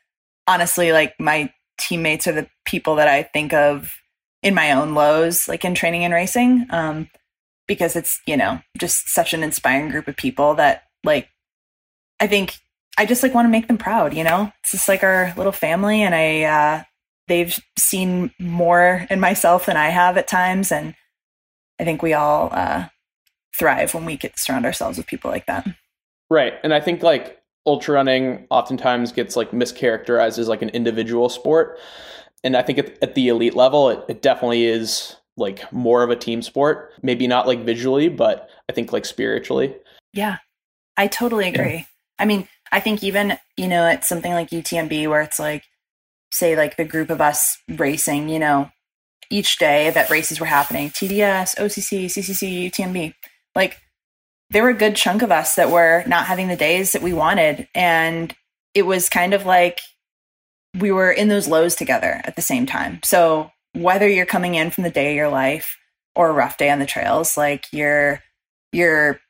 honestly, 0.46 0.92
like 0.92 1.14
my 1.18 1.52
teammates 1.78 2.26
are 2.26 2.32
the 2.32 2.48
people 2.64 2.96
that 2.96 3.08
I 3.08 3.22
think 3.22 3.52
of 3.52 3.92
in 4.42 4.54
my 4.54 4.72
own 4.72 4.94
lows, 4.94 5.48
like 5.48 5.64
in 5.64 5.74
training 5.74 6.04
and 6.04 6.14
racing, 6.14 6.66
um, 6.70 7.10
because 7.66 7.96
it's 7.96 8.20
you 8.26 8.36
know 8.36 8.60
just 8.78 9.08
such 9.08 9.34
an 9.34 9.42
inspiring 9.42 9.90
group 9.90 10.08
of 10.08 10.16
people 10.16 10.54
that 10.54 10.84
like 11.04 11.28
I 12.20 12.26
think 12.26 12.56
I 12.98 13.06
just 13.06 13.22
like 13.22 13.34
want 13.34 13.46
to 13.46 13.50
make 13.50 13.68
them 13.68 13.78
proud. 13.78 14.14
You 14.14 14.24
know, 14.24 14.52
it's 14.62 14.72
just 14.72 14.88
like 14.88 15.02
our 15.02 15.32
little 15.36 15.52
family, 15.52 16.02
and 16.02 16.14
I 16.14 16.42
uh, 16.44 16.82
they've 17.28 17.58
seen 17.78 18.30
more 18.38 19.06
in 19.10 19.20
myself 19.20 19.66
than 19.66 19.76
I 19.76 19.88
have 19.88 20.16
at 20.16 20.28
times, 20.28 20.72
and 20.72 20.94
I 21.78 21.84
think 21.84 22.02
we 22.02 22.14
all 22.14 22.50
uh, 22.52 22.88
thrive 23.54 23.94
when 23.94 24.04
we 24.04 24.16
get 24.16 24.38
surround 24.38 24.64
ourselves 24.64 24.98
with 24.98 25.06
people 25.06 25.30
like 25.30 25.46
that. 25.46 25.66
Right, 26.30 26.54
and 26.64 26.74
I 26.74 26.80
think 26.80 27.02
like 27.02 27.40
ultra 27.66 27.94
running 27.94 28.46
oftentimes 28.50 29.12
gets 29.12 29.36
like 29.36 29.50
mischaracterized 29.50 30.38
as 30.38 30.48
like 30.48 30.62
an 30.62 30.68
individual 30.70 31.28
sport 31.28 31.78
and 32.46 32.56
I 32.56 32.62
think 32.62 32.78
at, 32.78 33.02
at 33.02 33.14
the 33.16 33.28
elite 33.28 33.54
level, 33.54 33.90
it, 33.90 34.04
it 34.08 34.22
definitely 34.22 34.66
is 34.66 35.16
like 35.36 35.70
more 35.72 36.04
of 36.04 36.10
a 36.10 36.16
team 36.16 36.42
sport. 36.42 36.92
Maybe 37.02 37.26
not 37.26 37.48
like 37.48 37.64
visually, 37.64 38.08
but 38.08 38.48
I 38.68 38.72
think 38.72 38.92
like 38.92 39.04
spiritually. 39.04 39.74
Yeah, 40.12 40.36
I 40.96 41.08
totally 41.08 41.48
agree. 41.48 41.74
Yeah. 41.74 41.84
I 42.20 42.24
mean, 42.24 42.46
I 42.70 42.78
think 42.78 43.02
even, 43.02 43.36
you 43.56 43.66
know, 43.66 43.88
it's 43.88 44.08
something 44.08 44.32
like 44.32 44.50
UTMB 44.50 45.08
where 45.08 45.22
it's 45.22 45.40
like, 45.40 45.64
say, 46.30 46.56
like 46.56 46.76
the 46.76 46.84
group 46.84 47.10
of 47.10 47.20
us 47.20 47.58
racing, 47.68 48.28
you 48.28 48.38
know, 48.38 48.70
each 49.28 49.58
day 49.58 49.90
that 49.90 50.08
races 50.08 50.38
were 50.38 50.46
happening 50.46 50.90
TDS, 50.90 51.56
OCC, 51.56 52.06
CCC, 52.06 52.70
UTMB. 52.70 53.12
Like, 53.56 53.78
there 54.50 54.62
were 54.62 54.70
a 54.70 54.74
good 54.74 54.96
chunk 54.96 55.22
of 55.22 55.32
us 55.32 55.54
that 55.56 55.70
were 55.70 56.04
not 56.06 56.26
having 56.26 56.48
the 56.48 56.56
days 56.56 56.92
that 56.92 57.02
we 57.02 57.12
wanted. 57.12 57.68
And 57.74 58.34
it 58.74 58.82
was 58.82 59.08
kind 59.08 59.34
of 59.34 59.44
like 59.44 59.80
we 60.78 60.92
were 60.92 61.10
in 61.10 61.28
those 61.28 61.48
lows 61.48 61.74
together 61.74 62.20
at 62.24 62.36
the 62.36 62.42
same 62.42 62.66
time. 62.66 63.00
So, 63.04 63.50
whether 63.72 64.08
you're 64.08 64.26
coming 64.26 64.54
in 64.54 64.70
from 64.70 64.84
the 64.84 64.90
day 64.90 65.10
of 65.10 65.16
your 65.16 65.28
life 65.28 65.76
or 66.14 66.30
a 66.30 66.32
rough 66.32 66.56
day 66.56 66.70
on 66.70 66.78
the 66.78 66.86
trails, 66.86 67.36
like 67.36 67.66
you're, 67.72 68.22
you're, 68.72 69.20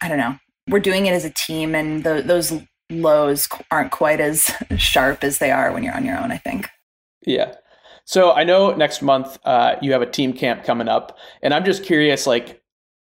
I 0.00 0.08
don't 0.08 0.18
know, 0.18 0.38
we're 0.68 0.78
doing 0.78 1.06
it 1.06 1.12
as 1.12 1.24
a 1.24 1.30
team, 1.30 1.74
and 1.74 2.04
those 2.04 2.52
lows 2.90 3.48
aren't 3.70 3.90
quite 3.90 4.20
as 4.20 4.50
sharp 4.76 5.24
as 5.24 5.38
they 5.38 5.50
are 5.50 5.72
when 5.72 5.82
you're 5.82 5.96
on 5.96 6.04
your 6.04 6.18
own, 6.18 6.30
I 6.30 6.38
think. 6.38 6.68
Yeah. 7.26 7.54
So 8.04 8.32
I 8.32 8.44
know 8.44 8.74
next 8.74 9.02
month 9.02 9.38
uh, 9.44 9.76
you 9.82 9.92
have 9.92 10.02
a 10.02 10.10
team 10.10 10.32
camp 10.32 10.64
coming 10.64 10.88
up, 10.88 11.18
and 11.42 11.52
I'm 11.52 11.64
just 11.64 11.84
curious, 11.84 12.26
like, 12.26 12.62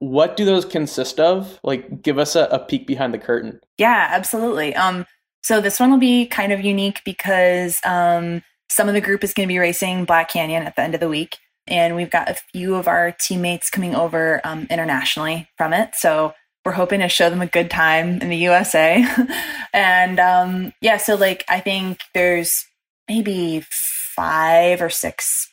what 0.04 0.36
do 0.36 0.44
those 0.44 0.66
consist 0.66 1.20
of? 1.20 1.60
Like, 1.64 2.02
give 2.02 2.20
us 2.20 2.36
a, 2.36 2.44
a 2.52 2.60
peek 2.60 2.86
behind 2.86 3.14
the 3.14 3.18
curtain. 3.18 3.62
Yeah, 3.78 4.10
absolutely. 4.12 4.76
Um, 4.76 5.06
so 5.44 5.62
this 5.62 5.80
one 5.80 5.92
will 5.92 5.98
be 5.98 6.26
kind 6.26 6.52
of 6.52 6.62
unique 6.62 7.02
because 7.06 7.80
um, 7.86 8.44
some 8.70 8.90
of 8.90 8.96
the 8.96 9.02
group 9.02 9.24
is 9.24 9.34
going 9.34 9.48
to 9.48 9.54
be 9.54 9.60
racing 9.60 10.04
Black 10.04 10.30
Canyon 10.30 10.64
at 10.64 10.76
the 10.76 10.82
end 10.82 10.94
of 10.94 11.00
the 11.00 11.08
week, 11.08 11.38
and 11.68 11.96
we've 11.96 12.10
got 12.10 12.30
a 12.30 12.36
few 12.52 12.76
of 12.76 12.88
our 12.90 13.16
teammates 13.18 13.70
coming 13.70 13.96
over 13.96 14.42
um, 14.44 14.68
internationally 14.70 15.48
from 15.58 15.72
it. 15.72 15.96
So 15.96 16.34
we're 16.66 16.74
hoping 16.74 17.00
to 17.00 17.08
show 17.08 17.30
them 17.30 17.42
a 17.42 17.48
good 17.48 17.72
time 17.72 18.22
in 18.22 18.28
the 18.28 18.38
USA. 18.38 19.06
and 19.74 20.20
um, 20.20 20.74
yeah, 20.82 20.98
so 20.98 21.16
like 21.16 21.46
I 21.48 21.62
think 21.62 22.00
there's 22.14 22.66
maybe 23.08 23.66
five 23.70 24.82
or 24.82 24.90
six 24.90 25.50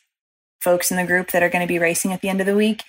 folks 0.59 0.91
in 0.91 0.97
the 0.97 1.05
group 1.05 1.31
that 1.31 1.41
are 1.41 1.49
going 1.49 1.65
to 1.65 1.73
be 1.73 1.79
racing 1.79 2.11
at 2.11 2.21
the 2.21 2.29
end 2.29 2.41
of 2.41 2.47
the 2.47 2.55
week. 2.55 2.83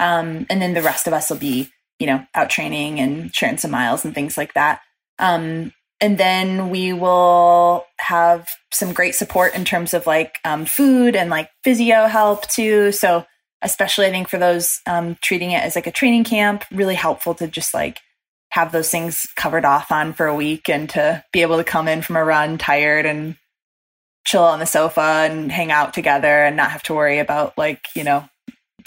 Um, 0.00 0.46
and 0.48 0.62
then 0.62 0.74
the 0.74 0.82
rest 0.82 1.06
of 1.06 1.12
us 1.12 1.30
will 1.30 1.38
be, 1.38 1.70
you 1.98 2.06
know, 2.06 2.24
out 2.34 2.50
training 2.50 3.00
and 3.00 3.34
sharing 3.34 3.58
some 3.58 3.70
miles 3.70 4.04
and 4.04 4.14
things 4.14 4.36
like 4.36 4.54
that. 4.54 4.80
Um, 5.18 5.72
and 6.00 6.16
then 6.16 6.70
we 6.70 6.92
will 6.92 7.84
have 7.98 8.48
some 8.72 8.92
great 8.92 9.14
support 9.14 9.54
in 9.54 9.64
terms 9.64 9.94
of 9.94 10.06
like 10.06 10.38
um, 10.44 10.64
food 10.64 11.16
and 11.16 11.28
like 11.28 11.50
physio 11.64 12.06
help 12.06 12.46
too. 12.48 12.92
So 12.92 13.24
especially 13.62 14.06
I 14.06 14.10
think 14.10 14.28
for 14.28 14.38
those 14.38 14.80
um, 14.86 15.16
treating 15.20 15.50
it 15.50 15.62
as 15.62 15.74
like 15.74 15.88
a 15.88 15.92
training 15.92 16.24
camp, 16.24 16.64
really 16.70 16.94
helpful 16.94 17.34
to 17.34 17.48
just 17.48 17.74
like 17.74 17.98
have 18.50 18.72
those 18.72 18.90
things 18.90 19.26
covered 19.36 19.64
off 19.64 19.90
on 19.90 20.12
for 20.12 20.26
a 20.26 20.34
week 20.34 20.68
and 20.70 20.88
to 20.90 21.22
be 21.32 21.42
able 21.42 21.56
to 21.56 21.64
come 21.64 21.88
in 21.88 22.02
from 22.02 22.16
a 22.16 22.24
run 22.24 22.58
tired 22.58 23.04
and 23.04 23.36
chill 24.24 24.44
on 24.44 24.58
the 24.58 24.66
sofa 24.66 25.00
and 25.28 25.50
hang 25.50 25.72
out 25.72 25.94
together 25.94 26.44
and 26.44 26.56
not 26.56 26.70
have 26.70 26.82
to 26.84 26.94
worry 26.94 27.18
about 27.18 27.58
like, 27.58 27.80
you 27.94 28.04
know, 28.04 28.24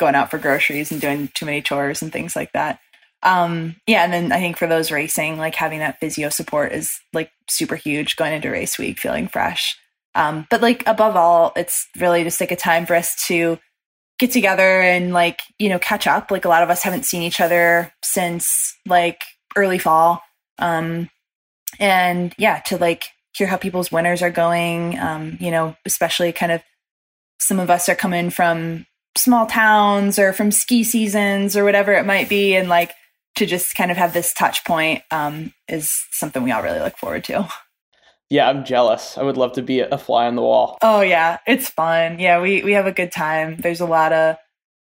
going 0.01 0.15
out 0.15 0.29
for 0.29 0.37
groceries 0.37 0.91
and 0.91 0.99
doing 0.99 1.29
too 1.33 1.45
many 1.45 1.61
chores 1.61 2.01
and 2.01 2.11
things 2.11 2.35
like 2.35 2.51
that. 2.51 2.79
Um, 3.23 3.75
yeah, 3.87 4.03
and 4.03 4.11
then 4.11 4.31
I 4.31 4.39
think 4.39 4.57
for 4.57 4.67
those 4.67 4.91
racing, 4.91 5.37
like 5.37 5.55
having 5.55 5.79
that 5.79 5.99
physio 5.99 6.29
support 6.29 6.73
is 6.73 6.99
like 7.13 7.31
super 7.47 7.75
huge 7.75 8.15
going 8.17 8.33
into 8.33 8.49
race 8.49 8.77
week, 8.77 8.99
feeling 8.99 9.27
fresh. 9.27 9.77
Um, 10.15 10.47
but 10.49 10.61
like 10.61 10.83
above 10.87 11.15
all, 11.15 11.53
it's 11.55 11.87
really 11.97 12.23
just 12.23 12.41
like 12.41 12.51
a 12.51 12.55
time 12.55 12.85
for 12.85 12.95
us 12.95 13.15
to 13.27 13.59
get 14.19 14.31
together 14.31 14.81
and 14.81 15.13
like 15.13 15.41
you 15.57 15.67
know 15.67 15.79
catch 15.79 16.05
up 16.05 16.29
like 16.29 16.45
a 16.45 16.47
lot 16.47 16.61
of 16.61 16.69
us 16.69 16.83
haven't 16.83 17.05
seen 17.05 17.23
each 17.23 17.41
other 17.41 17.91
since 18.03 18.77
like 18.85 19.23
early 19.55 19.79
fall 19.79 20.21
um 20.59 21.09
and 21.79 22.31
yeah 22.37 22.59
to 22.59 22.77
like 22.77 23.05
hear 23.35 23.47
how 23.47 23.57
people's 23.57 23.91
winters 23.91 24.21
are 24.21 24.29
going 24.29 24.99
um 24.99 25.37
you 25.39 25.49
know 25.49 25.75
especially 25.87 26.31
kind 26.31 26.51
of 26.51 26.61
some 27.39 27.59
of 27.59 27.71
us 27.71 27.89
are 27.89 27.95
coming 27.95 28.29
from 28.29 28.85
small 29.17 29.45
towns 29.45 30.17
or 30.17 30.33
from 30.33 30.51
ski 30.51 30.83
seasons 30.83 31.55
or 31.57 31.63
whatever 31.63 31.93
it 31.93 32.05
might 32.05 32.29
be 32.29 32.55
and 32.55 32.69
like 32.69 32.93
to 33.35 33.45
just 33.45 33.75
kind 33.75 33.91
of 33.91 33.97
have 33.97 34.13
this 34.13 34.33
touch 34.33 34.63
point 34.65 35.01
um 35.11 35.53
is 35.67 35.91
something 36.11 36.43
we 36.43 36.51
all 36.51 36.63
really 36.63 36.79
look 36.79 36.97
forward 36.97 37.23
to 37.23 37.47
yeah, 38.31 38.47
I'm 38.47 38.63
jealous. 38.63 39.17
I 39.17 39.23
would 39.23 39.35
love 39.35 39.51
to 39.53 39.61
be 39.61 39.81
a 39.81 39.97
fly 39.97 40.25
on 40.25 40.37
the 40.37 40.41
wall. 40.41 40.77
Oh 40.81 41.01
yeah, 41.01 41.39
it's 41.45 41.69
fun. 41.69 42.17
Yeah, 42.17 42.39
we 42.39 42.63
we 42.63 42.71
have 42.71 42.85
a 42.85 42.93
good 42.93 43.11
time. 43.11 43.57
There's 43.57 43.81
a 43.81 43.85
lot 43.85 44.13
of 44.13 44.37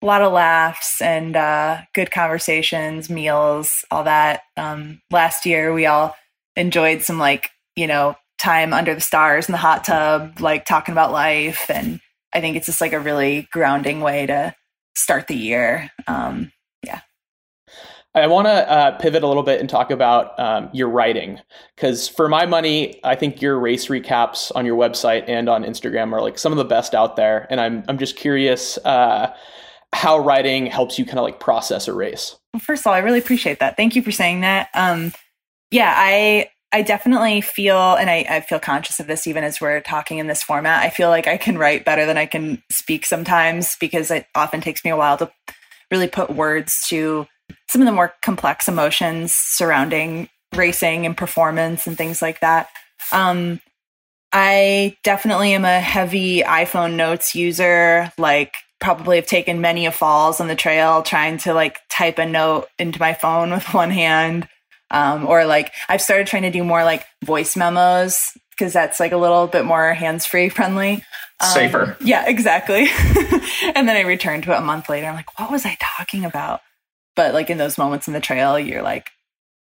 a 0.01 0.05
lot 0.05 0.21
of 0.21 0.31
laughs 0.31 1.01
and 1.01 1.35
uh, 1.35 1.81
good 1.93 2.09
conversations, 2.09 3.09
meals, 3.09 3.83
all 3.91 4.05
that. 4.05 4.43
Um, 4.55 5.01
last 5.11 5.45
year, 5.45 5.73
we 5.73 5.85
all 5.85 6.15
enjoyed 6.55 7.01
some 7.01 7.19
like 7.19 7.49
you 7.75 7.85
know 7.85 8.15
time 8.39 8.71
under 8.71 8.95
the 8.95 9.01
stars 9.01 9.49
in 9.49 9.51
the 9.51 9.57
hot 9.57 9.83
tub, 9.83 10.39
like 10.39 10.63
talking 10.63 10.93
about 10.93 11.11
life, 11.11 11.69
and 11.69 11.99
I 12.33 12.41
think 12.41 12.55
it's 12.57 12.65
just 12.65 12.81
like 12.81 12.93
a 12.93 12.99
really 12.99 13.47
grounding 13.51 14.01
way 14.01 14.25
to 14.25 14.55
start 14.95 15.27
the 15.27 15.35
year. 15.35 15.91
Um, 16.07 16.51
yeah. 16.83 17.01
I 18.15 18.27
want 18.27 18.47
to 18.47 18.71
uh, 18.71 18.97
pivot 18.99 19.23
a 19.23 19.27
little 19.27 19.41
bit 19.43 19.59
and 19.59 19.67
talk 19.67 19.89
about 19.89 20.39
um, 20.39 20.69
your 20.71 20.87
writing 20.87 21.39
because, 21.75 22.07
for 22.07 22.29
my 22.29 22.45
money, 22.45 22.99
I 23.03 23.15
think 23.15 23.41
your 23.41 23.59
race 23.59 23.87
recaps 23.87 24.51
on 24.55 24.67
your 24.67 24.77
website 24.77 25.23
and 25.27 25.49
on 25.49 25.63
Instagram 25.63 26.13
are 26.13 26.21
like 26.21 26.37
some 26.37 26.51
of 26.51 26.59
the 26.59 26.65
best 26.65 26.93
out 26.93 27.15
there. 27.15 27.47
And 27.49 27.59
I'm 27.59 27.83
I'm 27.87 27.97
just 27.97 28.15
curious 28.15 28.77
uh, 28.85 29.33
how 29.93 30.19
writing 30.19 30.67
helps 30.67 30.99
you 30.99 31.05
kind 31.05 31.17
of 31.17 31.23
like 31.23 31.39
process 31.39 31.87
a 31.87 31.93
race. 31.93 32.37
Well, 32.53 32.61
first 32.61 32.83
of 32.83 32.87
all, 32.87 32.93
I 32.93 32.99
really 32.99 33.17
appreciate 33.17 33.59
that. 33.59 33.77
Thank 33.77 33.95
you 33.95 34.03
for 34.03 34.11
saying 34.11 34.41
that. 34.41 34.69
Um, 34.75 35.11
yeah, 35.71 35.93
I 35.97 36.49
I 36.73 36.81
definitely 36.81 37.39
feel, 37.41 37.77
and 37.77 38.09
I, 38.09 38.25
I 38.27 38.41
feel 38.41 38.59
conscious 38.59 38.99
of 38.99 39.05
this 39.05 39.27
even 39.27 39.43
as 39.43 39.61
we're 39.61 39.79
talking 39.81 40.17
in 40.17 40.25
this 40.25 40.41
format. 40.41 40.83
I 40.83 40.89
feel 40.89 41.09
like 41.09 41.27
I 41.27 41.37
can 41.37 41.57
write 41.57 41.85
better 41.85 42.07
than 42.07 42.17
I 42.17 42.25
can 42.25 42.63
speak 42.71 43.05
sometimes 43.05 43.77
because 43.79 44.09
it 44.09 44.25
often 44.33 44.59
takes 44.59 44.83
me 44.83 44.89
a 44.89 44.97
while 44.97 45.17
to 45.17 45.31
really 45.91 46.07
put 46.07 46.31
words 46.31 46.85
to 46.87 47.27
some 47.69 47.81
of 47.81 47.85
the 47.85 47.91
more 47.91 48.13
complex 48.23 48.67
emotions 48.67 49.33
surrounding 49.33 50.29
racing 50.55 51.05
and 51.05 51.15
performance 51.15 51.85
and 51.85 51.95
things 51.95 52.21
like 52.21 52.39
that. 52.39 52.69
Um, 53.11 53.61
I 54.31 54.97
definitely 55.03 55.53
am 55.53 55.65
a 55.65 55.79
heavy 55.79 56.41
iPhone 56.41 56.95
notes 56.95 57.35
user. 57.35 58.11
Like, 58.17 58.55
probably 58.79 59.15
have 59.15 59.27
taken 59.27 59.61
many 59.61 59.85
a 59.85 59.91
falls 59.91 60.41
on 60.41 60.47
the 60.47 60.55
trail 60.55 61.03
trying 61.03 61.37
to 61.37 61.53
like 61.53 61.79
type 61.89 62.17
a 62.17 62.25
note 62.25 62.67
into 62.77 62.99
my 62.99 63.13
phone 63.13 63.51
with 63.51 63.73
one 63.73 63.91
hand. 63.91 64.47
Um, 64.93 65.27
or 65.27 65.45
like 65.45 65.73
I've 65.89 66.01
started 66.01 66.27
trying 66.27 66.43
to 66.43 66.51
do 66.51 66.63
more 66.63 66.83
like 66.83 67.05
voice 67.25 67.57
memos 67.57 68.37
because 68.51 68.71
that's 68.71 68.99
like 68.99 69.11
a 69.11 69.17
little 69.17 69.47
bit 69.47 69.65
more 69.65 69.93
hands 69.93 70.25
free 70.25 70.49
friendly. 70.49 71.03
Um, 71.39 71.49
Safer. 71.49 71.97
Yeah, 71.99 72.25
exactly. 72.27 72.87
and 73.75 73.89
then 73.89 73.97
I 73.97 74.01
returned 74.01 74.43
to 74.43 74.53
it 74.53 74.57
a 74.57 74.61
month 74.61 74.87
later. 74.89 75.07
I'm 75.07 75.15
like, 75.15 75.37
what 75.39 75.51
was 75.51 75.65
I 75.65 75.77
talking 75.81 76.23
about? 76.23 76.61
But 77.15 77.33
like 77.33 77.49
in 77.49 77.57
those 77.57 77.77
moments 77.77 78.07
in 78.07 78.13
the 78.13 78.21
trail, 78.21 78.57
you're 78.59 78.83
like, 78.83 79.09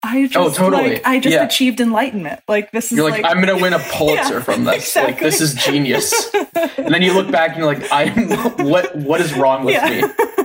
I 0.03 0.27
just, 0.27 0.37
oh, 0.37 0.51
totally. 0.51 0.95
Like, 0.95 1.07
I 1.07 1.21
just 1.21 1.35
yeah. 1.35 1.45
achieved 1.45 1.81
enlightenment. 1.81 2.41
Like 2.49 2.73
this 2.73 2.91
is 2.91 2.99
you're 2.99 3.09
like, 3.09 3.23
like 3.23 3.33
I'm 3.35 3.41
gonna 3.41 3.61
win 3.61 3.73
a 3.73 3.79
Pulitzer 3.93 4.35
yeah, 4.35 4.43
from 4.43 4.65
this. 4.65 4.75
Exactly. 4.77 5.13
Like 5.13 5.23
this 5.23 5.41
is 5.41 5.55
genius. 5.55 6.31
and 6.77 6.93
then 6.93 7.03
you 7.03 7.15
look 7.15 7.31
back 7.31 7.51
and 7.51 7.59
you're 7.59 7.67
like, 7.67 7.87
I'm 7.91 8.29
what 8.69 8.95
what 8.97 9.21
is 9.21 9.33
wrong 9.35 9.65
with 9.65 9.75
yeah. 9.75 9.89
me? 9.89 10.45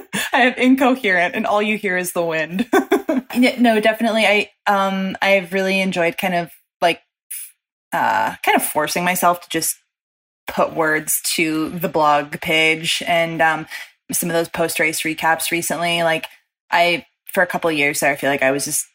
Incoherent 0.57 1.35
and 1.35 1.45
all 1.45 1.61
you 1.61 1.77
hear 1.77 1.97
is 1.97 2.13
the 2.13 2.23
wind. 2.23 2.67
no, 3.37 3.79
definitely. 3.79 4.25
I 4.25 4.49
um 4.67 5.17
I've 5.21 5.53
really 5.53 5.81
enjoyed 5.81 6.17
kind 6.17 6.35
of 6.35 6.51
like 6.81 7.01
uh 7.93 8.35
kind 8.43 8.55
of 8.55 8.63
forcing 8.63 9.03
myself 9.03 9.41
to 9.41 9.49
just 9.49 9.77
put 10.47 10.73
words 10.73 11.21
to 11.35 11.69
the 11.69 11.89
blog 11.89 12.39
page 12.41 13.03
and 13.05 13.41
um 13.41 13.67
some 14.11 14.29
of 14.29 14.33
those 14.33 14.49
post 14.49 14.79
race 14.79 15.01
recaps 15.01 15.51
recently. 15.51 16.03
Like 16.03 16.25
I 16.71 17.05
for 17.25 17.43
a 17.43 17.47
couple 17.47 17.71
years 17.71 17.99
there, 17.99 18.11
I 18.11 18.15
feel 18.15 18.29
like 18.29 18.43
I 18.43 18.51
was 18.51 18.65
just 18.65 18.85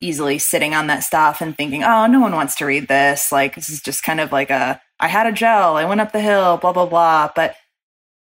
easily 0.00 0.38
sitting 0.38 0.74
on 0.74 0.88
that 0.88 1.02
stuff 1.02 1.40
and 1.40 1.56
thinking, 1.56 1.82
oh, 1.82 2.06
no 2.06 2.20
one 2.20 2.34
wants 2.34 2.56
to 2.56 2.66
read 2.66 2.88
this. 2.88 3.32
Like 3.32 3.54
this 3.54 3.68
is 3.68 3.80
just 3.80 4.02
kind 4.02 4.20
of 4.20 4.32
like 4.32 4.50
a 4.50 4.80
I 4.98 5.08
had 5.08 5.26
a 5.26 5.32
gel, 5.32 5.76
I 5.76 5.84
went 5.84 6.00
up 6.00 6.12
the 6.12 6.20
hill, 6.20 6.56
blah 6.56 6.72
blah 6.72 6.86
blah. 6.86 7.30
But 7.34 7.56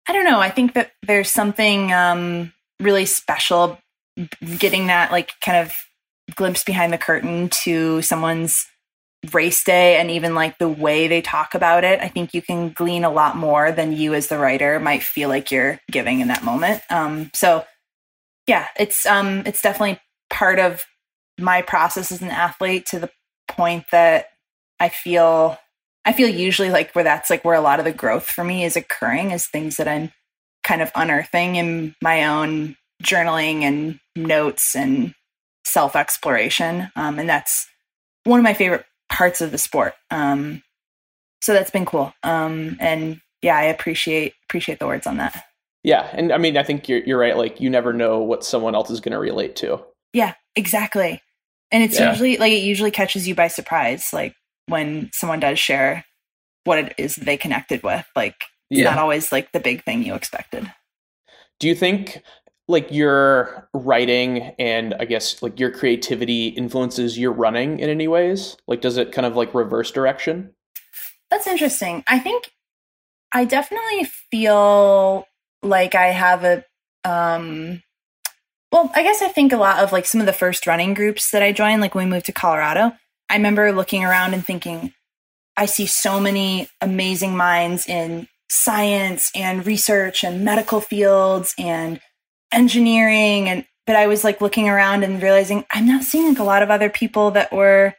I 0.08 0.14
don't 0.14 0.26
know. 0.26 0.40
I 0.40 0.50
think 0.50 0.74
that 0.74 0.92
there's 1.02 1.32
something 1.32 1.92
um, 1.92 2.54
really 2.80 3.06
special 3.06 3.78
getting 4.58 4.88
that 4.88 5.12
like 5.12 5.32
kind 5.44 5.58
of 5.58 5.74
glimpse 6.36 6.64
behind 6.64 6.92
the 6.92 6.98
curtain 6.98 7.50
to 7.50 8.02
someone's 8.02 8.66
race 9.34 9.64
day 9.64 9.98
and 9.98 10.12
even 10.12 10.36
like 10.36 10.58
the 10.58 10.70
way 10.70 11.08
they 11.08 11.22
talk 11.22 11.54
about 11.54 11.84
it. 11.84 12.00
I 12.00 12.08
think 12.08 12.34
you 12.34 12.42
can 12.42 12.70
glean 12.70 13.04
a 13.04 13.12
lot 13.12 13.36
more 13.36 13.72
than 13.72 13.92
you 13.92 14.14
as 14.14 14.28
the 14.28 14.38
writer 14.38 14.80
might 14.80 15.04
feel 15.04 15.30
like 15.30 15.52
you're 15.52 15.80
giving 15.92 16.20
in 16.20 16.28
that 16.28 16.44
moment. 16.44 16.82
Um, 16.90 17.32
so 17.34 17.66
yeah, 18.48 18.68
it's 18.80 19.06
um 19.06 19.44
it's 19.46 19.62
definitely 19.62 20.00
part 20.30 20.60
of 20.60 20.86
my 21.40 21.62
process 21.62 22.12
as 22.12 22.22
an 22.22 22.30
athlete 22.30 22.86
to 22.88 23.00
the 23.00 23.10
point 23.48 23.86
that 23.92 24.28
I 24.80 24.90
feel 24.90 25.58
I 26.06 26.14
feel 26.14 26.30
usually 26.30 26.70
like 26.70 26.92
where 26.92 27.04
that's 27.04 27.30
like 27.30 27.44
where 27.44 27.56
a 27.56 27.62
lot 27.62 27.80
of 27.80 27.86
the 27.86 27.92
growth 27.92 28.26
for 28.26 28.44
me 28.44 28.64
is 28.64 28.76
occurring 28.76 29.32
is 29.32 29.48
things 29.48 29.78
that 29.78 29.88
I'm 29.88 30.12
kind 30.66 30.82
of 30.82 30.92
unearthing 30.96 31.56
in 31.56 31.96
my 32.02 32.26
own 32.26 32.76
journaling 33.02 33.62
and 33.62 34.00
notes 34.16 34.76
and 34.76 35.14
self 35.66 35.96
exploration. 35.96 36.90
Um, 36.96 37.20
and 37.20 37.30
that's 37.30 37.68
one 38.26 38.40
of 38.40 38.44
my 38.44 38.54
favorite 38.54 38.86
parts 39.10 39.40
of 39.40 39.52
the 39.52 39.58
sport. 39.58 39.94
Um, 40.12 40.62
so 41.42 41.54
that's 41.54 41.72
been 41.72 41.86
cool. 41.86 42.14
Um, 42.24 42.76
and 42.80 43.22
yeah, 43.42 43.56
I 43.56 43.64
appreciate 43.64 44.34
appreciate 44.50 44.80
the 44.80 44.88
words 44.88 45.08
on 45.08 45.18
that. 45.18 45.44
Yeah, 45.84 46.10
and 46.14 46.34
I 46.34 46.40
mean, 46.40 46.58
I 46.58 46.64
think 46.64 46.90
you're 46.90 47.04
you're 47.04 47.20
right. 47.20 47.38
Like, 47.38 47.62
you 47.62 47.70
never 47.70 47.94
know 47.94 48.20
what 48.20 48.44
someone 48.44 48.74
else 48.74 48.90
is 48.90 49.00
going 49.00 49.12
to 49.12 49.20
relate 49.20 49.56
to. 49.58 49.80
Yeah, 50.14 50.34
exactly. 50.56 51.22
And 51.72 51.84
it's 51.84 52.00
yeah. 52.00 52.10
usually 52.10 52.38
like 52.38 52.52
it 52.52 52.64
usually 52.64 52.90
catches 52.90 53.28
you 53.28 53.36
by 53.36 53.48
surprise, 53.48 54.10
like 54.12 54.34
when 54.68 55.12
someone 55.14 55.40
does 55.40 55.60
share 55.60 56.04
what 56.64 56.80
it 56.80 56.96
is 56.98 57.16
they 57.16 57.38
connected 57.38 57.84
with. 57.84 58.06
Like, 58.16 58.36
yeah. 58.70 58.90
not 58.90 59.00
always 59.00 59.32
like 59.32 59.52
the 59.52 59.60
big 59.60 59.84
thing 59.84 60.04
you 60.04 60.16
expected. 60.16 60.72
Do 61.60 61.68
you 61.68 61.76
think 61.76 62.22
like 62.68 62.92
your 62.92 63.70
writing 63.74 64.56
and 64.58 64.96
I 65.00 65.06
guess 65.06 65.42
like 65.42 65.60
your 65.60 65.72
creativity 65.72 66.48
influences 66.48 67.18
your 67.18 67.32
running 67.32 67.80
in 67.80 67.90
any 67.90 68.08
ways? 68.08 68.58
Like, 68.68 68.82
does 68.82 68.98
it 68.98 69.12
kind 69.12 69.26
of 69.26 69.36
like 69.36 69.54
reverse 69.54 69.92
direction? 69.92 70.52
That's 71.30 71.48
interesting. 71.48 72.04
I 72.08 72.20
think 72.20 72.52
I 73.32 73.46
definitely 73.46 74.06
feel 74.32 75.26
like 75.62 75.96
I 75.96 76.08
have 76.08 76.44
a 76.44 76.64
um 77.04 77.82
well, 78.72 78.92
I 78.94 79.04
guess 79.04 79.22
I 79.22 79.30
think 79.30 79.54
a 79.54 79.58
lot 79.58 79.80
of 79.80 79.92
like 79.92 80.06
some 80.06 80.20
of 80.20 80.28
the 80.28 80.34
first 80.34 80.68
running 80.68 80.94
groups 80.94 81.32
that 81.32 81.42
I 81.42 81.54
joined, 81.54 81.82
like 81.82 81.96
when 81.96 82.10
we 82.10 82.12
moved 82.14 82.26
to 82.26 82.34
Colorado. 82.34 82.92
I 83.30 83.36
remember 83.36 83.72
looking 83.72 84.04
around 84.04 84.34
and 84.34 84.46
thinking, 84.46 84.94
I 85.56 85.66
see 85.66 85.86
so 85.86 86.20
many 86.20 86.68
amazing 86.82 87.38
minds 87.38 87.88
in 87.88 88.28
science 88.50 89.32
and 89.36 89.66
research 89.66 90.24
and 90.24 90.46
medical 90.46 90.80
fields 90.80 91.54
and 91.58 92.00
engineering 92.54 93.50
and 93.50 93.66
but 93.88 93.96
I 93.96 94.08
was 94.08 94.24
like 94.24 94.42
looking 94.42 94.68
around 94.68 95.04
and 95.04 95.22
realizing 95.22 95.64
I'm 95.72 95.88
not 95.88 96.04
seeing 96.04 96.30
like 96.30 96.40
a 96.40 96.44
lot 96.44 96.64
of 96.64 96.72
other 96.72 96.90
people 96.90 97.32
that 97.32 97.54
were 97.54 97.94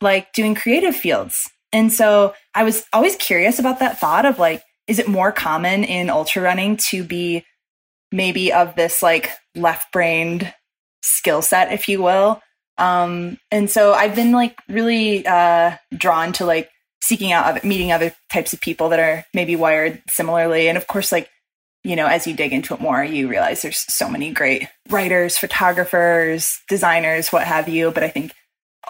like 0.00 0.32
doing 0.32 0.54
creative 0.54 0.96
fields. 0.96 1.50
And 1.70 1.92
so 1.92 2.34
I 2.54 2.64
was 2.64 2.84
always 2.92 3.16
curious 3.16 3.58
about 3.58 3.78
that 3.80 3.98
thought 3.98 4.24
of 4.24 4.38
like 4.38 4.62
is 4.86 4.98
it 4.98 5.08
more 5.08 5.32
common 5.32 5.84
in 5.84 6.10
ultra 6.10 6.42
running 6.42 6.76
to 6.76 7.04
be 7.04 7.44
maybe 8.10 8.52
of 8.52 8.74
this 8.74 9.02
like 9.02 9.30
left-brained 9.54 10.52
skill 11.02 11.42
set 11.42 11.72
if 11.72 11.88
you 11.88 12.02
will 12.02 12.40
um 12.78 13.38
and 13.50 13.68
so 13.70 13.92
i've 13.92 14.14
been 14.14 14.32
like 14.32 14.56
really 14.68 15.26
uh 15.26 15.76
drawn 15.96 16.32
to 16.32 16.44
like 16.44 16.70
seeking 17.12 17.32
out 17.32 17.44
other, 17.44 17.60
meeting 17.62 17.92
other 17.92 18.14
types 18.32 18.54
of 18.54 18.60
people 18.62 18.88
that 18.88 18.98
are 18.98 19.22
maybe 19.34 19.54
wired 19.54 20.02
similarly. 20.08 20.66
And 20.66 20.78
of 20.78 20.86
course 20.86 21.12
like 21.12 21.28
you 21.84 21.94
know 21.94 22.06
as 22.06 22.26
you 22.26 22.32
dig 22.32 22.54
into 22.54 22.72
it 22.72 22.80
more 22.80 23.04
you 23.04 23.28
realize 23.28 23.60
there's 23.60 23.84
so 23.92 24.08
many 24.08 24.32
great 24.32 24.66
writers 24.88 25.36
photographers 25.36 26.58
designers 26.70 27.28
what 27.28 27.46
have 27.46 27.68
you. 27.68 27.90
But 27.90 28.02
i 28.02 28.08
think 28.08 28.32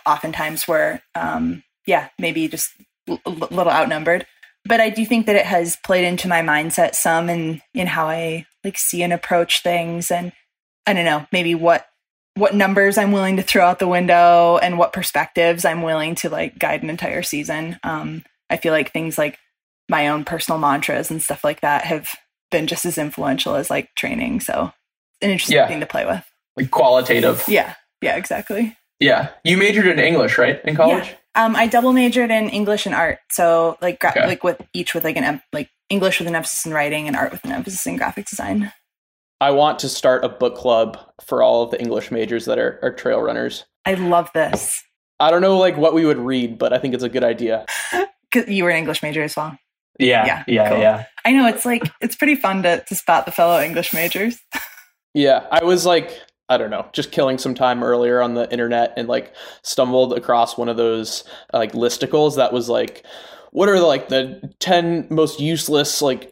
oftentimes 0.07 0.69
we're 0.69 1.01
um 1.17 1.65
yeah 1.85 2.11
maybe 2.17 2.47
just 2.47 2.71
a 3.09 3.19
l- 3.27 3.49
little 3.51 3.73
outnumbered. 3.73 4.25
But 4.65 4.81
I 4.81 4.91
do 4.91 5.05
think 5.05 5.27
that 5.27 5.35
it 5.35 5.47
has 5.47 5.77
played 5.85 6.05
into 6.05 6.29
my 6.29 6.43
mindset 6.43 6.95
some 6.95 7.29
in 7.29 7.61
in 7.75 7.89
how 7.89 8.07
I 8.07 8.47
like 8.63 8.79
see 8.79 9.03
and 9.03 9.13
approach 9.13 9.65
things. 9.65 10.13
And 10.13 10.31
I 10.87 10.93
don't 10.93 11.05
know, 11.05 11.27
maybe 11.33 11.57
what 11.57 11.87
what 12.35 12.55
numbers 12.55 12.97
I'm 12.97 13.13
willing 13.13 13.37
to 13.37 13.43
throw 13.43 13.65
out 13.65 13.79
the 13.79 13.89
window 13.89 14.59
and 14.59 14.79
what 14.79 14.93
perspectives 14.93 15.65
I'm 15.65 15.83
willing 15.83 16.15
to 16.17 16.31
like 16.31 16.59
guide 16.59 16.83
an 16.83 16.91
entire 16.91 17.23
season. 17.23 17.79
Um, 17.83 18.25
I 18.49 18.57
feel 18.57 18.73
like 18.73 18.93
things 18.93 19.19
like 19.19 19.39
my 19.89 20.09
own 20.09 20.25
personal 20.25 20.59
mantras 20.59 21.11
and 21.11 21.23
stuff 21.23 21.45
like 21.45 21.61
that 21.61 21.85
have 21.85 22.09
been 22.51 22.67
just 22.67 22.87
as 22.87 22.99
influential 22.99 23.55
as 23.55 23.71
like 23.71 23.95
training. 23.97 24.41
So 24.41 24.73
an 25.21 25.31
interesting 25.31 25.57
yeah. 25.57 25.69
thing 25.69 25.81
to 25.81 25.87
play 25.87 26.07
with. 26.07 26.25
Like 26.57 26.71
qualitative. 26.71 27.45
Yeah. 27.49 27.75
Yeah, 28.01 28.17
exactly. 28.17 28.77
Yeah. 28.99 29.31
You 29.45 29.57
majored 29.57 29.87
in 29.87 29.99
English, 29.99 30.39
right? 30.39 30.61
In 30.65 30.75
college? 30.75 31.09
Yeah. 31.09 31.45
Um, 31.45 31.57
I 31.57 31.67
double 31.67 31.93
majored 31.93 32.31
in 32.31 32.51
English 32.51 32.87
and 32.87 32.95
art. 32.95 33.19
So 33.31 33.79
like 33.81 34.01
gra- 34.01 34.11
okay. 34.11 34.27
like 34.27 34.45
with 34.45 34.61
each 34.73 34.95
with 34.95 35.05
like 35.05 35.17
an 35.17 35.41
like 35.53 35.71
English 35.89 36.19
with 36.19 36.29
an 36.29 36.35
emphasis 36.35 36.67
in 36.67 36.73
writing 36.73 37.09
and 37.09 37.17
art 37.17 37.33
with 37.33 37.45
an 37.45 37.53
emphasis 37.53 37.87
in 37.87 37.97
graphic 37.97 38.27
design. 38.27 38.73
I 39.43 39.51
want 39.51 39.81
to 39.81 39.89
start 39.89 40.25
a 40.25 40.29
book 40.29 40.55
club 40.55 40.97
for 41.21 41.43
all 41.43 41.65
of 41.65 41.73
the 41.73 41.81
English 41.81 42.13
majors 42.13 42.45
that 42.45 42.61
are, 42.61 42.79
are 42.81 42.93
trail 42.93 43.21
runners. 43.21 43.65
I 43.85 43.95
love 43.95 44.31
this. 44.35 44.81
I 45.19 45.33
don't 45.33 45.43
know 45.43 45.59
like 45.59 45.77
what 45.77 45.95
we 45.95 46.07
would 46.07 46.19
read, 46.19 46.59
but 46.59 46.73
I 46.73 46.79
think 46.79 46.95
it's 46.95 47.03
a 47.03 47.09
good 47.09 47.25
idea. 47.25 47.67
Cause 48.33 48.47
you 48.47 48.63
were 48.63 48.71
an 48.71 48.77
English 48.77 49.03
major 49.03 49.21
as 49.25 49.37
well. 49.37 49.59
Yeah, 49.99 50.27
yeah, 50.27 50.45
yeah, 50.47 50.69
cool. 50.69 50.79
yeah. 50.79 51.07
I 51.25 51.33
know 51.33 51.49
it's 51.49 51.67
like 51.67 51.83
it's 52.01 52.15
pretty 52.15 52.37
fun 52.37 52.63
to 52.63 52.85
to 52.87 52.95
spot 52.95 53.27
the 53.27 53.33
fellow 53.33 53.61
English 53.61 53.93
majors. 53.93 54.39
yeah, 55.15 55.45
I 55.51 55.65
was 55.65 55.85
like 55.85 56.17
I 56.49 56.57
don't 56.57 56.71
know, 56.71 56.87
just 56.93 57.11
killing 57.11 57.37
some 57.37 57.55
time 57.57 57.83
earlier 57.83 58.23
on 58.23 58.35
the 58.35 58.49
internet 58.53 58.93
and 58.97 59.09
like 59.09 59.35
stumbled 59.63 60.17
across 60.17 60.57
one 60.57 60.69
of 60.69 60.77
those 60.77 61.25
uh, 61.53 61.59
like 61.59 61.73
listicles 61.73 62.37
that 62.37 62.53
was 62.53 62.69
like, 62.69 63.05
what 63.51 63.69
are 63.69 63.81
like 63.81 64.09
the 64.09 64.55
10 64.61 65.09
most 65.11 65.41
useless 65.41 66.01
like 66.01 66.32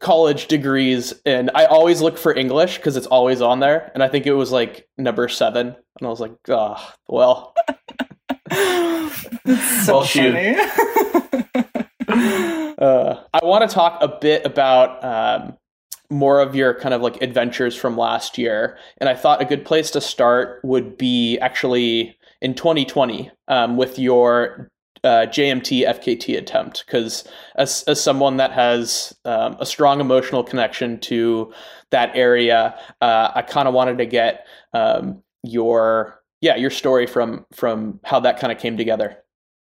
college 0.00 0.46
degrees? 0.46 1.14
And 1.24 1.50
I 1.54 1.66
always 1.66 2.00
look 2.00 2.18
for 2.18 2.34
English 2.34 2.76
because 2.76 2.96
it's 2.96 3.06
always 3.06 3.40
on 3.40 3.60
there. 3.60 3.90
And 3.94 4.02
I 4.02 4.08
think 4.08 4.26
it 4.26 4.34
was 4.34 4.52
like 4.52 4.88
number 4.98 5.28
seven. 5.28 5.68
And 5.68 6.06
I 6.06 6.08
was 6.08 6.20
like, 6.20 6.32
oh, 6.48 6.92
well. 7.08 7.54
so 8.50 9.10
well, 9.86 10.04
funny. 10.04 10.56
uh, 12.78 13.22
I 13.32 13.40
want 13.42 13.68
to 13.68 13.74
talk 13.74 14.02
a 14.02 14.08
bit 14.08 14.44
about 14.44 15.04
um, 15.04 15.56
more 16.10 16.40
of 16.40 16.54
your 16.54 16.74
kind 16.74 16.92
of 16.92 17.02
like 17.02 17.22
adventures 17.22 17.76
from 17.76 17.96
last 17.96 18.36
year. 18.36 18.76
And 18.98 19.08
I 19.08 19.14
thought 19.14 19.40
a 19.40 19.44
good 19.44 19.64
place 19.64 19.90
to 19.92 20.00
start 20.00 20.60
would 20.64 20.98
be 20.98 21.38
actually 21.38 22.16
in 22.42 22.54
2020 22.54 23.30
um, 23.48 23.76
with 23.76 23.98
your 23.98 24.70
uh, 25.04 25.26
JMT 25.26 25.86
FKT 25.86 26.36
attempt. 26.36 26.84
Because 26.86 27.26
as, 27.56 27.82
as 27.84 28.02
someone 28.02 28.36
that 28.38 28.52
has 28.52 29.14
um, 29.24 29.56
a 29.58 29.66
strong 29.66 30.00
emotional 30.00 30.42
connection 30.42 30.98
to 31.00 31.52
that 31.90 32.10
area, 32.14 32.78
uh, 33.00 33.30
I 33.34 33.42
kind 33.42 33.68
of 33.68 33.74
wanted 33.74 33.98
to 33.98 34.06
get 34.06 34.46
um, 34.72 35.22
your 35.42 36.20
yeah 36.40 36.56
your 36.56 36.70
story 36.70 37.06
from 37.06 37.44
from 37.52 38.00
how 38.04 38.20
that 38.20 38.38
kind 38.38 38.52
of 38.52 38.58
came 38.58 38.76
together. 38.76 39.18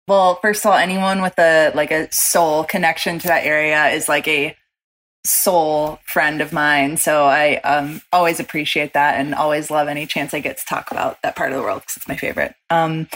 Well, 0.08 0.38
first 0.40 0.64
of 0.64 0.70
all, 0.70 0.78
anyone 0.78 1.20
with 1.20 1.38
a 1.38 1.72
like 1.74 1.90
a 1.90 2.10
soul 2.12 2.64
connection 2.64 3.18
to 3.18 3.28
that 3.28 3.44
area 3.44 3.88
is 3.88 4.08
like 4.08 4.28
a 4.28 4.56
soul 5.26 5.98
friend 6.04 6.40
of 6.40 6.52
mine. 6.52 6.96
So 6.96 7.24
I 7.24 7.56
um, 7.56 8.00
always 8.12 8.38
appreciate 8.38 8.92
that 8.94 9.18
and 9.18 9.34
always 9.34 9.70
love 9.70 9.88
any 9.88 10.06
chance 10.06 10.32
I 10.32 10.40
get 10.40 10.58
to 10.58 10.64
talk 10.66 10.90
about 10.90 11.20
that 11.22 11.34
part 11.34 11.50
of 11.50 11.58
the 11.58 11.62
world 11.62 11.82
because 11.82 11.96
it's 11.96 12.08
my 12.08 12.16
favorite. 12.16 12.54
Um, 12.70 13.08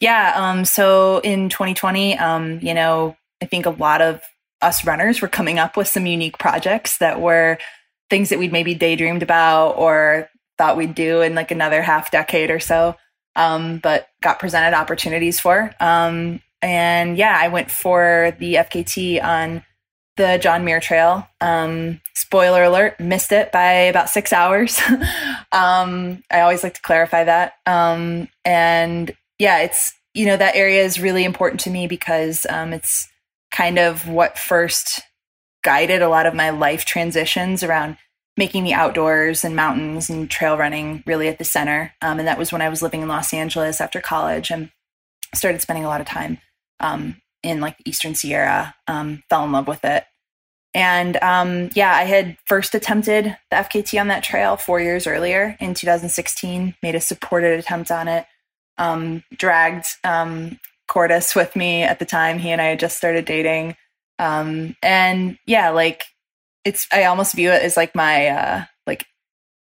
yeah. 0.00 0.32
Um, 0.34 0.64
so 0.64 1.20
in 1.20 1.48
2020, 1.48 2.18
um, 2.18 2.60
you 2.60 2.74
know, 2.74 3.16
I 3.42 3.46
think 3.46 3.66
a 3.66 3.70
lot 3.70 4.02
of 4.02 4.20
us 4.62 4.84
runners 4.84 5.20
were 5.20 5.28
coming 5.28 5.58
up 5.58 5.76
with 5.76 5.88
some 5.88 6.06
unique 6.06 6.38
projects 6.38 6.98
that 6.98 7.20
were 7.20 7.58
things 8.08 8.30
that 8.30 8.38
we'd 8.38 8.52
maybe 8.52 8.74
daydreamed 8.74 9.22
about 9.22 9.72
or 9.72 10.28
thought 10.58 10.76
we'd 10.76 10.94
do 10.94 11.20
in 11.20 11.34
like 11.34 11.50
another 11.50 11.82
half 11.82 12.10
decade 12.10 12.50
or 12.50 12.60
so, 12.60 12.96
um, 13.34 13.78
but 13.78 14.08
got 14.22 14.38
presented 14.38 14.76
opportunities 14.76 15.40
for. 15.40 15.74
Um, 15.80 16.40
and 16.62 17.18
yeah, 17.18 17.36
I 17.38 17.48
went 17.48 17.70
for 17.70 18.34
the 18.38 18.54
FKT 18.54 19.22
on 19.22 19.62
the 20.16 20.38
John 20.40 20.64
Muir 20.64 20.80
Trail. 20.80 21.28
Um, 21.40 22.00
spoiler 22.14 22.64
alert, 22.64 22.98
missed 22.98 23.32
it 23.32 23.52
by 23.52 23.70
about 23.72 24.08
six 24.08 24.32
hours. 24.32 24.80
um, 25.52 26.22
I 26.30 26.40
always 26.40 26.62
like 26.62 26.74
to 26.74 26.82
clarify 26.82 27.24
that. 27.24 27.54
Um, 27.66 28.28
and 28.44 29.14
yeah, 29.38 29.58
it's, 29.60 29.92
you 30.14 30.26
know, 30.26 30.36
that 30.36 30.56
area 30.56 30.82
is 30.82 31.00
really 31.00 31.24
important 31.24 31.60
to 31.60 31.70
me 31.70 31.86
because 31.86 32.46
um, 32.48 32.72
it's 32.72 33.08
kind 33.52 33.78
of 33.78 34.08
what 34.08 34.38
first 34.38 35.00
guided 35.62 36.02
a 36.02 36.08
lot 36.08 36.26
of 36.26 36.34
my 36.34 36.50
life 36.50 36.84
transitions 36.84 37.62
around 37.62 37.96
making 38.36 38.64
the 38.64 38.74
outdoors 38.74 39.44
and 39.44 39.56
mountains 39.56 40.10
and 40.10 40.30
trail 40.30 40.56
running 40.56 41.02
really 41.06 41.28
at 41.28 41.38
the 41.38 41.44
center. 41.44 41.92
Um, 42.02 42.18
and 42.18 42.28
that 42.28 42.38
was 42.38 42.52
when 42.52 42.62
I 42.62 42.68
was 42.68 42.82
living 42.82 43.02
in 43.02 43.08
Los 43.08 43.32
Angeles 43.32 43.80
after 43.80 44.00
college 44.00 44.50
and 44.50 44.70
started 45.34 45.60
spending 45.60 45.84
a 45.84 45.88
lot 45.88 46.00
of 46.00 46.06
time 46.06 46.38
um, 46.80 47.20
in 47.42 47.60
like 47.60 47.78
the 47.78 47.88
Eastern 47.88 48.14
Sierra, 48.14 48.74
um, 48.86 49.22
fell 49.30 49.44
in 49.44 49.52
love 49.52 49.66
with 49.66 49.84
it. 49.84 50.04
And 50.74 51.16
um, 51.22 51.70
yeah, 51.74 51.94
I 51.94 52.02
had 52.02 52.36
first 52.44 52.74
attempted 52.74 53.36
the 53.50 53.56
FKT 53.56 53.98
on 53.98 54.08
that 54.08 54.22
trail 54.22 54.58
four 54.58 54.80
years 54.80 55.06
earlier 55.06 55.56
in 55.58 55.72
2016, 55.72 56.74
made 56.82 56.94
a 56.94 57.00
supported 57.00 57.58
attempt 57.58 57.90
on 57.90 58.08
it, 58.08 58.26
um, 58.78 59.22
dragged 59.36 59.86
um, 60.04 60.58
Cordis 60.88 61.34
with 61.34 61.56
me 61.56 61.82
at 61.82 61.98
the 61.98 62.04
time. 62.04 62.38
He 62.38 62.50
and 62.50 62.60
I 62.60 62.66
had 62.66 62.80
just 62.80 62.96
started 62.96 63.24
dating. 63.24 63.76
Um, 64.18 64.76
and 64.82 65.38
yeah, 65.46 65.70
like 65.70 66.04
it's, 66.64 66.86
I 66.92 67.04
almost 67.04 67.34
view 67.34 67.50
it 67.50 67.62
as 67.62 67.76
like 67.76 67.94
my, 67.94 68.28
uh, 68.28 68.64
like 68.86 69.06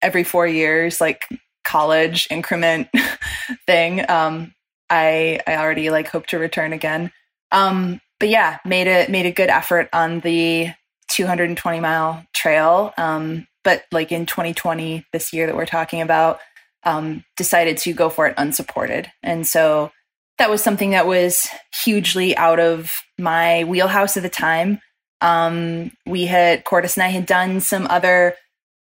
every 0.01 0.23
four 0.23 0.47
years, 0.47 0.99
like 0.99 1.27
college 1.63 2.27
increment 2.31 2.87
thing. 3.67 4.09
Um, 4.09 4.53
I, 4.89 5.39
I 5.45 5.57
already 5.57 5.89
like 5.89 6.07
hope 6.07 6.27
to 6.27 6.39
return 6.39 6.73
again. 6.73 7.11
Um, 7.51 8.01
but 8.19 8.29
yeah, 8.29 8.59
made 8.65 8.87
a 8.87 9.09
made 9.09 9.25
a 9.25 9.31
good 9.31 9.49
effort 9.49 9.87
on 9.93 10.19
the 10.19 10.69
220 11.09 11.79
mile 11.79 12.25
trail. 12.33 12.93
Um, 12.97 13.47
but 13.63 13.83
like 13.91 14.11
in 14.11 14.25
2020, 14.25 15.05
this 15.13 15.33
year 15.33 15.47
that 15.47 15.55
we're 15.55 15.65
talking 15.65 16.01
about, 16.01 16.39
um, 16.83 17.23
decided 17.37 17.77
to 17.77 17.93
go 17.93 18.09
for 18.09 18.27
it 18.27 18.35
unsupported. 18.37 19.11
And 19.23 19.45
so 19.47 19.91
that 20.37 20.49
was 20.49 20.63
something 20.63 20.91
that 20.91 21.07
was 21.07 21.47
hugely 21.83 22.35
out 22.37 22.59
of 22.59 22.91
my 23.17 23.65
wheelhouse 23.65 24.17
at 24.17 24.23
the 24.23 24.29
time. 24.29 24.79
Um, 25.21 25.91
we 26.05 26.25
had 26.25 26.63
Cordis 26.63 26.95
and 26.95 27.03
I 27.03 27.09
had 27.09 27.25
done 27.25 27.59
some 27.59 27.87
other 27.87 28.35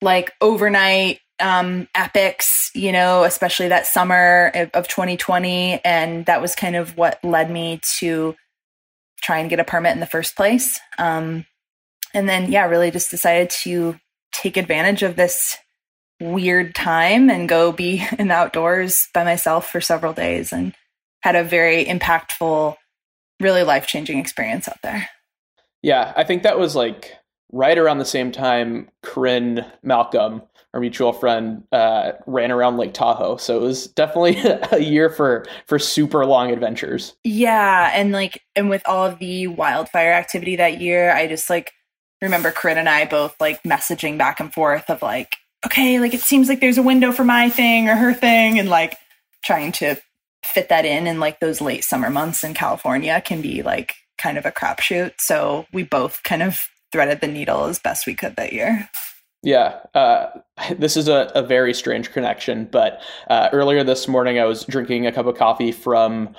like 0.01 0.33
overnight 0.41 1.19
um, 1.39 1.87
epics, 1.95 2.71
you 2.75 2.91
know, 2.91 3.23
especially 3.23 3.69
that 3.69 3.87
summer 3.87 4.51
of 4.73 4.87
2020, 4.87 5.81
and 5.83 6.25
that 6.25 6.41
was 6.41 6.55
kind 6.55 6.75
of 6.75 6.97
what 6.97 7.19
led 7.23 7.49
me 7.49 7.79
to 7.99 8.35
try 9.21 9.39
and 9.39 9.49
get 9.49 9.59
a 9.59 9.63
permit 9.63 9.93
in 9.93 9.99
the 9.99 10.05
first 10.05 10.35
place. 10.35 10.79
Um, 10.97 11.45
and 12.13 12.29
then, 12.29 12.51
yeah, 12.51 12.65
really 12.65 12.91
just 12.91 13.11
decided 13.11 13.49
to 13.63 13.99
take 14.31 14.57
advantage 14.57 15.03
of 15.03 15.15
this 15.15 15.57
weird 16.19 16.75
time 16.75 17.29
and 17.29 17.49
go 17.49 17.71
be 17.71 18.05
in 18.19 18.29
the 18.29 18.33
outdoors 18.33 19.07
by 19.13 19.23
myself 19.23 19.69
for 19.69 19.81
several 19.81 20.13
days 20.13 20.51
and 20.51 20.73
had 21.21 21.35
a 21.35 21.43
very 21.43 21.85
impactful, 21.85 22.75
really 23.39 23.63
life 23.63 23.87
changing 23.87 24.19
experience 24.19 24.67
out 24.67 24.81
there. 24.83 25.09
Yeah, 25.81 26.13
I 26.15 26.23
think 26.23 26.43
that 26.43 26.57
was 26.59 26.75
like 26.75 27.13
right 27.51 27.77
around 27.77 27.99
the 27.99 28.05
same 28.05 28.31
time 28.31 28.89
Corinne 29.01 29.65
Malcolm, 29.83 30.41
our 30.73 30.79
mutual 30.79 31.13
friend, 31.13 31.63
uh, 31.71 32.13
ran 32.25 32.51
around 32.51 32.77
Lake 32.77 32.93
Tahoe. 32.93 33.37
So 33.37 33.57
it 33.57 33.61
was 33.61 33.87
definitely 33.87 34.37
a 34.71 34.79
year 34.79 35.09
for 35.09 35.45
for 35.67 35.79
super 35.79 36.25
long 36.25 36.51
adventures. 36.51 37.15
Yeah, 37.23 37.91
and 37.93 38.11
like 38.11 38.41
and 38.55 38.69
with 38.69 38.83
all 38.85 39.05
of 39.05 39.19
the 39.19 39.47
wildfire 39.47 40.13
activity 40.13 40.55
that 40.57 40.81
year, 40.81 41.13
I 41.13 41.27
just 41.27 41.49
like 41.49 41.71
remember 42.21 42.51
Corinne 42.51 42.77
and 42.77 42.89
I 42.89 43.05
both 43.05 43.35
like 43.39 43.63
messaging 43.63 44.17
back 44.17 44.39
and 44.39 44.53
forth 44.53 44.89
of 44.89 45.01
like, 45.01 45.35
okay, 45.65 45.99
like 45.99 46.13
it 46.13 46.21
seems 46.21 46.49
like 46.49 46.59
there's 46.59 46.77
a 46.77 46.83
window 46.83 47.11
for 47.11 47.23
my 47.23 47.49
thing 47.49 47.89
or 47.89 47.95
her 47.95 48.13
thing, 48.13 48.59
and 48.59 48.69
like 48.69 48.97
trying 49.43 49.71
to 49.73 49.95
fit 50.43 50.69
that 50.69 50.85
in 50.85 51.07
in 51.07 51.19
like 51.19 51.39
those 51.39 51.61
late 51.61 51.83
summer 51.83 52.09
months 52.09 52.43
in 52.43 52.53
California 52.53 53.19
can 53.21 53.41
be 53.41 53.63
like 53.63 53.95
kind 54.17 54.37
of 54.37 54.45
a 54.45 54.51
crapshoot. 54.51 55.13
So 55.17 55.65
we 55.73 55.83
both 55.83 56.21
kind 56.23 56.43
of 56.43 56.59
threaded 56.91 57.21
the 57.21 57.27
needle 57.27 57.65
as 57.65 57.79
best 57.79 58.07
we 58.07 58.13
could 58.13 58.35
that 58.35 58.53
year. 58.53 58.89
Yeah, 59.43 59.79
uh, 59.93 60.27
this 60.77 60.97
is 60.97 61.07
a, 61.07 61.31
a, 61.35 61.43
very 61.43 61.73
strange 61.73 62.11
connection, 62.11 62.65
but 62.65 63.01
uh, 63.29 63.49
earlier 63.51 63.83
this 63.83 64.07
morning 64.07 64.39
I 64.39 64.45
was 64.45 64.65
drinking 64.65 65.05
a 65.05 65.11
cup 65.11 65.25
of 65.27 65.37
coffee 65.37 65.71
from 65.71 66.35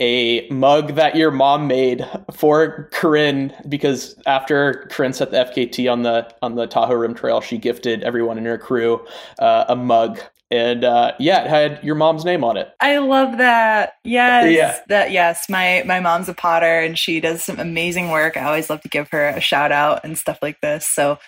a 0.00 0.48
mug 0.48 0.94
that 0.94 1.14
your 1.14 1.30
mom 1.30 1.66
made 1.66 2.08
for 2.32 2.88
Corinne 2.92 3.54
because 3.68 4.20
after 4.26 4.88
Corinne 4.90 5.12
set 5.12 5.30
the 5.30 5.36
FKT 5.36 5.90
on 5.90 6.02
the 6.02 6.32
on 6.42 6.54
the 6.54 6.66
Tahoe 6.66 6.94
Rim 6.94 7.14
Trail, 7.14 7.40
she 7.40 7.58
gifted 7.58 8.02
everyone 8.02 8.38
in 8.38 8.44
her 8.46 8.58
crew 8.58 9.06
uh, 9.38 9.66
a 9.68 9.76
mug 9.76 10.20
and 10.50 10.82
uh, 10.82 11.12
yeah, 11.20 11.44
it 11.44 11.48
had 11.48 11.84
your 11.84 11.94
mom's 11.94 12.24
name 12.24 12.42
on 12.42 12.56
it. 12.56 12.74
I 12.80 12.98
love 12.98 13.38
that. 13.38 13.98
Yes, 14.02 14.52
yeah. 14.52 14.80
that 14.88 15.12
yes. 15.12 15.48
My 15.48 15.84
my 15.86 16.00
mom's 16.00 16.28
a 16.28 16.34
potter, 16.34 16.80
and 16.80 16.98
she 16.98 17.20
does 17.20 17.44
some 17.44 17.60
amazing 17.60 18.10
work. 18.10 18.36
I 18.36 18.42
always 18.42 18.68
love 18.68 18.80
to 18.82 18.88
give 18.88 19.08
her 19.10 19.28
a 19.28 19.40
shout 19.40 19.70
out 19.70 20.04
and 20.04 20.18
stuff 20.18 20.40
like 20.42 20.60
this. 20.60 20.86
So 20.88 21.18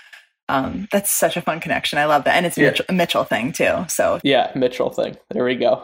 um, 0.53 0.87
that's 0.93 1.11
such 1.11 1.39
a 1.39 1.41
fun 1.41 1.61
connection. 1.61 1.99
I 1.99 2.05
love 2.05 2.25
that, 2.25 2.37
and 2.37 2.45
it's 2.45 2.59
yeah. 2.59 2.71
Mitchell, 2.71 2.85
a 2.91 2.93
Mitchell 2.93 3.25
thing 3.25 3.53
too. 3.53 3.87
So 3.89 4.21
yeah, 4.23 4.53
Mitchell 4.55 4.91
thing. 4.91 5.17
There 5.31 5.45
we 5.45 5.55
go. 5.55 5.83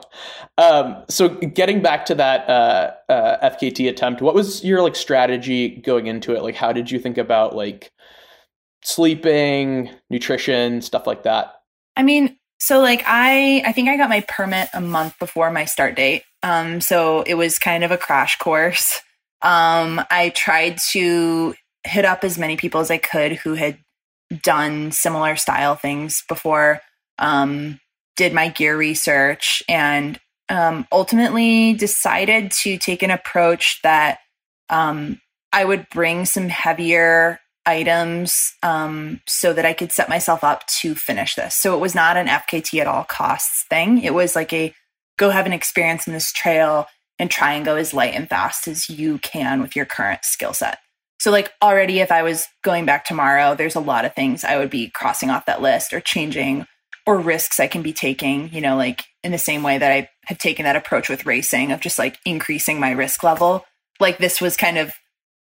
Um, 0.59 1.05
so 1.09 1.31
getting 1.31 1.81
back 1.81 2.05
to 2.07 2.15
that 2.17 2.47
uh, 2.51 2.93
uh, 3.09 3.51
FKT 3.51 3.89
attempt, 3.89 4.21
what 4.21 4.35
was 4.35 4.63
your 4.63 4.83
like 4.83 4.95
strategy 4.95 5.71
going 5.77 6.07
into 6.07 6.37
it? 6.37 6.43
Like, 6.43 6.55
how 6.55 6.73
did 6.73 6.91
you 6.91 6.99
think 6.99 7.17
about 7.17 7.57
like 7.57 7.91
sleeping, 8.85 9.89
nutrition, 10.11 10.83
stuff 10.83 11.07
like 11.07 11.23
that? 11.23 11.55
I 11.97 12.03
mean, 12.03 12.37
so 12.61 12.81
like 12.81 13.03
I 13.07 13.63
I 13.65 13.73
think 13.73 13.89
I 13.89 13.97
got 13.97 14.11
my 14.11 14.21
permit 14.29 14.69
a 14.75 14.83
month 14.83 15.19
before 15.19 15.51
my 15.51 15.65
start 15.65 15.97
date. 15.97 16.25
Um 16.43 16.83
so 16.83 17.23
it 17.23 17.37
was 17.37 17.59
kind 17.59 17.85
of 17.85 17.91
a 17.91 17.97
crash 17.97 18.37
course. 18.37 19.01
Um 19.41 20.03
I 20.11 20.31
tried 20.37 20.77
to 20.93 21.55
hit 21.85 22.05
up 22.05 22.23
as 22.23 22.37
many 22.37 22.57
people 22.57 22.81
as 22.81 22.91
I 22.91 22.99
could 22.99 23.33
who 23.33 23.55
had 23.55 23.79
done 24.43 24.93
similar 24.93 25.37
style 25.37 25.75
things 25.75 26.23
before. 26.29 26.81
Um 27.19 27.81
did 28.17 28.33
my 28.33 28.49
gear 28.49 28.77
research 28.77 29.63
and 29.69 30.19
um 30.49 30.87
ultimately 30.91 31.75
decided 31.75 32.51
to 32.51 32.79
take 32.79 33.03
an 33.03 33.11
approach 33.11 33.81
that 33.83 34.19
um 34.71 35.21
I 35.53 35.65
would 35.65 35.89
bring 35.89 36.25
some 36.25 36.49
heavier 36.49 37.41
items 37.69 38.55
um, 38.63 39.21
so 39.29 39.53
that 39.53 39.67
I 39.67 39.75
could 39.75 39.93
set 39.93 40.09
myself 40.09 40.43
up 40.43 40.67
to 40.81 40.95
finish 40.95 41.35
this. 41.35 41.55
So 41.55 41.77
it 41.77 41.81
was 41.81 41.95
not 41.95 42.17
an 42.17 42.27
FKT 42.27 42.81
at 42.81 42.87
all 42.87 43.05
costs 43.05 43.65
thing. 43.69 44.03
It 44.03 44.15
was 44.15 44.35
like 44.35 44.53
a 44.53 44.75
go 45.19 45.31
have 45.31 45.47
an 45.47 45.53
experience 45.53 46.07
in 46.07 46.15
this 46.15 46.33
trail 46.33 46.87
and 47.19 47.31
try 47.31 47.53
and 47.53 47.65
go 47.65 47.77
as 47.77 47.93
light 47.93 48.15
and 48.15 48.29
fast 48.29 48.69
as 48.69 48.89
you 48.89 49.19
can 49.19 49.61
with 49.61 49.77
your 49.77 49.85
current 49.85 50.25
skill 50.25 50.55
set. 50.55 50.79
So, 51.21 51.31
like, 51.31 51.53
already, 51.63 52.01
if 52.01 52.13
I 52.13 52.23
was 52.23 52.47
going 52.63 52.85
back 52.85 53.05
tomorrow, 53.05 53.55
there's 53.55 53.75
a 53.75 53.81
lot 53.81 54.05
of 54.05 54.15
things 54.15 54.45
I 54.45 54.57
would 54.59 54.71
be 54.71 54.89
crossing 54.91 55.31
off 55.31 55.47
that 55.47 55.63
list 55.63 55.93
or 55.93 56.01
changing 56.01 56.67
or 57.07 57.19
risks 57.19 57.59
I 57.59 57.67
can 57.67 57.83
be 57.83 57.93
taking, 57.93 58.53
you 58.53 58.61
know, 58.61 58.77
like 58.77 59.05
in 59.25 59.33
the 59.33 59.39
same 59.39 59.63
way 59.63 59.79
that 59.79 59.91
I 59.91 60.09
have 60.27 60.39
taken 60.39 60.65
that 60.65 60.77
approach 60.77 61.09
with 61.09 61.27
racing 61.27 61.73
of 61.73 61.81
just 61.81 61.99
like 61.99 62.19
increasing 62.25 62.79
my 62.79 62.91
risk 62.91 63.25
level. 63.25 63.65
Like, 63.99 64.19
this 64.19 64.41
was 64.41 64.57
kind 64.57 64.79
of 64.79 64.93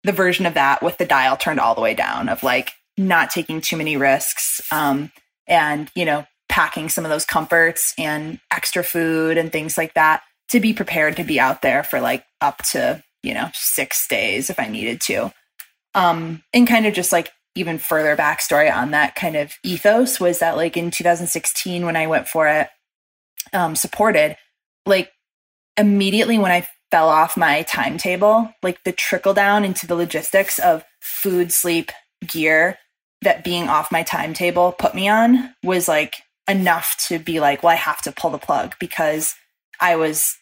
the 0.04 0.12
version 0.12 0.46
of 0.46 0.54
that 0.54 0.82
with 0.82 0.98
the 0.98 1.06
dial 1.06 1.36
turned 1.36 1.60
all 1.60 1.76
the 1.76 1.82
way 1.82 1.94
down 1.94 2.30
of 2.30 2.44
like 2.44 2.72
not 2.98 3.30
taking 3.30 3.62
too 3.62 3.78
many 3.78 3.98
risks 3.98 4.62
um, 4.72 5.12
and 5.48 5.92
you 5.96 6.06
know 6.06 6.26
packing 6.50 6.90
some 6.90 7.06
of 7.06 7.12
those 7.12 7.26
comforts 7.26 7.94
and 7.98 8.40
extra 8.52 8.84
food 8.84 9.38
and 9.38 9.52
things 9.52 9.78
like 9.78 9.94
that 9.94 10.22
to 10.50 10.60
be 10.60 10.74
prepared 10.74 11.18
to 11.18 11.24
be 11.24 11.40
out 11.40 11.62
there 11.62 11.84
for 11.84 12.00
like 12.00 12.24
up 12.42 12.58
to 12.64 13.04
you 13.22 13.34
know 13.34 13.50
six 13.54 14.08
days 14.08 14.50
if 14.50 14.60
i 14.60 14.68
needed 14.68 15.02
to 15.02 15.32
um, 15.96 16.44
and 16.54 16.68
kind 16.68 16.86
of 16.86 16.94
just 16.94 17.12
like 17.12 17.32
even 17.56 17.80
further 17.80 18.16
backstory 18.16 18.72
on 18.74 18.92
that 18.92 19.16
kind 19.16 19.36
of 19.36 19.54
ethos 19.64 20.20
was 20.20 20.40
that 20.40 20.56
like 20.56 20.78
in 20.78 20.92
2016 20.92 21.86
when 21.86 21.96
i 21.96 22.06
went 22.06 22.28
for 22.28 22.48
it 22.48 22.68
um, 23.54 23.76
supported 23.76 24.38
like 24.86 25.12
immediately 25.78 26.38
when 26.38 26.52
i 26.52 26.68
fell 26.92 27.10
off 27.10 27.38
my 27.38 27.64
timetable, 27.64 28.54
like 28.64 28.84
the 28.84 28.92
trickle 28.92 29.34
down 29.34 29.66
into 29.66 29.88
the 29.88 29.96
logistics 29.96 30.60
of 30.60 30.84
food, 31.02 31.52
sleep, 31.52 31.92
gear 32.26 32.78
that 33.22 33.44
being 33.44 33.68
off 33.68 33.92
my 33.92 34.04
timetable 34.04 34.72
put 34.72 34.96
me 34.96 35.08
on 35.08 35.54
was 35.64 35.88
like 35.88 36.16
enough 36.48 36.96
to 37.08 37.20
be 37.20 37.40
like, 37.40 37.64
well, 37.64 37.74
I 37.74 37.76
have 37.76 38.02
to 38.04 38.12
pull 38.12 38.32
the 38.32 38.38
plug 38.38 38.76
because 38.80 39.36
I 39.80 39.96
was 39.96 40.36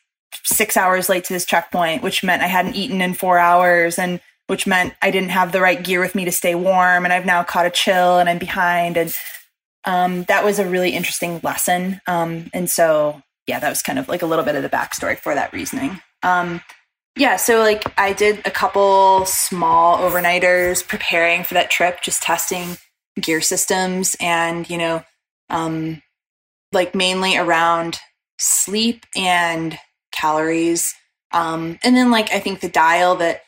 six 0.44 0.78
hours 0.78 1.10
late 1.10 1.24
to 1.26 1.34
this 1.34 1.46
checkpoint, 1.46 2.04
which 2.04 2.24
meant 2.24 2.44
I 2.44 2.48
hadn't 2.48 2.76
eaten 2.76 3.02
in 3.02 3.14
four 3.14 3.40
hours 3.40 3.98
and 3.98 4.20
which 4.48 4.68
meant 4.68 4.94
I 5.02 5.12
didn't 5.12 5.30
have 5.30 5.52
the 5.52 5.62
right 5.62 5.82
gear 5.82 6.00
with 6.00 6.16
me 6.16 6.26
to 6.26 6.32
stay 6.32 6.56
warm. 6.56 7.04
And 7.04 7.14
I've 7.14 7.26
now 7.26 7.44
caught 7.44 7.66
a 7.66 7.72
chill 7.72 8.20
and 8.20 8.30
I'm 8.30 8.38
behind. 8.38 8.98
And 8.98 9.16
um, 9.86 10.24
that 10.24 10.44
was 10.44 10.60
a 10.60 10.68
really 10.68 10.92
interesting 10.92 11.40
lesson. 11.44 12.02
Um, 12.08 12.50
and 12.54 12.70
so, 12.70 13.22
yeah, 13.48 13.60
that 13.60 13.70
was 13.70 13.82
kind 13.82 14.00
of 14.00 14.08
like 14.08 14.22
a 14.22 14.26
little 14.26 14.46
bit 14.46 14.56
of 14.56 14.64
the 14.64 14.70
backstory 14.70 15.18
for 15.18 15.34
that 15.36 15.54
reasoning. 15.54 16.00
Um, 16.24 16.62
yeah, 17.18 17.38
so 17.38 17.60
like 17.60 17.84
I 17.98 18.14
did 18.14 18.46
a 18.46 18.52
couple 18.52 19.26
small 19.26 19.98
overnighters 19.98 20.86
preparing 20.86 21.44
for 21.44 21.54
that 21.54 21.72
trip, 21.72 22.02
just 22.02 22.22
testing 22.22 22.78
gear 23.20 23.42
systems 23.42 24.18
and, 24.20 24.70
you 24.70 24.78
know, 24.78 25.04
um, 25.50 26.02
like 26.74 26.94
mainly 26.94 27.38
around 27.38 28.00
sleep 28.38 29.06
and 29.16 29.80
calories. 30.12 30.94
Um, 31.32 31.80
and 31.84 31.96
then 31.96 32.12
like 32.12 32.32
I 32.32 32.40
think 32.40 32.60
the 32.60 32.70
dial 32.70 33.16
that 33.18 33.42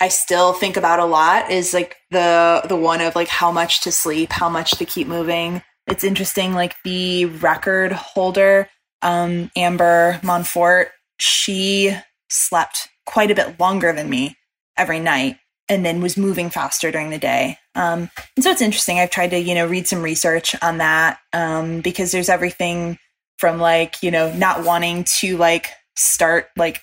I 0.00 0.08
still 0.08 0.52
think 0.52 0.76
about 0.76 0.98
a 0.98 1.04
lot 1.04 1.50
is 1.50 1.72
like 1.72 1.96
the 2.10 2.62
the 2.68 2.76
one 2.76 3.00
of 3.00 3.16
like 3.16 3.28
how 3.28 3.50
much 3.50 3.80
to 3.82 3.92
sleep, 3.92 4.32
how 4.32 4.48
much 4.48 4.72
to 4.72 4.84
keep 4.84 5.06
moving. 5.06 5.62
It's 5.86 6.04
interesting, 6.04 6.52
like 6.52 6.76
the 6.84 7.26
record 7.26 7.92
holder, 7.92 8.68
um, 9.02 9.50
Amber 9.56 10.20
Montfort, 10.22 10.90
she 11.18 11.96
slept 12.28 12.88
quite 13.06 13.30
a 13.30 13.34
bit 13.34 13.58
longer 13.60 13.92
than 13.92 14.10
me 14.10 14.36
every 14.76 14.98
night 14.98 15.38
and 15.68 15.84
then 15.84 16.00
was 16.00 16.16
moving 16.16 16.50
faster 16.50 16.90
during 16.90 17.10
the 17.10 17.18
day. 17.18 17.58
Um, 17.74 18.10
and 18.36 18.44
so 18.44 18.50
it's 18.50 18.62
interesting. 18.62 18.98
I've 18.98 19.10
tried 19.10 19.30
to, 19.30 19.38
you 19.38 19.54
know, 19.54 19.66
read 19.66 19.86
some 19.86 20.02
research 20.02 20.54
on 20.62 20.78
that 20.78 21.18
um, 21.32 21.80
because 21.80 22.12
there's 22.12 22.28
everything 22.28 22.98
from 23.38 23.58
like, 23.58 24.02
you 24.02 24.10
know, 24.10 24.32
not 24.34 24.64
wanting 24.64 25.04
to 25.20 25.36
like 25.36 25.68
start 25.96 26.48
like 26.56 26.80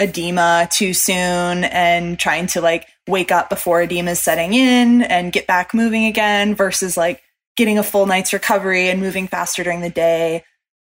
edema 0.00 0.66
too 0.72 0.94
soon 0.94 1.64
and 1.64 2.18
trying 2.18 2.46
to 2.46 2.60
like 2.60 2.88
wake 3.06 3.30
up 3.30 3.50
before 3.50 3.82
edema 3.82 4.12
is 4.12 4.20
setting 4.20 4.54
in 4.54 5.02
and 5.02 5.32
get 5.32 5.46
back 5.46 5.74
moving 5.74 6.06
again 6.06 6.54
versus 6.54 6.96
like 6.96 7.22
getting 7.56 7.78
a 7.78 7.82
full 7.82 8.06
night's 8.06 8.32
recovery 8.32 8.88
and 8.88 9.00
moving 9.00 9.28
faster 9.28 9.62
during 9.62 9.82
the 9.82 9.90
day. 9.90 10.42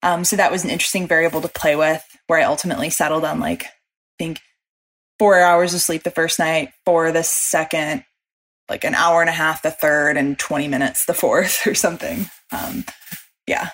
Um, 0.02 0.24
so 0.24 0.36
that 0.36 0.52
was 0.52 0.64
an 0.64 0.70
interesting 0.70 1.08
variable 1.08 1.42
to 1.42 1.50
play 1.50 1.76
with 1.76 2.04
where 2.28 2.40
I 2.40 2.44
ultimately 2.44 2.90
settled 2.90 3.26
on 3.26 3.40
like, 3.40 3.66
I 3.66 3.70
think 4.18 4.40
four 5.20 5.40
hours 5.40 5.74
of 5.74 5.82
sleep 5.82 6.04
the 6.04 6.12
first 6.12 6.40
night, 6.40 6.70
for 6.86 7.12
the 7.12 7.24
second, 7.24 8.06
like 8.70 8.84
an 8.84 8.96
hour 8.96 9.22
and 9.22 9.30
a 9.30 9.34
half 9.34 9.62
the 9.62 9.72
third, 9.72 10.18
and 10.18 10.40
20 10.40 10.68
minutes 10.68 11.06
the 11.06 11.14
fourth 11.14 11.68
or 11.68 11.76
something. 11.76 12.28
Um, 12.52 12.86
yeah. 13.48 13.70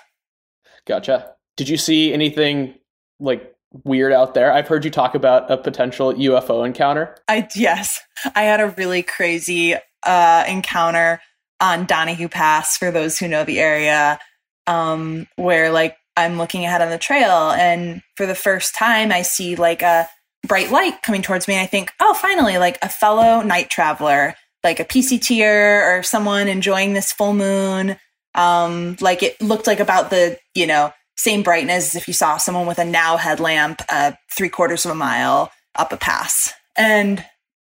Gotcha. 0.88 1.34
Did 1.58 1.70
you 1.70 1.78
see 1.78 2.14
anything 2.14 2.76
like 3.20 3.54
weird 3.84 4.12
out 4.12 4.34
there. 4.34 4.52
I've 4.52 4.68
heard 4.68 4.86
you 4.86 4.92
talk 4.92 5.16
about 5.16 5.50
a 5.50 5.58
potential 5.58 6.14
UFO 6.14 6.66
encounter. 6.66 7.16
I 7.28 7.48
yes, 7.56 8.00
I 8.36 8.44
had 8.44 8.60
a 8.60 8.74
really 8.78 9.04
crazy 9.04 9.76
uh, 10.04 10.44
encounter 10.48 11.22
on 11.62 11.86
Donahue 11.86 12.30
Pass 12.30 12.78
for 12.78 12.92
those 12.92 13.20
who 13.20 13.28
know 13.28 13.44
the 13.44 13.60
area, 13.60 14.20
um, 14.68 15.28
where 15.36 15.72
like 15.72 15.98
I'm 16.16 16.38
looking 16.38 16.66
ahead 16.66 16.82
on 16.82 16.90
the 16.90 16.98
trail, 16.98 17.52
and 17.52 18.02
for 18.16 18.26
the 18.26 18.36
first 18.36 18.76
time, 18.76 19.12
I 19.12 19.22
see 19.22 19.56
like 19.56 19.82
a 19.82 20.08
bright 20.48 20.72
light 20.72 21.02
coming 21.04 21.22
towards 21.22 21.48
me. 21.48 21.56
And 21.56 21.64
I 21.64 21.68
think, 21.68 21.92
oh, 22.00 22.14
finally, 22.14 22.58
like 22.58 22.78
a 22.82 22.90
fellow 22.90 23.42
night 23.42 23.70
traveler, 23.70 24.36
like 24.64 24.80
a 24.80 24.86
PCTer 24.86 25.84
or 25.84 26.04
someone 26.04 26.48
enjoying 26.48 26.94
this 26.94 27.12
full 27.12 27.34
moon. 27.34 27.98
Um, 28.36 28.96
like 29.02 29.24
it 29.24 29.42
looked 29.42 29.68
like 29.68 29.80
about 29.80 30.10
the, 30.12 30.38
you 30.54 30.68
know, 30.68 30.92
same 31.20 31.44
brightness 31.44 31.90
as 31.90 31.96
if 32.02 32.08
you 32.08 32.14
saw 32.14 32.38
someone 32.38 32.66
with 32.66 32.80
a 32.80 32.86
now 32.86 33.18
headlamp, 33.18 33.82
uh, 33.90 34.14
three 34.32 34.48
quarters 34.48 34.86
of 34.86 34.92
a 34.92 34.96
mile 34.96 35.52
up 35.76 35.92
a 35.92 35.98
pass. 35.98 36.54
And 36.78 37.24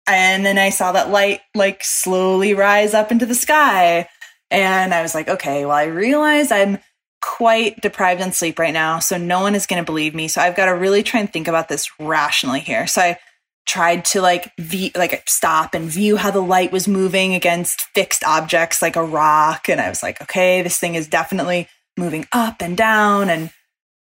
and 0.07 0.45
then 0.45 0.57
I 0.57 0.69
saw 0.69 0.93
that 0.93 1.09
light 1.09 1.41
like 1.53 1.83
slowly 1.83 2.53
rise 2.53 2.93
up 2.93 3.11
into 3.11 3.25
the 3.25 3.35
sky. 3.35 4.07
And 4.49 4.93
I 4.93 5.01
was 5.01 5.13
like, 5.13 5.27
okay, 5.27 5.65
well, 5.65 5.75
I 5.75 5.83
realize 5.83 6.49
I'm 6.49 6.79
quite 7.21 7.81
deprived 7.81 8.21
on 8.21 8.31
sleep 8.31 8.57
right 8.57 8.73
now. 8.73 8.99
So 8.99 9.17
no 9.17 9.41
one 9.41 9.53
is 9.53 9.67
going 9.67 9.81
to 9.81 9.85
believe 9.85 10.15
me. 10.15 10.29
So 10.29 10.41
I've 10.41 10.55
got 10.55 10.65
to 10.65 10.71
really 10.71 11.03
try 11.03 11.19
and 11.19 11.31
think 11.31 11.47
about 11.47 11.67
this 11.67 11.89
rationally 11.99 12.61
here. 12.61 12.87
So 12.87 13.01
I 13.01 13.17
tried 13.67 14.05
to 14.05 14.21
like 14.21 14.51
v- 14.57 14.93
like 14.95 15.23
stop 15.27 15.73
and 15.73 15.85
view 15.89 16.15
how 16.15 16.31
the 16.31 16.41
light 16.41 16.71
was 16.71 16.87
moving 16.87 17.35
against 17.35 17.81
fixed 17.93 18.23
objects 18.23 18.81
like 18.81 18.95
a 18.95 19.03
rock 19.03 19.69
and 19.69 19.79
I 19.79 19.87
was 19.87 20.01
like 20.01 20.19
okay 20.19 20.63
this 20.63 20.79
thing 20.79 20.95
is 20.95 21.07
definitely 21.07 21.67
moving 22.01 22.25
up 22.31 22.61
and 22.61 22.75
down 22.75 23.29
and 23.29 23.51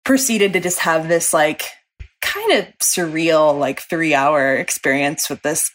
proceeded 0.05 0.53
to 0.53 0.61
just 0.61 0.81
have 0.81 1.09
this 1.09 1.33
like 1.33 1.65
kind 2.21 2.53
of 2.53 2.67
surreal 2.79 3.57
like 3.59 3.81
3 3.81 4.15
hour 4.15 4.57
experience 4.57 5.29
with 5.29 5.43
this 5.43 5.71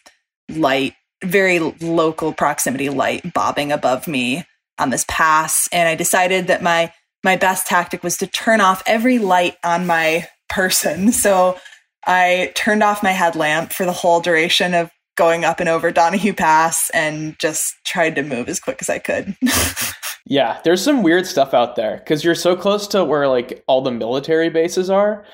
light 0.50 0.94
very 1.24 1.60
local 1.60 2.34
proximity 2.34 2.90
light 2.90 3.34
bobbing 3.34 3.72
above 3.72 4.08
me 4.08 4.44
on 4.80 4.90
this 4.90 5.06
pass. 5.08 5.68
And 5.72 5.88
I 5.90 5.96
decided 5.96 6.48
that 6.48 6.62
my 6.62 6.92
my 7.24 7.36
best 7.36 7.68
tactic 7.68 8.04
was 8.04 8.18
to 8.18 8.28
turn 8.28 8.62
off 8.62 8.84
every 8.86 9.18
light 9.20 9.56
on 9.64 9.88
my 9.88 10.28
person. 10.50 11.12
So 11.18 11.58
I 12.06 12.54
turned 12.56 12.84
off 12.84 13.04
my 13.04 13.12
headlamp 13.12 13.74
for 13.74 13.86
the 13.86 13.92
whole 13.92 14.22
duration 14.22 14.74
of 14.74 14.90
going 15.18 15.44
up 15.44 15.60
and 15.60 15.68
over 15.68 15.92
Donahue 15.92 16.34
Pass 16.34 16.90
and 16.92 17.38
just 17.40 17.76
tried 17.86 18.16
to 18.16 18.24
move 18.24 18.48
as 18.48 18.60
quick 18.60 18.78
as 18.80 18.90
I 18.90 19.00
could. 19.00 19.36
yeah, 20.26 20.62
there's 20.64 20.82
some 20.82 21.04
weird 21.04 21.26
stuff 21.26 21.54
out 21.54 21.76
there 21.76 21.98
because 21.98 22.24
you're 22.24 22.36
so 22.36 22.56
close 22.56 22.88
to 22.88 23.04
where 23.04 23.28
like 23.28 23.64
all 23.68 23.82
the 23.82 23.92
military 23.92 24.50
bases 24.50 24.90
are. 24.90 25.26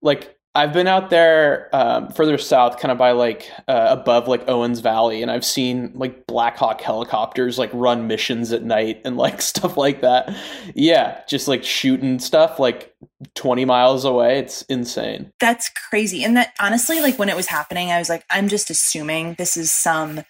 Like 0.00 0.36
I've 0.54 0.74
been 0.74 0.86
out 0.86 1.08
there 1.08 1.70
um, 1.72 2.10
further 2.10 2.36
south, 2.36 2.78
kind 2.78 2.92
of 2.92 2.98
by 2.98 3.12
like 3.12 3.50
uh, 3.68 3.86
above 3.88 4.28
like 4.28 4.46
Owens 4.48 4.80
Valley, 4.80 5.22
and 5.22 5.30
I've 5.30 5.46
seen 5.46 5.92
like 5.94 6.26
Black 6.26 6.58
Hawk 6.58 6.82
helicopters 6.82 7.58
like 7.58 7.70
run 7.72 8.06
missions 8.06 8.52
at 8.52 8.62
night 8.62 9.00
and 9.06 9.16
like 9.16 9.40
stuff 9.42 9.78
like 9.78 10.02
that. 10.02 10.34
Yeah, 10.74 11.22
just 11.26 11.48
like 11.48 11.64
shooting 11.64 12.18
stuff 12.18 12.58
like 12.58 12.94
20 13.34 13.64
miles 13.64 14.04
away. 14.04 14.40
It's 14.40 14.60
insane. 14.62 15.32
That's 15.40 15.70
crazy. 15.70 16.22
And 16.22 16.36
that 16.36 16.52
honestly, 16.60 17.00
like 17.00 17.18
when 17.18 17.30
it 17.30 17.36
was 17.36 17.46
happening, 17.46 17.90
I 17.90 17.98
was 17.98 18.10
like, 18.10 18.24
I'm 18.30 18.48
just 18.48 18.68
assuming 18.68 19.36
this 19.38 19.56
is 19.56 19.72
some, 19.72 20.20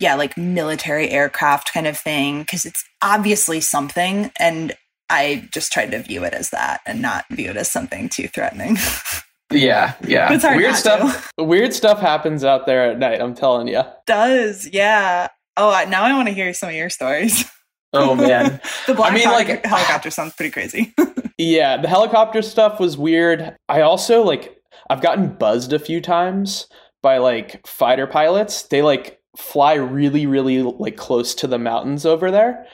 yeah, 0.00 0.14
like 0.14 0.38
military 0.38 1.10
aircraft 1.10 1.74
kind 1.74 1.86
of 1.86 1.98
thing, 1.98 2.40
because 2.40 2.64
it's 2.64 2.82
obviously 3.02 3.60
something. 3.60 4.30
And 4.38 4.74
I 5.10 5.46
just 5.52 5.72
tried 5.72 5.90
to 5.90 6.02
view 6.02 6.24
it 6.24 6.32
as 6.32 6.48
that 6.50 6.80
and 6.86 7.02
not 7.02 7.26
view 7.30 7.50
it 7.50 7.56
as 7.58 7.70
something 7.70 8.08
too 8.08 8.28
threatening. 8.28 8.78
Yeah, 9.50 9.94
yeah. 10.06 10.32
It's 10.32 10.44
hard 10.44 10.56
weird 10.56 10.74
stuff. 10.74 11.32
To. 11.36 11.44
Weird 11.44 11.72
stuff 11.72 12.00
happens 12.00 12.44
out 12.44 12.66
there 12.66 12.90
at 12.90 12.98
night. 12.98 13.20
I'm 13.20 13.34
telling 13.34 13.68
you. 13.68 13.82
Does 14.06 14.68
yeah. 14.72 15.28
Oh, 15.56 15.70
now 15.88 16.02
I 16.02 16.12
want 16.12 16.28
to 16.28 16.34
hear 16.34 16.52
some 16.52 16.68
of 16.68 16.74
your 16.74 16.90
stories. 16.90 17.44
Oh 17.94 18.14
man, 18.14 18.60
the 18.86 18.92
black 18.92 19.12
I 19.12 19.14
mean, 19.14 19.24
like 19.28 19.64
helicopter 19.64 20.10
sounds 20.10 20.34
pretty 20.34 20.50
crazy. 20.50 20.92
yeah, 21.38 21.78
the 21.78 21.88
helicopter 21.88 22.42
stuff 22.42 22.78
was 22.78 22.98
weird. 22.98 23.56
I 23.70 23.80
also 23.80 24.22
like 24.22 24.60
I've 24.90 25.00
gotten 25.00 25.34
buzzed 25.34 25.72
a 25.72 25.78
few 25.78 26.02
times 26.02 26.66
by 27.02 27.16
like 27.16 27.66
fighter 27.66 28.06
pilots. 28.06 28.64
They 28.64 28.82
like 28.82 29.18
fly 29.38 29.72
really, 29.72 30.26
really 30.26 30.62
like 30.62 30.98
close 30.98 31.34
to 31.36 31.46
the 31.46 31.58
mountains 31.58 32.04
over 32.04 32.30
there. 32.30 32.66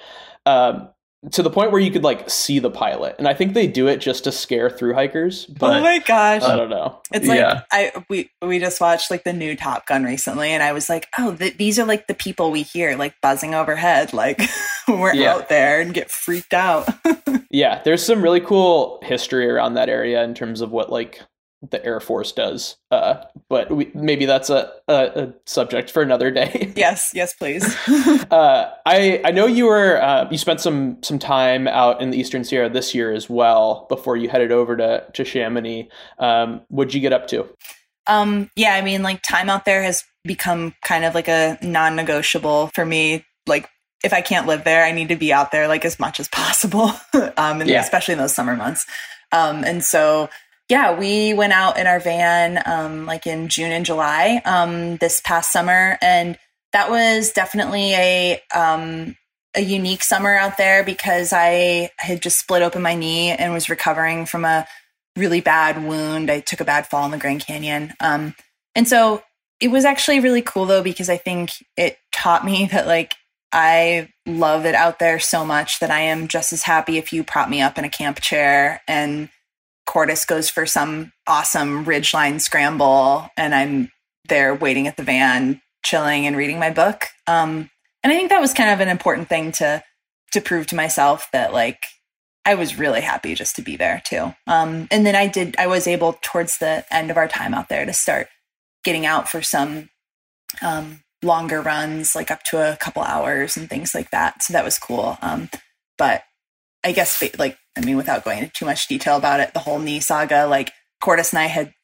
Um, 0.47 0.89
to 1.33 1.43
the 1.43 1.51
point 1.51 1.73
where 1.73 1.81
you 1.81 1.91
could 1.91 2.05
like 2.05 2.29
see 2.29 2.59
the 2.59 2.71
pilot 2.71 3.15
and 3.19 3.27
i 3.27 3.35
think 3.35 3.55
they 3.55 3.67
do 3.67 3.87
it 3.87 3.99
just 3.99 4.25
to 4.25 4.33
scare 4.33 4.69
through 4.69 4.95
hikers 4.95 5.47
but 5.47 5.77
oh 5.77 5.81
my 5.81 5.99
gosh 6.01 6.43
i 6.43 6.57
don't 6.57 6.71
know 6.71 7.01
it's 7.13 7.27
like 7.27 7.39
yeah. 7.39 7.63
i 7.73 7.93
we 8.09 8.31
we 8.43 8.59
just 8.59 8.81
watched 8.81 9.11
like 9.11 9.25
the 9.25 9.33
new 9.33 9.57
top 9.57 9.87
gun 9.87 10.05
recently 10.05 10.51
and 10.51 10.63
i 10.63 10.73
was 10.73 10.89
like 10.89 11.09
oh 11.19 11.35
th- 11.35 11.57
these 11.57 11.79
are 11.79 11.87
like 11.87 12.07
the 12.07 12.15
people 12.15 12.51
we 12.51 12.63
hear 12.63 12.97
like 12.97 13.15
buzzing 13.21 13.55
overhead 13.55 14.13
like 14.13 14.41
we're 14.89 15.15
yeah. 15.15 15.35
out 15.35 15.49
there 15.49 15.81
and 15.81 15.95
get 15.95 16.11
freaked 16.11 16.55
out 16.55 16.89
yeah 17.51 17.83
there's 17.85 18.05
some 18.05 18.23
really 18.23 18.41
cool 18.41 18.99
history 19.03 19.49
around 19.49 19.75
that 19.75 19.89
area 19.89 20.23
in 20.25 20.35
terms 20.35 20.61
of 20.61 20.71
what 20.71 20.91
like 20.91 21.23
the 21.71 21.85
Air 21.85 22.01
Force 22.01 22.33
does. 22.33 22.77
Uh, 22.91 23.25
but 23.49 23.71
we, 23.71 23.91
maybe 23.95 24.27
that's 24.27 24.51
a, 24.51 24.73
a, 24.89 24.95
a, 24.95 25.35
subject 25.47 25.91
for 25.91 26.03
another 26.03 26.31
day. 26.31 26.73
yes, 26.77 27.11
yes, 27.15 27.35
please. 27.35 27.65
uh, 28.31 28.71
I 28.87 29.21
I 29.25 29.31
know 29.31 29.47
you 29.47 29.67
were 29.67 30.01
uh, 30.03 30.29
you 30.31 30.39
spent 30.39 30.61
some 30.61 31.03
some 31.03 31.19
time 31.19 31.67
out 31.69 32.01
in 32.01 32.11
the 32.11 32.19
Eastern 32.19 32.45
Sierra 32.45 32.69
this 32.69 32.95
year 32.95 33.13
as 33.13 33.31
well 33.31 33.87
before 33.89 34.17
you 34.17 34.29
headed 34.29 34.53
over 34.53 34.77
to 34.77 35.05
to 35.13 35.25
Chamonix. 35.25 35.89
Um, 36.19 36.63
what'd 36.69 36.95
you 36.95 37.01
get 37.01 37.13
up 37.13 37.27
to? 37.29 37.49
Um, 38.07 38.51
yeah, 38.57 38.75
I 38.75 38.83
mean, 38.83 39.03
like 39.03 39.23
time 39.23 39.49
out 39.49 39.65
there 39.65 39.83
has 39.83 40.05
become 40.25 40.75
kind 40.83 41.05
of 41.05 41.15
like 41.15 41.29
a 41.29 41.59
non-negotiable 41.63 42.69
for 42.75 42.85
me. 42.85 43.25
Like 43.47 43.69
if 44.03 44.13
I 44.13 44.21
can't 44.21 44.47
live 44.47 44.65
there, 44.65 44.85
I 44.85 44.93
need 44.93 45.09
to 45.09 45.17
be 45.17 45.33
out 45.33 45.51
there 45.51 45.69
like 45.69 45.85
as 45.85 45.99
much 45.99 46.21
as 46.21 46.29
possible. 46.29 46.93
um, 47.37 47.61
and 47.61 47.69
yeah. 47.69 47.81
especially 47.81 48.13
in 48.13 48.19
those 48.19 48.35
summer 48.35 48.57
months. 48.57 48.87
Um, 49.33 49.65
and 49.65 49.83
so 49.83 50.29
yeah, 50.69 50.99
we 50.99 51.35
went 51.35 51.53
out 51.53 51.79
in 51.79 51.87
our 51.87 52.01
van 52.01 52.63
um, 52.65 53.07
like 53.07 53.27
in 53.27 53.49
June 53.49 53.73
and 53.73 53.85
July 53.85 54.41
um, 54.45 54.97
this 54.97 55.21
past 55.21 55.53
summer, 55.53 55.99
and 56.01 56.39
that 56.73 56.91
was 56.91 57.33
definitely 57.33 57.93
a 57.93 58.43
um, 58.55 59.17
a 59.55 59.61
unique 59.61 60.03
summer 60.03 60.35
out 60.35 60.57
there 60.57 60.83
because 60.83 61.33
I 61.33 61.91
had 61.99 62.23
just 62.23 62.39
split 62.39 62.63
open 62.63 62.83
my 62.83 62.95
knee 62.95 63.31
and 63.31 63.53
was 63.53 63.69
recovering 63.69 64.27
from 64.27 64.45
a 64.45 64.67
really 65.17 65.41
bad 65.41 65.85
wound. 65.85 66.31
I 66.31 66.41
took 66.41 66.61
a 66.61 66.65
bad 66.65 66.87
fall 66.87 67.05
in 67.05 67.11
the 67.11 67.19
Grand 67.19 67.45
Canyon, 67.47 67.93
um, 68.01 68.35
and 68.75 68.89
so 68.89 69.23
it 69.61 69.69
was 69.69 69.85
actually 69.85 70.21
really 70.21 70.43
cool 70.43 70.65
though 70.65 70.83
because 70.83 71.11
I 71.11 71.19
think 71.19 71.51
it 71.77 71.99
taught 72.11 72.45
me 72.45 72.67
that 72.73 72.87
like 72.87 73.15
I 73.53 74.09
love 74.27 74.65
it 74.65 74.75
out 74.75 74.99
there 74.99 75.21
so 75.21 75.45
much 75.45 75.79
that 75.81 75.91
I 75.91 76.01
am 76.01 76.27
just 76.27 76.53
as 76.55 76.63
happy 76.63 76.97
if 76.97 77.13
you 77.13 77.23
prop 77.23 77.51
me 77.51 77.61
up 77.61 77.79
in 77.79 77.85
a 77.85 77.91
camp 77.91 78.21
chair 78.21 78.81
and 78.89 79.29
Cordis 79.87 80.25
goes 80.25 80.49
for 80.49 80.67
some 80.67 81.13
awesome 81.27 81.85
ridgeline 81.85 82.41
scramble, 82.41 83.29
and 83.37 83.55
I'm 83.55 83.91
there 84.29 84.55
waiting 84.55 84.87
at 84.87 84.97
the 84.97 85.03
van, 85.03 85.61
chilling 85.85 86.27
and 86.27 86.37
reading 86.37 86.59
my 86.59 86.71
book. 86.71 87.07
Um, 87.27 87.71
and 88.03 88.13
I 88.13 88.17
think 88.17 88.31
that 88.31 88.41
was 88.41 88.55
kind 88.55 88.71
of 88.71 88.81
an 88.81 88.89
important 88.89 89.29
thing 89.29 89.53
to 89.53 89.83
to 90.33 90.41
prove 90.41 90.67
to 90.67 90.75
myself 90.75 91.29
that 91.33 91.53
like 91.53 91.79
I 92.45 92.57
was 92.57 92.79
really 92.79 93.01
happy 93.01 93.35
just 93.35 93.57
to 93.57 93.63
be 93.63 93.77
there 93.77 94.03
too. 94.05 94.35
Um, 94.47 94.89
and 94.91 95.07
then 95.07 95.15
I 95.15 95.27
did 95.27 95.57
I 95.59 95.67
was 95.67 95.87
able 95.87 96.19
towards 96.23 96.59
the 96.59 96.85
end 96.91 97.11
of 97.11 97.17
our 97.17 97.29
time 97.29 97.55
out 97.55 97.69
there 97.69 97.87
to 97.87 97.93
start 97.93 98.29
getting 98.85 99.07
out 99.07 99.29
for 99.29 99.43
some 99.43 99.89
um, 100.61 101.01
longer 101.23 101.63
runs, 101.63 102.15
like 102.15 102.31
up 102.31 102.43
to 102.45 102.73
a 102.73 102.77
couple 102.77 103.03
hours 103.03 103.57
and 103.57 103.69
things 103.69 103.95
like 103.95 104.11
that. 104.11 104.43
So 104.43 104.53
that 104.53 104.65
was 104.65 104.79
cool. 104.79 105.17
Um, 105.23 105.49
but 105.97 106.23
I 106.85 106.93
guess 106.93 107.23
like 107.39 107.57
I 107.77 107.81
mean, 107.81 107.97
without 107.97 108.25
going 108.25 108.39
into 108.39 108.53
too 108.53 108.65
much 108.65 108.87
detail 108.87 109.17
about 109.17 109.41
it, 109.41 109.53
the 109.53 109.61
whole 109.61 109.79
knee 109.79 110.01
saga, 110.01 110.47
like 110.47 110.73
Cordis 111.01 111.33
and 111.33 111.41
I 111.41 111.47
had 111.47 111.75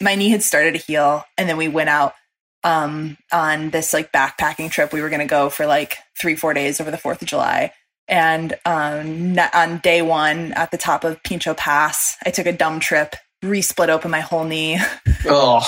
my 0.00 0.14
knee 0.14 0.30
had 0.30 0.42
started 0.42 0.72
to 0.72 0.78
heal, 0.78 1.24
and 1.38 1.48
then 1.48 1.56
we 1.56 1.68
went 1.68 1.90
out 1.90 2.14
um, 2.64 3.16
on 3.32 3.70
this 3.70 3.92
like 3.92 4.10
backpacking 4.10 4.70
trip. 4.70 4.92
We 4.92 5.02
were 5.02 5.10
going 5.10 5.20
to 5.20 5.26
go 5.26 5.50
for 5.50 5.66
like 5.66 5.98
three, 6.18 6.34
four 6.34 6.54
days 6.54 6.80
over 6.80 6.90
the 6.90 6.98
Fourth 6.98 7.22
of 7.22 7.28
July. 7.28 7.72
And 8.08 8.54
um, 8.66 9.38
on 9.54 9.78
day 9.78 10.02
one, 10.02 10.52
at 10.52 10.70
the 10.70 10.76
top 10.76 11.04
of 11.04 11.22
Pinchot 11.22 11.56
Pass, 11.56 12.16
I 12.24 12.30
took 12.30 12.46
a 12.46 12.52
dumb 12.52 12.80
trip, 12.80 13.16
re-split 13.42 13.88
open 13.88 14.10
my 14.10 14.20
whole 14.20 14.44
knee, 14.44 14.78
oh. 15.26 15.62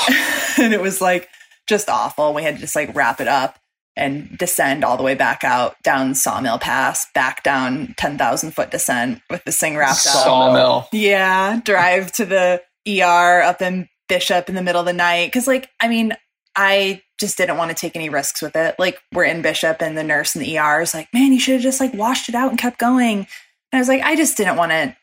and 0.59 0.75
it 0.75 0.81
was 0.81 1.01
like 1.01 1.29
just 1.67 1.89
awful. 1.89 2.35
We 2.35 2.43
had 2.43 2.57
to 2.57 2.61
just 2.61 2.77
like 2.77 2.95
wrap 2.95 3.21
it 3.21 3.29
up 3.29 3.59
and 3.97 4.37
descend 4.37 4.85
all 4.85 4.97
the 4.97 5.03
way 5.03 5.15
back 5.15 5.43
out 5.43 5.77
down 5.83 6.15
Sawmill 6.15 6.59
Pass, 6.59 7.07
back 7.15 7.43
down 7.43 7.95
10,000 7.97 8.51
foot 8.53 8.71
descent 8.71 9.23
with 9.31 9.45
the 9.45 9.53
thing 9.53 9.77
wrapped 9.77 10.07
up. 10.07 10.25
Sawmill. 10.25 10.89
Yeah. 10.93 11.61
Drive 11.65 12.13
to 12.13 12.27
the 12.27 12.63
ER 12.89 13.43
up 13.43 13.63
in 13.63 13.89
Bishop 14.09 14.49
in 14.49 14.55
the 14.55 14.63
middle 14.63 14.81
of 14.81 14.87
the 14.87 14.93
night. 14.93 15.33
Cause, 15.33 15.47
like, 15.47 15.71
I 15.81 15.89
mean, 15.89 16.13
I 16.55 17.03
just 17.19 17.37
didn't 17.39 17.57
want 17.57 17.71
to 17.71 17.75
take 17.75 17.97
any 17.97 18.09
risks 18.09 18.43
with 18.43 18.55
it. 18.55 18.77
Like, 18.79 19.01
we're 19.13 19.25
in 19.25 19.43
Bishop 19.43 19.81
and 19.81 19.97
the 19.97 20.05
nurse 20.05 20.37
in 20.37 20.43
the 20.43 20.59
ER 20.59 20.83
is 20.83 20.95
like, 20.95 21.09
man, 21.13 21.33
you 21.33 21.41
should 21.41 21.55
have 21.55 21.63
just 21.63 21.81
like 21.81 21.95
washed 21.95 22.29
it 22.29 22.35
out 22.35 22.51
and 22.51 22.59
kept 22.59 22.79
going. 22.79 23.19
And 23.21 23.27
I 23.73 23.79
was 23.79 23.89
like, 23.89 24.03
I 24.03 24.15
just 24.15 24.37
didn't 24.37 24.57
want 24.57 24.73
to 24.73 24.97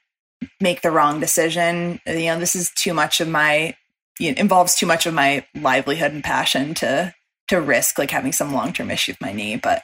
make 0.61 0.81
the 0.81 0.91
wrong 0.91 1.19
decision. 1.19 1.99
You 2.05 2.25
know, 2.25 2.39
this 2.39 2.55
is 2.55 2.71
too 2.75 2.93
much 2.93 3.19
of 3.21 3.27
my 3.27 3.75
you 4.19 4.31
know, 4.31 4.39
involves 4.39 4.75
too 4.75 4.85
much 4.85 5.05
of 5.05 5.13
my 5.13 5.45
livelihood 5.55 6.11
and 6.11 6.23
passion 6.23 6.73
to 6.75 7.13
to 7.53 7.61
risk 7.61 7.97
like 7.97 8.11
having 8.11 8.31
some 8.31 8.53
long 8.53 8.73
term 8.73 8.91
issue 8.91 9.11
with 9.11 9.21
my 9.21 9.33
knee. 9.33 9.55
But 9.55 9.83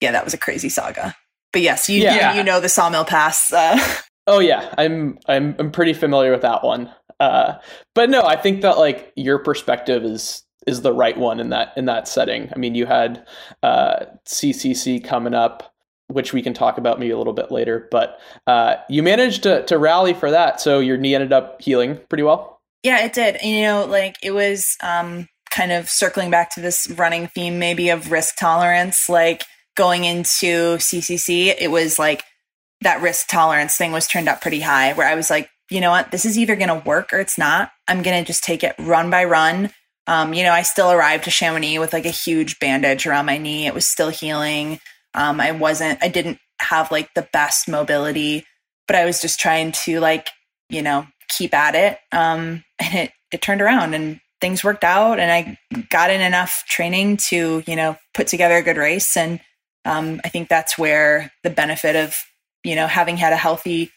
yeah, 0.00 0.12
that 0.12 0.24
was 0.24 0.34
a 0.34 0.38
crazy 0.38 0.68
saga. 0.68 1.14
But 1.52 1.62
yes, 1.62 1.88
you 1.88 2.02
yeah. 2.02 2.32
you, 2.32 2.38
you 2.38 2.44
know 2.44 2.60
the 2.60 2.68
Sawmill 2.68 3.04
Pass. 3.04 3.52
Uh. 3.52 3.78
Oh 4.26 4.38
yeah, 4.38 4.72
I'm 4.78 5.18
I'm 5.26 5.56
I'm 5.58 5.72
pretty 5.72 5.92
familiar 5.92 6.30
with 6.30 6.42
that 6.42 6.62
one. 6.62 6.92
Uh, 7.18 7.54
but 7.94 8.10
no, 8.10 8.22
I 8.22 8.36
think 8.36 8.62
that 8.62 8.78
like 8.78 9.12
your 9.16 9.38
perspective 9.38 10.04
is 10.04 10.44
is 10.66 10.82
the 10.82 10.92
right 10.92 11.16
one 11.16 11.40
in 11.40 11.48
that 11.50 11.72
in 11.76 11.86
that 11.86 12.06
setting. 12.06 12.50
I 12.54 12.58
mean, 12.58 12.74
you 12.74 12.86
had 12.86 13.26
uh, 13.62 14.04
CCC 14.26 15.02
coming 15.02 15.34
up, 15.34 15.74
which 16.08 16.32
we 16.32 16.42
can 16.42 16.54
talk 16.54 16.78
about 16.78 17.00
maybe 17.00 17.10
a 17.10 17.18
little 17.18 17.32
bit 17.32 17.50
later. 17.50 17.88
But 17.90 18.20
uh, 18.46 18.76
you 18.88 19.02
managed 19.02 19.42
to 19.44 19.64
to 19.64 19.78
rally 19.78 20.14
for 20.14 20.30
that, 20.30 20.60
so 20.60 20.78
your 20.78 20.96
knee 20.96 21.14
ended 21.14 21.32
up 21.32 21.60
healing 21.60 21.98
pretty 22.08 22.22
well. 22.22 22.60
Yeah, 22.82 23.04
it 23.04 23.12
did. 23.12 23.36
And, 23.36 23.50
you 23.50 23.62
know, 23.62 23.84
like 23.84 24.16
it 24.22 24.30
was 24.30 24.76
um, 24.82 25.28
kind 25.50 25.72
of 25.72 25.88
circling 25.88 26.30
back 26.30 26.50
to 26.54 26.60
this 26.60 26.88
running 26.90 27.26
theme, 27.26 27.58
maybe 27.58 27.90
of 27.90 28.10
risk 28.10 28.36
tolerance. 28.36 29.08
Like 29.08 29.44
going 29.76 30.04
into 30.04 30.76
CCC, 30.76 31.54
it 31.58 31.70
was 31.70 31.98
like 31.98 32.22
that 32.80 33.02
risk 33.02 33.28
tolerance 33.28 33.76
thing 33.76 33.92
was 33.92 34.06
turned 34.06 34.28
up 34.28 34.40
pretty 34.40 34.60
high, 34.60 34.92
where 34.94 35.08
I 35.08 35.14
was 35.14 35.30
like, 35.30 35.50
you 35.70 35.80
know 35.80 35.90
what, 35.90 36.10
this 36.10 36.24
is 36.24 36.38
either 36.38 36.56
going 36.56 36.68
to 36.68 36.86
work 36.86 37.12
or 37.12 37.20
it's 37.20 37.38
not. 37.38 37.70
I'm 37.86 38.02
going 38.02 38.22
to 38.22 38.26
just 38.26 38.42
take 38.42 38.64
it 38.64 38.74
run 38.78 39.10
by 39.10 39.24
run. 39.24 39.70
Um, 40.06 40.34
you 40.34 40.42
know, 40.42 40.52
I 40.52 40.62
still 40.62 40.90
arrived 40.90 41.24
to 41.24 41.30
Chamonix 41.30 41.78
with 41.78 41.92
like 41.92 42.06
a 42.06 42.10
huge 42.10 42.58
bandage 42.58 43.06
around 43.06 43.26
my 43.26 43.38
knee. 43.38 43.66
It 43.66 43.74
was 43.74 43.86
still 43.86 44.08
healing. 44.08 44.80
Um, 45.14 45.40
I 45.40 45.52
wasn't, 45.52 46.02
I 46.02 46.08
didn't 46.08 46.38
have 46.60 46.90
like 46.90 47.14
the 47.14 47.28
best 47.32 47.68
mobility, 47.68 48.44
but 48.86 48.96
I 48.96 49.04
was 49.04 49.20
just 49.20 49.38
trying 49.38 49.72
to 49.84 50.00
like, 50.00 50.28
you 50.68 50.82
know, 50.82 51.06
keep 51.28 51.54
at 51.54 51.74
it. 51.74 51.98
Um, 52.12 52.64
and 52.78 52.94
it, 52.94 53.12
it 53.30 53.42
turned 53.42 53.62
around 53.62 53.94
and 53.94 54.20
things 54.40 54.64
worked 54.64 54.84
out 54.84 55.18
and 55.18 55.30
I 55.30 55.58
got 55.90 56.10
in 56.10 56.20
enough 56.20 56.64
training 56.66 57.18
to, 57.28 57.62
you 57.66 57.76
know, 57.76 57.96
put 58.14 58.26
together 58.26 58.56
a 58.56 58.62
good 58.62 58.76
race. 58.76 59.16
And 59.16 59.40
um, 59.84 60.20
I 60.24 60.28
think 60.28 60.48
that's 60.48 60.78
where 60.78 61.32
the 61.42 61.50
benefit 61.50 61.96
of, 61.96 62.16
you 62.64 62.74
know, 62.74 62.86
having 62.86 63.16
had 63.16 63.32
a 63.32 63.36
healthy 63.36 63.90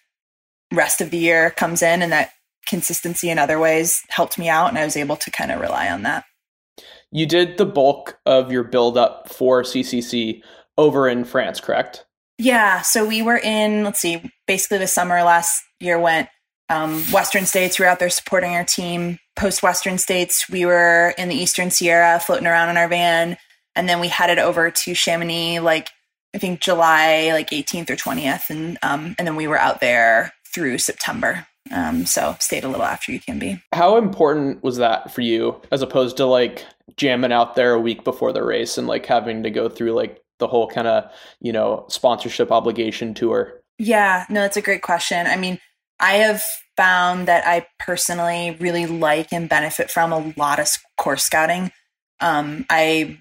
rest 0.72 1.02
of 1.02 1.12
the 1.12 1.18
year 1.18 1.52
comes 1.52 1.82
in 1.82 2.02
and 2.02 2.12
that 2.12 2.32
consistency 2.68 3.30
in 3.30 3.38
other 3.38 3.60
ways 3.60 4.02
helped 4.10 4.38
me 4.38 4.50
out. 4.50 4.70
And 4.70 4.78
I 4.78 4.86
was 4.86 4.98
able 4.98 5.18
to 5.18 5.32
kind 5.32 5.52
of 5.52 5.60
rely 5.60 5.90
on 5.90 6.04
that. 6.04 6.26
You 7.12 7.26
did 7.26 7.58
the 7.58 7.66
bulk 7.66 8.18
of 8.26 8.52
your 8.52 8.64
build 8.64 8.98
up 8.98 9.32
for 9.32 9.64
CCC 9.64 10.42
over 10.78 11.08
in 11.08 11.26
France, 11.26 11.60
correct? 11.60 12.06
Yeah. 12.40 12.82
So 12.82 13.06
we 13.06 13.22
were 13.22 13.38
in, 13.38 13.84
let's 13.84 14.00
see, 14.00 14.32
basically 14.48 14.80
the 14.80 14.88
summer 14.88 15.22
last 15.22 15.64
year 15.80 16.00
went 16.00 16.30
um, 16.70 17.04
Western 17.12 17.46
States. 17.46 17.78
We 17.78 17.86
were 17.86 17.92
out 17.92 18.00
there 18.00 18.10
supporting 18.10 18.56
our 18.56 18.66
team. 18.66 19.20
Post 19.36 19.64
Western 19.64 19.98
States, 19.98 20.50
we 20.50 20.66
were 20.66 21.14
in 21.18 21.30
the 21.30 21.36
Eastern 21.36 21.72
Sierra 21.72 22.20
floating 22.20 22.48
around 22.48 22.70
in 22.70 22.78
our 22.78 22.88
van 22.88 23.38
and 23.76 23.90
then 23.90 24.00
we 24.00 24.08
headed 24.08 24.40
over 24.40 24.72
to 24.72 24.94
Chamonix 24.94 25.60
like 25.60 25.90
I 26.36 26.40
think 26.40 26.62
July 26.62 27.30
like 27.32 27.52
18th 27.52 27.92
or 27.92 27.96
20th, 27.96 28.50
and 28.50 28.78
um, 28.82 29.16
and 29.18 29.28
then 29.28 29.36
we 29.36 29.48
were 29.48 29.60
out 29.60 29.82
there 29.82 30.34
through 30.54 30.80
September. 30.80 31.46
Um, 31.72 32.06
so 32.06 32.36
stayed 32.40 32.64
a 32.64 32.68
little 32.68 32.86
after 32.86 33.12
you 33.12 33.20
can 33.20 33.40
be. 33.40 33.62
How 33.72 33.98
important 33.98 34.64
was 34.64 34.78
that 34.78 35.14
for 35.14 35.22
you, 35.22 35.62
as 35.72 35.82
opposed 35.82 36.18
to 36.18 36.26
like 36.26 36.66
jamming 36.98 37.32
out 37.32 37.56
there 37.56 37.74
a 37.74 37.80
week 37.80 38.04
before 38.04 38.34
the 38.34 38.44
race 38.44 38.78
and 38.78 38.88
like 38.88 39.06
having 39.06 39.44
to 39.44 39.50
go 39.50 39.70
through 39.70 39.94
like 39.94 40.22
the 40.40 40.48
whole 40.48 40.68
kind 40.68 40.88
of 40.88 41.12
you 41.40 41.54
know 41.54 41.86
sponsorship 41.88 42.52
obligation 42.52 43.14
tour? 43.14 43.62
Yeah, 43.78 44.26
no, 44.30 44.42
that's 44.42 44.58
a 44.58 44.62
great 44.62 44.82
question. 44.82 45.28
I 45.28 45.36
mean, 45.36 45.60
I 46.00 46.14
have 46.16 46.44
found 46.78 47.28
that 47.28 47.46
I 47.46 47.68
personally 47.80 48.58
really 48.60 48.86
like 48.86 49.32
and 49.32 49.50
benefit 49.50 49.92
from 49.92 50.12
a 50.12 50.34
lot 50.38 50.60
of 50.60 50.68
course 50.98 51.24
scouting. 51.24 51.72
Um, 52.20 52.66
I 52.70 53.20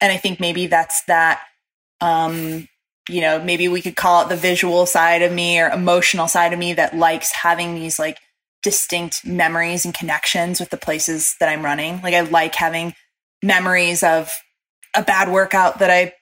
and 0.00 0.12
I 0.12 0.16
think 0.16 0.40
maybe 0.40 0.66
that's 0.66 1.04
that. 1.04 1.42
Um, 2.00 2.68
you 3.08 3.20
know, 3.20 3.42
maybe 3.42 3.68
we 3.68 3.82
could 3.82 3.96
call 3.96 4.22
it 4.22 4.28
the 4.28 4.36
visual 4.36 4.84
side 4.84 5.22
of 5.22 5.32
me 5.32 5.60
or 5.60 5.68
emotional 5.68 6.26
side 6.28 6.52
of 6.52 6.58
me 6.58 6.74
that 6.74 6.96
likes 6.96 7.32
having 7.32 7.74
these 7.74 7.98
like 7.98 8.18
distinct 8.62 9.24
memories 9.24 9.84
and 9.84 9.94
connections 9.94 10.58
with 10.58 10.70
the 10.70 10.76
places 10.76 11.36
that 11.38 11.48
I'm 11.48 11.64
running. 11.64 12.00
Like 12.02 12.14
I 12.14 12.20
like 12.22 12.54
having 12.54 12.94
memories 13.42 14.02
of 14.02 14.36
a 14.94 15.02
bad 15.02 15.30
workout 15.30 15.78
that 15.78 15.90
I, 15.90 16.14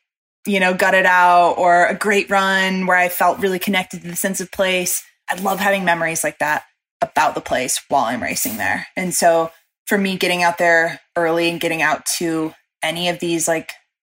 you 0.46 0.60
know, 0.60 0.74
gutted 0.74 1.06
out 1.06 1.54
or 1.54 1.86
a 1.86 1.94
great 1.94 2.28
run 2.28 2.86
where 2.86 2.98
I 2.98 3.08
felt 3.08 3.38
really 3.38 3.58
connected 3.58 4.02
to 4.02 4.08
the 4.08 4.16
sense 4.16 4.40
of 4.42 4.52
place. 4.52 5.02
I 5.30 5.40
love 5.40 5.60
having 5.60 5.84
memories 5.84 6.24
like 6.24 6.38
that 6.38 6.64
about 7.00 7.34
the 7.34 7.40
place 7.40 7.80
while 7.88 8.04
I'm 8.04 8.22
racing 8.22 8.56
there. 8.56 8.86
And 8.96 9.14
so 9.14 9.50
for 9.86 9.98
me, 9.98 10.16
getting 10.16 10.42
out 10.42 10.58
there 10.58 11.00
early 11.16 11.50
and 11.50 11.60
getting 11.60 11.82
out 11.82 12.06
to 12.18 12.54
any 12.82 13.08
of 13.08 13.18
these 13.18 13.48
like 13.48 13.72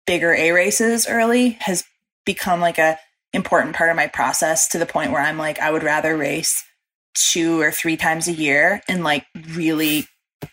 bigger 0.06 0.32
A 0.34 0.52
races 0.52 1.06
early 1.08 1.50
has 1.60 1.84
become 2.24 2.60
like 2.60 2.78
a 2.78 2.98
important 3.32 3.74
part 3.74 3.90
of 3.90 3.96
my 3.96 4.06
process 4.06 4.68
to 4.68 4.78
the 4.78 4.86
point 4.86 5.10
where 5.10 5.20
I'm 5.20 5.38
like 5.38 5.58
I 5.58 5.70
would 5.70 5.82
rather 5.82 6.16
race 6.16 6.62
two 7.14 7.60
or 7.60 7.70
three 7.70 7.96
times 7.96 8.28
a 8.28 8.32
year 8.32 8.80
and 8.88 9.02
like 9.02 9.26
really 9.50 10.06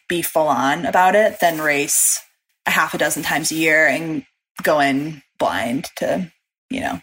be 0.08 0.22
full 0.22 0.48
on 0.48 0.86
about 0.86 1.16
it 1.16 1.40
than 1.40 1.60
race 1.60 2.22
a 2.66 2.72
half 2.72 2.94
a 2.94 2.98
dozen 2.98 3.24
times 3.24 3.52
a 3.52 3.56
year 3.56 3.88
and 3.88 4.26
go 4.64 4.80
in 4.80 5.22
blind 5.40 5.90
to, 5.98 6.32
you 6.70 6.80
know. 6.82 7.02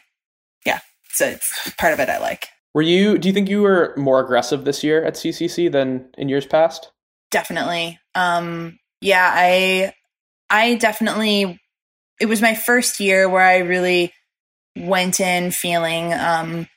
Yeah. 0.65 0.81
So 1.11 1.27
it's 1.27 1.73
part 1.77 1.93
of 1.93 2.01
it 2.01 2.09
I 2.09 2.19
like. 2.19 2.49
Were 2.79 2.83
you 2.83 3.19
do 3.19 3.27
you 3.27 3.35
think 3.35 3.49
you 3.49 3.63
were 3.63 3.93
more 3.97 4.21
aggressive 4.21 4.65
this 4.65 4.85
year 4.85 5.05
at 5.05 5.15
CCC 5.15 5.73
than 5.73 6.09
in 6.17 6.29
years 6.29 6.47
past? 6.47 6.93
Definitely. 7.33 7.99
Um 8.15 8.79
yeah, 9.01 9.33
I 9.35 9.95
I 10.49 10.77
definitely, 10.77 11.61
it 12.21 12.27
was 12.27 12.41
my 12.41 12.55
first 12.55 13.01
year 13.01 13.29
where 13.29 13.43
I 13.43 13.59
really 13.59 14.13
went 14.77 15.19
in 15.19 15.51
feeling 15.51 16.13
um, 16.15 16.69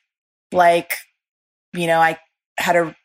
like, 0.51 0.93
you 1.73 1.85
know, 1.85 1.99
I 1.99 2.17
had 2.57 2.75
a, 2.75 2.95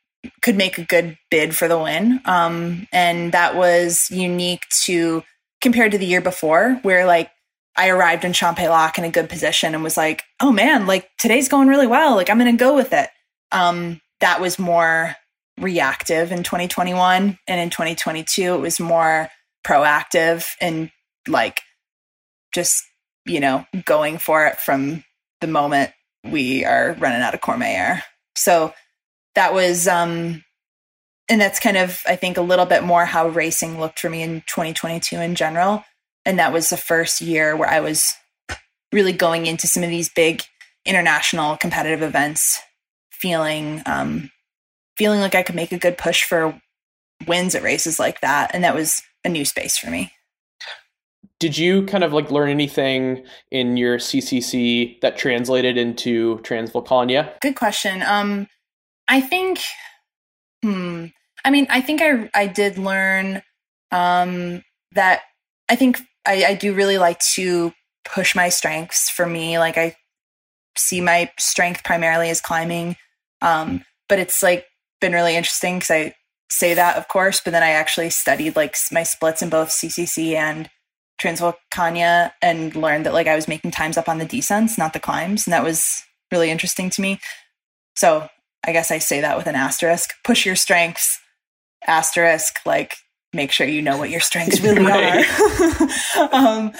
could 0.40 0.56
make 0.56 0.78
a 0.78 0.84
good 0.84 1.18
bid 1.30 1.54
for 1.54 1.68
the 1.68 1.78
win. 1.78 2.22
Um, 2.24 2.88
and 2.94 3.32
that 3.32 3.56
was 3.56 4.10
unique 4.10 4.64
to, 4.84 5.22
compared 5.60 5.92
to 5.92 5.98
the 5.98 6.06
year 6.06 6.22
before, 6.22 6.78
where 6.80 7.04
like 7.04 7.30
I 7.76 7.88
arrived 7.88 8.24
in 8.24 8.32
Champex-Lac 8.32 8.98
in 8.98 9.04
a 9.04 9.10
good 9.10 9.28
position 9.28 9.74
and 9.74 9.84
was 9.84 9.96
like, 9.96 10.22
oh 10.40 10.52
man, 10.52 10.86
like 10.86 11.08
today's 11.18 11.48
going 11.48 11.68
really 11.68 11.86
well. 11.86 12.14
Like 12.14 12.30
I'm 12.30 12.38
going 12.38 12.56
to 12.56 12.64
go 12.64 12.74
with 12.74 12.92
it. 12.92 13.08
Um, 13.52 14.00
that 14.20 14.40
was 14.40 14.58
more 14.58 15.14
reactive 15.58 16.32
in 16.32 16.42
2021. 16.42 17.38
And 17.46 17.60
in 17.60 17.70
2022, 17.70 18.54
it 18.54 18.60
was 18.60 18.80
more 18.80 19.28
proactive 19.64 20.46
and 20.60 20.90
like 21.28 21.60
just 22.54 22.84
you 23.24 23.40
know 23.40 23.66
going 23.84 24.16
for 24.16 24.46
it 24.46 24.58
from 24.58 25.02
the 25.40 25.46
moment 25.48 25.90
we 26.24 26.64
are 26.64 26.96
running 26.98 27.20
out 27.20 27.34
of 27.34 27.40
Courmayeur. 27.40 28.00
So 28.36 28.72
that 29.34 29.52
was 29.52 29.88
um 29.88 30.44
and 31.28 31.40
that's 31.40 31.58
kind 31.58 31.76
of 31.76 32.00
I 32.06 32.16
think 32.16 32.36
a 32.36 32.42
little 32.42 32.66
bit 32.66 32.84
more 32.84 33.04
how 33.04 33.28
racing 33.28 33.80
looked 33.80 33.98
for 33.98 34.08
me 34.08 34.22
in 34.22 34.42
2022 34.46 35.16
in 35.16 35.34
general 35.34 35.84
and 36.26 36.38
that 36.38 36.52
was 36.52 36.68
the 36.68 36.76
first 36.76 37.22
year 37.22 37.56
where 37.56 37.68
I 37.68 37.80
was 37.80 38.12
really 38.92 39.12
going 39.12 39.46
into 39.46 39.66
some 39.66 39.82
of 39.82 39.88
these 39.88 40.10
big 40.10 40.42
international 40.84 41.56
competitive 41.56 42.02
events 42.02 42.60
feeling 43.10 43.82
um 43.86 44.30
feeling 44.98 45.20
like 45.20 45.34
I 45.34 45.42
could 45.42 45.54
make 45.54 45.72
a 45.72 45.78
good 45.78 45.96
push 45.96 46.22
for 46.22 46.60
wins 47.26 47.54
at 47.54 47.62
races 47.62 47.98
like 47.98 48.20
that 48.20 48.50
and 48.54 48.62
that 48.62 48.74
was 48.74 49.00
a 49.24 49.28
new 49.28 49.44
space 49.44 49.78
for 49.78 49.90
me. 49.90 50.12
Did 51.38 51.58
you 51.58 51.84
kind 51.84 52.02
of 52.02 52.12
like 52.12 52.30
learn 52.30 52.48
anything 52.48 53.24
in 53.50 53.76
your 53.76 53.98
CCC 53.98 55.00
that 55.00 55.18
translated 55.18 55.76
into 55.76 56.38
Transvulcania? 56.38 57.38
Good 57.40 57.56
question. 57.56 58.02
Um, 58.02 58.46
I 59.06 59.20
think, 59.20 59.60
hmm, 60.62 61.06
I 61.44 61.50
mean, 61.50 61.66
I 61.68 61.82
think 61.82 62.00
I 62.00 62.30
I 62.34 62.46
did 62.46 62.78
learn 62.78 63.42
um, 63.92 64.62
that 64.92 65.22
I 65.68 65.76
think 65.76 66.00
I, 66.26 66.44
I 66.48 66.54
do 66.54 66.74
really 66.74 66.98
like 66.98 67.20
to 67.34 67.72
push 68.04 68.34
my 68.34 68.48
strengths. 68.48 69.10
For 69.10 69.26
me, 69.26 69.58
like 69.58 69.78
I 69.78 69.96
see 70.76 71.00
my 71.00 71.30
strength 71.38 71.84
primarily 71.84 72.30
as 72.30 72.40
climbing, 72.40 72.96
um, 73.40 73.84
but 74.08 74.18
it's 74.18 74.42
like 74.42 74.66
been 75.00 75.12
really 75.12 75.36
interesting 75.36 75.76
because 75.76 75.90
I 75.90 76.14
say 76.50 76.74
that, 76.74 76.96
of 76.96 77.08
course, 77.08 77.40
but 77.44 77.52
then 77.52 77.62
I 77.62 77.70
actually 77.70 78.10
studied 78.10 78.56
like 78.56 78.76
my 78.92 79.02
splits 79.02 79.42
in 79.42 79.50
both 79.50 79.70
CCC 79.70 80.34
and 80.34 80.68
Transvulcania 81.20 82.32
and 82.42 82.74
learned 82.76 83.06
that 83.06 83.14
like 83.14 83.26
I 83.26 83.34
was 83.34 83.48
making 83.48 83.70
times 83.70 83.96
up 83.96 84.08
on 84.08 84.18
the 84.18 84.26
descents, 84.26 84.78
not 84.78 84.92
the 84.92 85.00
climbs, 85.00 85.46
and 85.46 85.52
that 85.52 85.64
was 85.64 86.02
really 86.30 86.50
interesting 86.50 86.90
to 86.90 87.00
me. 87.00 87.20
So 87.94 88.28
I 88.64 88.72
guess 88.72 88.90
I 88.90 88.98
say 88.98 89.20
that 89.20 89.36
with 89.36 89.46
an 89.46 89.54
asterisk. 89.54 90.14
Push 90.24 90.44
your 90.44 90.56
strengths, 90.56 91.18
asterisk, 91.86 92.58
like 92.66 92.96
make 93.36 93.52
sure 93.52 93.66
you 93.66 93.82
know 93.82 93.98
what 93.98 94.10
your 94.10 94.20
strengths 94.20 94.60
really 94.62 94.90
are. 94.90 96.32
um, 96.32 96.72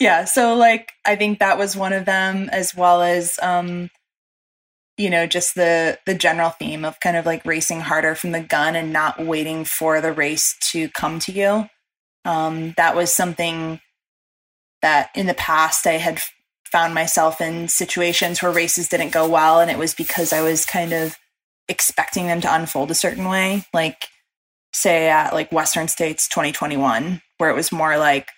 yeah, 0.00 0.24
so 0.24 0.54
like 0.54 0.92
I 1.04 1.16
think 1.16 1.40
that 1.40 1.58
was 1.58 1.76
one 1.76 1.92
of 1.92 2.06
them, 2.06 2.48
as 2.50 2.74
well 2.74 3.02
as 3.02 3.38
um, 3.42 3.90
you 4.96 5.10
know, 5.10 5.26
just 5.26 5.54
the 5.54 5.98
the 6.06 6.14
general 6.14 6.50
theme 6.50 6.84
of 6.84 7.00
kind 7.00 7.16
of 7.16 7.26
like 7.26 7.44
racing 7.44 7.80
harder 7.80 8.14
from 8.14 8.32
the 8.32 8.40
gun 8.40 8.76
and 8.76 8.92
not 8.92 9.24
waiting 9.24 9.64
for 9.64 10.00
the 10.00 10.12
race 10.12 10.56
to 10.70 10.88
come 10.90 11.18
to 11.20 11.32
you. 11.32 11.68
Um, 12.24 12.72
that 12.76 12.96
was 12.96 13.14
something 13.14 13.80
that 14.82 15.10
in 15.14 15.26
the 15.26 15.34
past 15.34 15.86
I 15.86 15.94
had 15.94 16.20
found 16.74 16.94
myself 16.94 17.40
in 17.40 17.68
situations 17.68 18.42
where 18.42 18.52
races 18.52 18.88
didn't 18.88 19.12
go 19.12 19.28
well, 19.28 19.60
and 19.60 19.70
it 19.70 19.78
was 19.78 19.94
because 19.94 20.32
I 20.32 20.42
was 20.42 20.64
kind 20.64 20.92
of 20.92 21.16
expecting 21.68 22.26
them 22.26 22.40
to 22.42 22.54
unfold 22.54 22.90
a 22.90 22.94
certain 22.94 23.28
way. 23.28 23.64
Like, 23.72 24.08
say 24.74 25.08
at 25.08 25.32
like 25.32 25.52
Western 25.52 25.88
States 25.88 26.28
2021, 26.28 27.22
where 27.38 27.50
it 27.50 27.56
was 27.56 27.72
more 27.72 27.96
like 27.96 28.30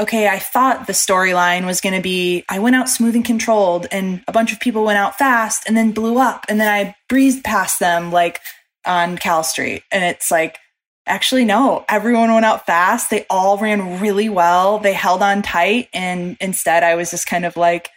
okay, 0.00 0.28
I 0.28 0.38
thought 0.38 0.86
the 0.86 0.92
storyline 0.92 1.66
was 1.66 1.80
going 1.80 1.96
to 1.96 2.00
be 2.00 2.44
I 2.48 2.60
went 2.60 2.76
out 2.76 2.88
smooth 2.88 3.16
and 3.16 3.24
controlled, 3.24 3.86
and 3.90 4.22
a 4.28 4.32
bunch 4.32 4.52
of 4.52 4.60
people 4.60 4.84
went 4.84 4.98
out 4.98 5.18
fast 5.18 5.64
and 5.66 5.76
then 5.76 5.92
blew 5.92 6.18
up, 6.18 6.46
and 6.48 6.60
then 6.60 6.68
I 6.68 6.94
breezed 7.08 7.44
past 7.44 7.80
them 7.80 8.12
like 8.12 8.40
on 8.86 9.18
Cal 9.18 9.42
Street. 9.42 9.82
And 9.92 10.04
it's 10.04 10.30
like, 10.30 10.58
actually, 11.06 11.44
no, 11.44 11.84
everyone 11.88 12.32
went 12.32 12.46
out 12.46 12.66
fast. 12.66 13.10
They 13.10 13.26
all 13.30 13.58
ran 13.58 14.00
really 14.00 14.28
well. 14.28 14.78
They 14.78 14.92
held 14.92 15.22
on 15.22 15.42
tight. 15.42 15.88
And 15.92 16.36
instead, 16.40 16.82
I 16.82 16.94
was 16.94 17.10
just 17.10 17.26
kind 17.26 17.44
of 17.44 17.56
like 17.56 17.90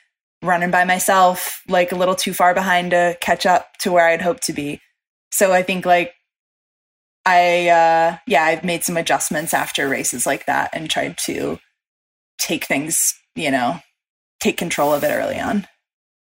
running 0.43 0.71
by 0.71 0.83
myself, 0.83 1.61
like 1.67 1.91
a 1.91 1.95
little 1.95 2.15
too 2.15 2.33
far 2.33 2.53
behind 2.53 2.91
to 2.91 3.17
catch 3.21 3.45
up 3.45 3.77
to 3.79 3.91
where 3.91 4.07
I'd 4.07 4.21
hoped 4.21 4.43
to 4.43 4.53
be. 4.53 4.81
So 5.31 5.53
I 5.53 5.63
think 5.63 5.85
like 5.85 6.13
I, 7.25 7.69
uh, 7.69 8.17
yeah, 8.27 8.43
I've 8.43 8.63
made 8.63 8.83
some 8.83 8.97
adjustments 8.97 9.53
after 9.53 9.87
races 9.87 10.25
like 10.25 10.45
that 10.47 10.71
and 10.73 10.89
tried 10.89 11.17
to 11.19 11.59
take 12.39 12.65
things, 12.65 13.13
you 13.35 13.51
know, 13.51 13.79
take 14.39 14.57
control 14.57 14.93
of 14.93 15.03
it 15.03 15.11
early 15.11 15.39
on. 15.39 15.67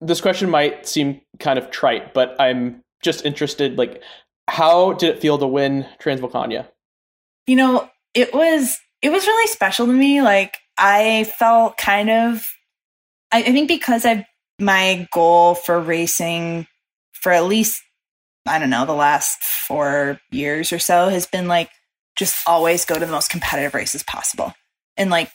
This 0.01 0.21
question 0.21 0.51
might 0.51 0.87
seem 0.87 1.21
kind 1.39 1.59
of 1.59 1.71
trite, 1.71 2.13
but 2.13 2.37
I'm 2.39 2.83
just 3.03 3.25
interested 3.25 3.79
like 3.79 4.03
how 4.49 4.93
did 4.95 5.11
it 5.11 5.21
feel 5.21 5.39
to 5.39 5.47
win 5.47 5.87
Transvulcania? 6.01 6.67
You 7.47 7.57
know, 7.57 7.91
it 8.15 8.35
was 8.35 8.79
it 9.03 9.11
was 9.11 9.27
really 9.27 9.47
special 9.49 9.87
to 9.87 9.93
me. 9.93 10.23
Like 10.23 10.59
I 10.79 11.25
felt 11.39 11.77
kind 11.77 12.11
of 12.11 12.45
I, 13.33 13.39
I 13.39 13.53
think 13.53 13.69
because 13.69 14.05
I've 14.05 14.25
my 14.61 15.09
goal 15.13 15.55
for 15.55 15.81
racing 15.81 16.67
for 17.13 17.33
at 17.33 17.45
least 17.45 17.83
I 18.47 18.59
don't 18.59 18.71
know, 18.71 18.85
the 18.85 18.93
last 18.93 19.43
four 19.43 20.21
years 20.31 20.73
or 20.73 20.79
so 20.79 21.09
has 21.09 21.27
been 21.27 21.49
like 21.49 21.71
just 22.17 22.37
always 22.47 22.85
go 22.85 22.95
to 22.95 23.07
the 23.07 23.13
most 23.13 23.31
competitive 23.31 23.75
races 23.75 24.03
possible. 24.03 24.53
And 24.97 25.11
like 25.11 25.31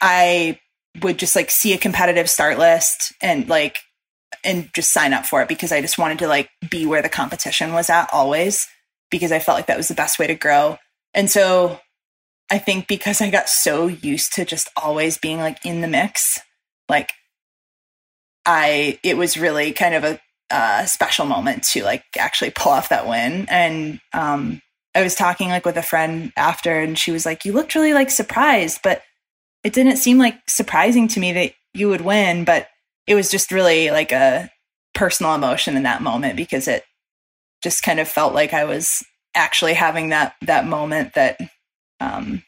I 0.00 0.58
would 1.02 1.18
just 1.18 1.36
like 1.36 1.50
see 1.50 1.72
a 1.72 1.78
competitive 1.78 2.28
start 2.28 2.58
list 2.58 3.12
and 3.22 3.48
like 3.48 3.78
and 4.44 4.70
just 4.74 4.92
sign 4.92 5.12
up 5.12 5.26
for 5.26 5.42
it 5.42 5.48
because 5.48 5.72
I 5.72 5.80
just 5.80 5.98
wanted 5.98 6.18
to 6.20 6.28
like 6.28 6.50
be 6.70 6.86
where 6.86 7.02
the 7.02 7.08
competition 7.08 7.72
was 7.72 7.90
at 7.90 8.08
always 8.12 8.66
because 9.10 9.32
I 9.32 9.38
felt 9.38 9.56
like 9.56 9.66
that 9.66 9.76
was 9.76 9.88
the 9.88 9.94
best 9.94 10.18
way 10.18 10.26
to 10.26 10.34
grow. 10.34 10.78
And 11.14 11.30
so 11.30 11.80
I 12.50 12.58
think 12.58 12.86
because 12.86 13.20
I 13.20 13.30
got 13.30 13.48
so 13.48 13.86
used 13.86 14.34
to 14.34 14.44
just 14.44 14.68
always 14.76 15.18
being 15.18 15.38
like 15.38 15.64
in 15.64 15.80
the 15.80 15.88
mix, 15.88 16.38
like 16.88 17.12
I 18.44 18.98
it 19.02 19.16
was 19.16 19.36
really 19.36 19.72
kind 19.72 19.94
of 19.94 20.04
a 20.04 20.20
uh, 20.50 20.84
special 20.86 21.26
moment 21.26 21.64
to 21.64 21.82
like 21.82 22.04
actually 22.18 22.50
pull 22.50 22.72
off 22.72 22.88
that 22.90 23.08
win. 23.08 23.46
And 23.48 24.00
um 24.12 24.62
I 24.94 25.02
was 25.02 25.14
talking 25.14 25.48
like 25.50 25.66
with 25.66 25.76
a 25.76 25.82
friend 25.82 26.32
after 26.36 26.80
and 26.80 26.98
she 26.98 27.10
was 27.10 27.26
like, 27.26 27.44
You 27.44 27.52
looked 27.52 27.74
really 27.74 27.92
like 27.92 28.10
surprised, 28.10 28.80
but 28.82 29.02
it 29.62 29.72
didn't 29.72 29.96
seem 29.98 30.18
like 30.18 30.36
surprising 30.48 31.08
to 31.08 31.20
me 31.20 31.32
that 31.32 31.52
you 31.74 31.88
would 31.88 32.00
win, 32.00 32.44
but 32.44 32.68
it 33.06 33.14
was 33.14 33.30
just 33.30 33.52
really 33.52 33.90
like 33.90 34.12
a 34.12 34.50
personal 34.94 35.34
emotion 35.34 35.76
in 35.76 35.82
that 35.82 36.02
moment 36.02 36.36
because 36.36 36.66
it 36.66 36.84
just 37.62 37.82
kind 37.82 38.00
of 38.00 38.08
felt 38.08 38.34
like 38.34 38.54
I 38.54 38.64
was 38.64 39.04
actually 39.34 39.74
having 39.74 40.08
that 40.10 40.34
that 40.42 40.66
moment 40.66 41.14
that 41.14 41.38
um 42.00 42.42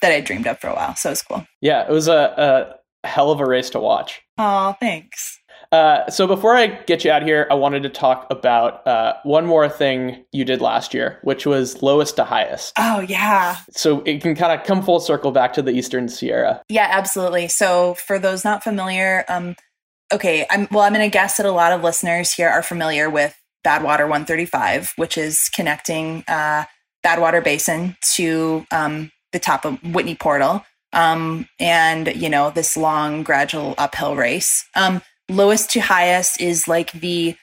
that 0.00 0.12
I 0.12 0.20
dreamed 0.20 0.46
of 0.46 0.60
for 0.60 0.68
a 0.68 0.74
while. 0.74 0.94
So 0.94 1.08
it 1.08 1.12
was 1.12 1.22
cool. 1.22 1.46
Yeah, 1.60 1.82
it 1.82 1.90
was 1.90 2.06
a, 2.06 2.78
a 3.02 3.06
hell 3.06 3.30
of 3.32 3.40
a 3.40 3.46
race 3.46 3.70
to 3.70 3.80
watch. 3.80 4.20
Oh, 4.38 4.76
thanks. 4.78 5.37
Uh, 5.70 6.08
so 6.10 6.26
before 6.26 6.56
I 6.56 6.66
get 6.66 7.04
you 7.04 7.10
out 7.10 7.22
here, 7.22 7.46
I 7.50 7.54
wanted 7.54 7.82
to 7.82 7.90
talk 7.90 8.26
about 8.30 8.86
uh, 8.86 9.14
one 9.24 9.44
more 9.44 9.68
thing 9.68 10.24
you 10.32 10.44
did 10.44 10.60
last 10.62 10.94
year, 10.94 11.18
which 11.22 11.44
was 11.44 11.82
lowest 11.82 12.16
to 12.16 12.24
highest. 12.24 12.72
Oh 12.78 13.00
yeah. 13.00 13.56
So 13.72 14.00
it 14.02 14.22
can 14.22 14.34
kind 14.34 14.58
of 14.58 14.66
come 14.66 14.82
full 14.82 15.00
circle 15.00 15.30
back 15.30 15.52
to 15.54 15.62
the 15.62 15.72
Eastern 15.72 16.08
Sierra. 16.08 16.62
Yeah, 16.68 16.88
absolutely. 16.90 17.48
So 17.48 17.94
for 17.94 18.18
those 18.18 18.44
not 18.44 18.64
familiar, 18.64 19.24
um, 19.28 19.56
okay, 20.12 20.46
I'm 20.50 20.68
well. 20.70 20.84
I'm 20.84 20.94
going 20.94 21.08
to 21.08 21.12
guess 21.12 21.36
that 21.36 21.46
a 21.46 21.52
lot 21.52 21.72
of 21.72 21.82
listeners 21.82 22.32
here 22.32 22.48
are 22.48 22.62
familiar 22.62 23.10
with 23.10 23.36
Badwater 23.64 24.08
135, 24.08 24.94
which 24.96 25.18
is 25.18 25.48
connecting 25.50 26.24
uh, 26.28 26.64
Badwater 27.04 27.42
Basin 27.44 27.96
to 28.14 28.66
um, 28.70 29.10
the 29.32 29.38
top 29.38 29.64
of 29.64 29.82
Whitney 29.82 30.14
Portal, 30.14 30.64
um, 30.94 31.46
and 31.60 32.14
you 32.16 32.30
know 32.30 32.50
this 32.50 32.76
long 32.76 33.22
gradual 33.22 33.74
uphill 33.76 34.16
race. 34.16 34.64
Um, 34.74 35.02
lowest 35.28 35.70
to 35.70 35.80
highest 35.80 36.40
is 36.40 36.68
like 36.68 36.92
the 36.92 37.36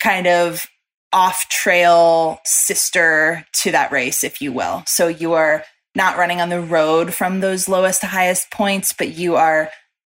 kind 0.00 0.26
of 0.26 0.66
off 1.12 1.48
trail 1.48 2.40
sister 2.44 3.46
to 3.52 3.72
that 3.72 3.92
race, 3.92 4.22
if 4.24 4.40
you 4.40 4.52
will. 4.52 4.82
So 4.86 5.08
you 5.08 5.32
are 5.32 5.64
not 5.94 6.18
running 6.18 6.40
on 6.40 6.50
the 6.50 6.60
road 6.60 7.14
from 7.14 7.40
those 7.40 7.68
lowest 7.68 8.02
to 8.02 8.06
highest 8.06 8.50
points, 8.50 8.92
but 8.92 9.16
you 9.16 9.36
are 9.36 9.70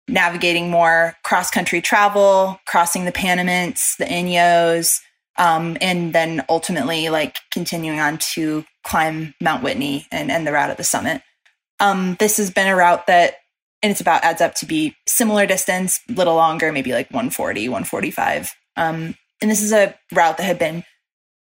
navigating 0.07 0.71
more 0.71 1.15
cross 1.23 1.51
country 1.51 1.81
travel, 1.81 2.59
crossing 2.65 3.05
the 3.05 3.11
Panamints, 3.11 3.97
the 3.97 4.05
Inyos, 4.05 4.99
um, 5.37 5.77
and 5.81 6.13
then 6.13 6.43
ultimately 6.49 7.09
like 7.09 7.37
continuing 7.51 7.99
on 7.99 8.17
to 8.17 8.65
climb 8.83 9.35
Mount 9.41 9.63
Whitney 9.63 10.07
and, 10.11 10.31
end 10.31 10.47
the 10.47 10.51
route 10.51 10.69
at 10.69 10.77
the 10.77 10.83
summit. 10.83 11.21
Um, 11.79 12.15
this 12.19 12.37
has 12.37 12.49
been 12.49 12.67
a 12.67 12.75
route 12.75 13.05
that 13.07 13.35
and 13.83 13.91
it's 13.91 14.01
about 14.01 14.23
adds 14.23 14.41
up 14.41 14.55
to 14.55 14.65
be 14.65 14.95
similar 15.07 15.45
distance, 15.45 15.99
a 16.09 16.13
little 16.13 16.35
longer, 16.35 16.71
maybe 16.71 16.93
like 16.93 17.09
140, 17.11 17.69
145. 17.69 18.53
Um, 18.75 19.15
and 19.41 19.51
this 19.51 19.61
is 19.61 19.71
a 19.71 19.95
route 20.13 20.37
that 20.37 20.43
had 20.43 20.59
been 20.59 20.83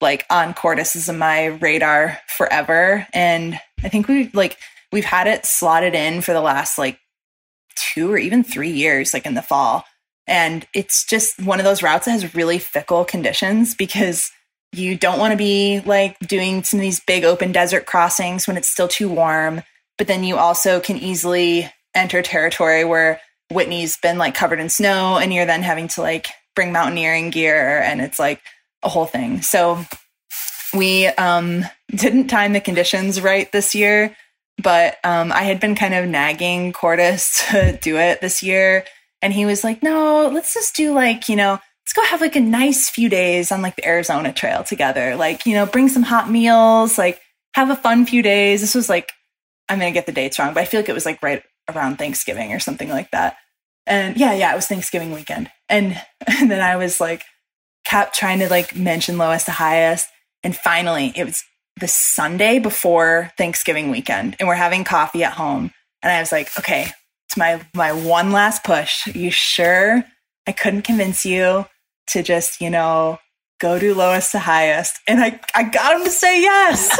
like 0.00 0.24
on 0.30 0.54
Cordis 0.54 0.96
is 0.96 1.10
my 1.10 1.46
radar 1.46 2.18
forever. 2.28 3.06
And 3.12 3.58
I 3.82 3.88
think 3.88 4.08
we 4.08 4.30
like 4.34 4.58
we've 4.92 5.04
had 5.04 5.26
it 5.26 5.46
slotted 5.46 5.94
in 5.94 6.20
for 6.20 6.32
the 6.32 6.40
last 6.40 6.78
like 6.78 6.98
two 7.76 8.12
or 8.12 8.18
even 8.18 8.44
three 8.44 8.70
years, 8.70 9.12
like 9.12 9.26
in 9.26 9.34
the 9.34 9.42
fall. 9.42 9.84
And 10.26 10.66
it's 10.74 11.04
just 11.04 11.42
one 11.42 11.58
of 11.58 11.64
those 11.64 11.82
routes 11.82 12.06
that 12.06 12.12
has 12.12 12.34
really 12.34 12.58
fickle 12.58 13.04
conditions 13.04 13.74
because 13.74 14.30
you 14.72 14.96
don't 14.96 15.18
want 15.18 15.32
to 15.32 15.36
be 15.36 15.80
like 15.84 16.18
doing 16.20 16.62
some 16.64 16.80
of 16.80 16.82
these 16.82 17.00
big 17.00 17.24
open 17.24 17.52
desert 17.52 17.86
crossings 17.86 18.46
when 18.46 18.56
it's 18.56 18.68
still 18.68 18.88
too 18.88 19.08
warm. 19.08 19.62
But 19.98 20.06
then 20.06 20.24
you 20.24 20.36
also 20.36 20.80
can 20.80 20.96
easily 20.96 21.70
enter 21.94 22.22
territory 22.22 22.84
where 22.84 23.20
Whitney's 23.50 23.96
been 23.96 24.18
like 24.18 24.34
covered 24.34 24.60
in 24.60 24.68
snow 24.68 25.18
and 25.18 25.32
you're 25.32 25.46
then 25.46 25.62
having 25.62 25.88
to 25.88 26.00
like 26.02 26.28
bring 26.54 26.72
mountaineering 26.72 27.30
gear 27.30 27.80
and 27.82 28.00
it's 28.00 28.18
like 28.18 28.40
a 28.82 28.88
whole 28.88 29.06
thing. 29.06 29.42
So 29.42 29.84
we 30.74 31.06
um 31.06 31.64
didn't 31.90 32.28
time 32.28 32.52
the 32.52 32.60
conditions 32.60 33.20
right 33.20 33.50
this 33.52 33.74
year, 33.74 34.16
but 34.62 34.96
um 35.04 35.32
I 35.32 35.42
had 35.42 35.60
been 35.60 35.74
kind 35.74 35.94
of 35.94 36.08
nagging 36.08 36.72
Cordis 36.72 37.46
to 37.50 37.78
do 37.80 37.98
it 37.98 38.20
this 38.20 38.42
year 38.42 38.84
and 39.22 39.32
he 39.32 39.46
was 39.46 39.64
like, 39.64 39.82
"No, 39.82 40.28
let's 40.28 40.52
just 40.52 40.76
do 40.76 40.92
like, 40.92 41.28
you 41.28 41.36
know, 41.36 41.52
let's 41.52 41.92
go 41.94 42.04
have 42.04 42.20
like 42.20 42.36
a 42.36 42.40
nice 42.40 42.90
few 42.90 43.08
days 43.08 43.50
on 43.50 43.62
like 43.62 43.76
the 43.76 43.86
Arizona 43.86 44.32
trail 44.32 44.64
together. 44.64 45.16
Like, 45.16 45.46
you 45.46 45.54
know, 45.54 45.64
bring 45.64 45.88
some 45.88 46.02
hot 46.02 46.30
meals, 46.30 46.98
like 46.98 47.20
have 47.54 47.70
a 47.70 47.76
fun 47.76 48.06
few 48.06 48.22
days." 48.22 48.60
This 48.60 48.74
was 48.74 48.88
like 48.88 49.12
I'm 49.68 49.78
going 49.78 49.92
to 49.92 49.96
get 49.96 50.06
the 50.06 50.12
dates 50.12 50.38
wrong, 50.38 50.54
but 50.54 50.60
I 50.60 50.66
feel 50.66 50.80
like 50.80 50.88
it 50.88 50.94
was 50.94 51.06
like 51.06 51.22
right 51.22 51.42
around 51.68 51.96
Thanksgiving 51.96 52.52
or 52.52 52.58
something 52.60 52.88
like 52.88 53.10
that. 53.10 53.36
And 53.86 54.16
yeah, 54.16 54.32
yeah, 54.34 54.52
it 54.52 54.56
was 54.56 54.66
Thanksgiving 54.66 55.12
weekend. 55.12 55.50
And, 55.68 56.00
and 56.26 56.50
then 56.50 56.60
I 56.60 56.76
was 56.76 57.00
like, 57.00 57.24
kept 57.84 58.14
trying 58.14 58.38
to 58.40 58.48
like 58.48 58.74
mention 58.74 59.18
lowest 59.18 59.46
to 59.46 59.52
highest. 59.52 60.08
And 60.42 60.56
finally, 60.56 61.12
it 61.16 61.24
was 61.24 61.42
the 61.80 61.88
Sunday 61.88 62.58
before 62.58 63.32
Thanksgiving 63.36 63.90
weekend, 63.90 64.36
and 64.38 64.48
we're 64.48 64.54
having 64.54 64.84
coffee 64.84 65.24
at 65.24 65.32
home. 65.32 65.72
And 66.02 66.12
I 66.12 66.20
was 66.20 66.32
like, 66.32 66.50
okay, 66.58 66.88
it's 67.26 67.36
my 67.36 67.60
my 67.74 67.92
one 67.92 68.30
last 68.30 68.64
push. 68.64 69.06
Are 69.08 69.18
you 69.18 69.30
sure 69.30 70.04
I 70.46 70.52
couldn't 70.52 70.82
convince 70.82 71.24
you 71.24 71.66
to 72.08 72.22
just, 72.22 72.60
you 72.60 72.70
know, 72.70 73.18
go 73.60 73.78
to 73.78 73.94
lowest 73.94 74.32
to 74.32 74.38
highest? 74.38 75.00
And 75.08 75.20
I 75.20 75.40
I 75.54 75.64
got 75.64 75.96
him 75.96 76.04
to 76.04 76.10
say 76.10 76.40
yes. 76.40 76.90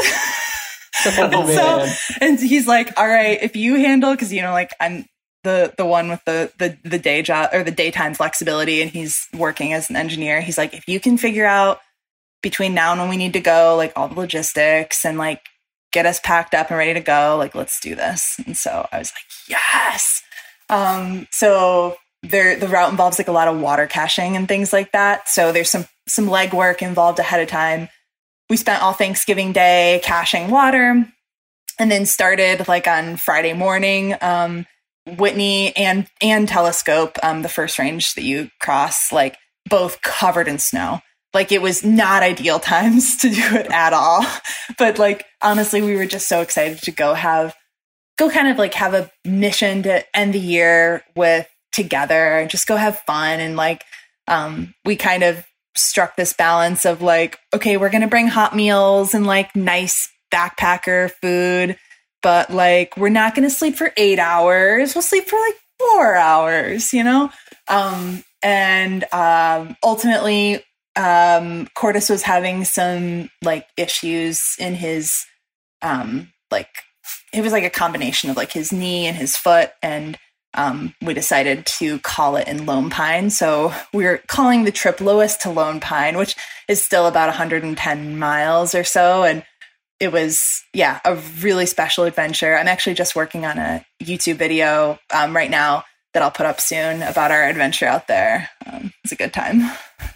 Oh, 1.05 1.87
so, 1.87 2.15
and 2.21 2.39
he's 2.39 2.67
like, 2.67 2.97
all 2.97 3.07
right, 3.07 3.41
if 3.41 3.55
you 3.55 3.75
handle, 3.75 4.11
because 4.11 4.31
you 4.31 4.41
know, 4.41 4.53
like 4.53 4.73
I'm 4.79 5.05
the 5.43 5.73
the 5.77 5.85
one 5.85 6.09
with 6.09 6.23
the 6.25 6.51
the 6.57 6.77
the 6.83 6.99
day 6.99 7.21
job 7.21 7.49
or 7.53 7.63
the 7.63 7.71
daytime 7.71 8.13
flexibility, 8.13 8.81
and 8.81 8.91
he's 8.91 9.27
working 9.33 9.73
as 9.73 9.89
an 9.89 9.95
engineer. 9.95 10.41
He's 10.41 10.57
like, 10.57 10.73
if 10.73 10.87
you 10.87 10.99
can 10.99 11.17
figure 11.17 11.45
out 11.45 11.79
between 12.41 12.73
now 12.73 12.91
and 12.91 13.01
when 13.01 13.09
we 13.09 13.17
need 13.17 13.33
to 13.33 13.39
go, 13.39 13.75
like 13.75 13.93
all 13.95 14.07
the 14.07 14.15
logistics 14.15 15.05
and 15.05 15.17
like 15.17 15.41
get 15.91 16.05
us 16.05 16.19
packed 16.19 16.53
up 16.53 16.69
and 16.69 16.77
ready 16.77 16.93
to 16.93 16.99
go, 16.99 17.37
like 17.37 17.55
let's 17.55 17.79
do 17.79 17.95
this. 17.95 18.39
And 18.45 18.57
so 18.57 18.87
I 18.91 18.99
was 18.99 19.11
like, 19.11 19.49
yes. 19.49 20.21
Um, 20.69 21.27
so 21.31 21.95
there 22.21 22.55
the 22.55 22.67
route 22.67 22.91
involves 22.91 23.17
like 23.17 23.27
a 23.27 23.31
lot 23.31 23.47
of 23.47 23.59
water 23.59 23.87
caching 23.87 24.35
and 24.35 24.47
things 24.47 24.73
like 24.73 24.91
that. 24.91 25.29
So 25.29 25.51
there's 25.51 25.69
some 25.69 25.85
some 26.07 26.27
legwork 26.27 26.81
involved 26.81 27.19
ahead 27.19 27.41
of 27.41 27.47
time. 27.47 27.89
We 28.49 28.57
spent 28.57 28.83
all 28.83 28.93
Thanksgiving 28.93 29.53
Day 29.53 30.01
caching 30.03 30.49
water, 30.49 31.07
and 31.79 31.91
then 31.91 32.05
started 32.05 32.67
like 32.67 32.87
on 32.87 33.17
Friday 33.17 33.53
morning. 33.53 34.15
Um, 34.21 34.65
Whitney 35.05 35.75
and 35.77 36.07
and 36.21 36.47
Telescope, 36.47 37.17
um, 37.21 37.41
the 37.41 37.49
first 37.49 37.77
range 37.77 38.15
that 38.15 38.23
you 38.23 38.49
cross, 38.59 39.11
like 39.11 39.37
both 39.69 40.01
covered 40.01 40.47
in 40.47 40.57
snow. 40.59 40.99
Like 41.33 41.51
it 41.51 41.61
was 41.61 41.83
not 41.83 42.23
ideal 42.23 42.59
times 42.61 43.17
to 43.17 43.29
do 43.29 43.55
it 43.55 43.71
at 43.71 43.93
all. 43.93 44.25
But 44.77 44.97
like 44.97 45.25
honestly, 45.41 45.81
we 45.81 45.95
were 45.95 46.05
just 46.05 46.27
so 46.27 46.41
excited 46.41 46.79
to 46.83 46.91
go 46.91 47.13
have 47.13 47.55
go 48.17 48.29
kind 48.29 48.47
of 48.47 48.57
like 48.57 48.73
have 48.73 48.93
a 48.93 49.11
mission 49.25 49.83
to 49.83 50.17
end 50.17 50.33
the 50.33 50.39
year 50.39 51.03
with 51.15 51.47
together 51.71 52.37
and 52.37 52.49
just 52.49 52.67
go 52.67 52.77
have 52.77 52.99
fun 52.99 53.41
and 53.41 53.57
like 53.57 53.83
um 54.29 54.73
we 54.85 54.95
kind 54.95 55.23
of 55.23 55.45
struck 55.77 56.15
this 56.15 56.33
balance 56.33 56.85
of 56.85 57.01
like 57.01 57.39
okay 57.53 57.77
we're 57.77 57.89
gonna 57.89 58.07
bring 58.07 58.27
hot 58.27 58.55
meals 58.55 59.13
and 59.13 59.25
like 59.27 59.55
nice 59.55 60.09
backpacker 60.33 61.11
food 61.21 61.77
but 62.25 62.49
like 62.49 62.97
we're 62.97 63.09
not 63.09 63.35
gonna 63.35 63.51
sleep 63.51 63.75
for 63.75 63.91
eight 63.97 64.17
hours. 64.17 64.95
We'll 64.95 65.03
sleep 65.03 65.27
for 65.27 65.39
like 65.39 65.55
four 65.79 66.15
hours 66.15 66.91
you 66.91 67.03
know? 67.03 67.29
Um 67.67 68.23
and 68.41 69.05
um 69.13 69.75
ultimately 69.83 70.63
um 70.95 71.67
Cordis 71.75 72.09
was 72.09 72.23
having 72.23 72.63
some 72.65 73.29
like 73.43 73.67
issues 73.77 74.55
in 74.59 74.73
his 74.73 75.25
um 75.81 76.31
like 76.49 76.69
it 77.31 77.41
was 77.41 77.51
like 77.51 77.63
a 77.63 77.69
combination 77.69 78.29
of 78.29 78.37
like 78.37 78.51
his 78.51 78.71
knee 78.71 79.05
and 79.05 79.15
his 79.15 79.35
foot 79.35 79.71
and 79.83 80.17
um, 80.55 80.93
we 81.01 81.13
decided 81.13 81.65
to 81.65 81.99
call 81.99 82.35
it 82.35 82.47
in 82.47 82.65
Lone 82.65 82.89
Pine. 82.89 83.29
So 83.29 83.73
we're 83.93 84.19
calling 84.27 84.63
the 84.63 84.71
trip 84.71 84.99
Lowest 85.01 85.41
to 85.41 85.51
Lone 85.51 85.79
Pine, 85.79 86.17
which 86.17 86.35
is 86.67 86.83
still 86.83 87.05
about 87.05 87.27
110 87.27 88.17
miles 88.17 88.73
or 88.73 88.83
so. 88.83 89.23
And 89.23 89.43
it 89.99 90.11
was, 90.11 90.63
yeah, 90.73 90.99
a 91.05 91.15
really 91.41 91.65
special 91.65 92.03
adventure. 92.05 92.57
I'm 92.57 92.67
actually 92.67 92.95
just 92.95 93.15
working 93.15 93.45
on 93.45 93.57
a 93.57 93.85
YouTube 94.01 94.37
video 94.37 94.99
um, 95.13 95.35
right 95.35 95.51
now 95.51 95.83
that 96.13 96.23
I'll 96.23 96.31
put 96.31 96.45
up 96.45 96.61
soon 96.61 97.01
about 97.01 97.31
our 97.31 97.43
adventure 97.43 97.85
out 97.85 98.07
there. 98.07 98.49
Um, 98.65 98.91
it's 99.03 99.11
a 99.11 99.17
good 99.17 99.33
time. 99.33 99.69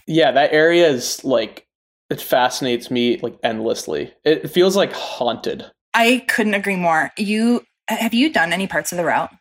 Yeah, 0.08 0.32
that 0.32 0.54
area 0.54 0.88
is 0.88 1.24
like, 1.24 1.66
it 2.10 2.22
fascinates 2.22 2.90
me 2.90 3.18
like 3.18 3.38
endlessly. 3.44 4.14
It 4.24 4.50
feels 4.50 4.76
like 4.76 4.92
haunted. 4.94 5.70
I 5.94 6.26
couldn't 6.28 6.54
agree 6.54 6.76
more. 6.76 7.12
You 7.18 7.64
have 7.88 8.14
you 8.14 8.32
done 8.32 8.54
any 8.54 8.68
parts 8.68 8.92
of 8.92 8.98
the 8.98 9.06
route? 9.06 9.32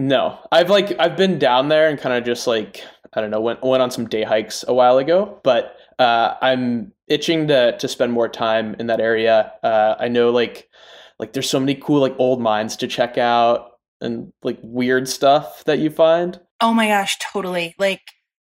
No, 0.00 0.38
I've 0.50 0.70
like 0.70 0.98
I've 0.98 1.14
been 1.14 1.38
down 1.38 1.68
there 1.68 1.86
and 1.86 1.98
kind 1.98 2.16
of 2.16 2.24
just 2.24 2.46
like 2.46 2.82
I 3.12 3.20
don't 3.20 3.30
know 3.30 3.42
went 3.42 3.62
went 3.62 3.82
on 3.82 3.90
some 3.90 4.08
day 4.08 4.22
hikes 4.22 4.64
a 4.66 4.72
while 4.72 4.96
ago, 4.96 5.38
but 5.44 5.76
uh, 5.98 6.36
I'm 6.40 6.94
itching 7.06 7.48
to 7.48 7.76
to 7.76 7.86
spend 7.86 8.10
more 8.10 8.26
time 8.26 8.74
in 8.78 8.86
that 8.86 8.98
area. 8.98 9.52
Uh, 9.62 9.96
I 10.00 10.08
know 10.08 10.30
like 10.30 10.70
like 11.18 11.34
there's 11.34 11.50
so 11.50 11.60
many 11.60 11.74
cool 11.74 12.00
like 12.00 12.14
old 12.16 12.40
mines 12.40 12.76
to 12.76 12.86
check 12.86 13.18
out 13.18 13.72
and 14.00 14.32
like 14.42 14.58
weird 14.62 15.06
stuff 15.06 15.64
that 15.64 15.80
you 15.80 15.90
find. 15.90 16.40
Oh 16.62 16.72
my 16.72 16.88
gosh, 16.88 17.18
totally. 17.18 17.74
Like 17.78 18.00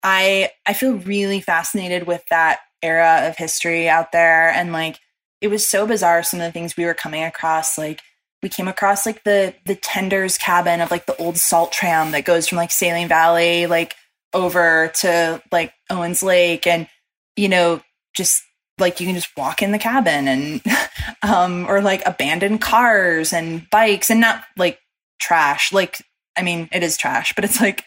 I 0.03 0.51
I 0.66 0.74
feel 0.74 0.99
really 0.99 1.40
fascinated 1.40 2.07
with 2.07 2.26
that 2.28 2.59
era 2.82 3.26
of 3.26 3.38
history 3.38 3.88
out 3.88 4.12
there 4.12 4.51
and 4.51 4.74
like 4.74 4.99
it 5.40 5.49
was 5.49 5.66
so 5.66 5.86
bizarre 5.86 6.22
some 6.22 6.40
of 6.40 6.46
the 6.46 6.53
things 6.53 6.76
we 6.76 6.84
were 6.84 6.92
coming 6.92 7.24
across 7.24 7.78
like 7.78 8.03
we 8.43 8.49
came 8.49 8.68
across 8.68 9.07
like 9.07 9.24
the 9.24 9.55
the 9.66 9.74
tender's 9.74 10.39
cabin 10.39 10.80
of 10.80 10.91
like 10.91 11.07
the 11.07 11.16
old 11.16 11.36
salt 11.36 11.72
tram 11.72 12.12
that 12.12 12.24
goes 12.24 12.49
from 12.49 12.57
like 12.57 12.70
Saline 12.70 13.09
Valley 13.09 13.66
like 13.66 13.95
over 14.32 14.93
to 15.01 15.43
like 15.51 15.72
Owens 15.91 16.22
Lake 16.22 16.66
and 16.66 16.89
you 17.36 17.49
know 17.49 17.80
just 18.16 18.43
like 18.78 19.01
you 19.01 19.07
can 19.07 19.14
just 19.14 19.36
walk 19.36 19.62
in 19.62 19.72
the 19.72 19.78
cabin 19.78 20.28
and 20.28 20.62
um 21.22 21.66
or 21.68 21.80
like 21.80 22.03
abandoned 22.07 22.61
cars 22.61 23.32
and 23.32 23.68
bikes 23.70 24.11
and 24.11 24.20
not 24.20 24.45
like 24.57 24.78
trash 25.20 25.72
like 25.72 26.01
I 26.36 26.43
mean 26.43 26.68
it 26.72 26.82
is 26.82 26.97
trash 26.97 27.32
but 27.34 27.45
it's 27.45 27.61
like 27.61 27.84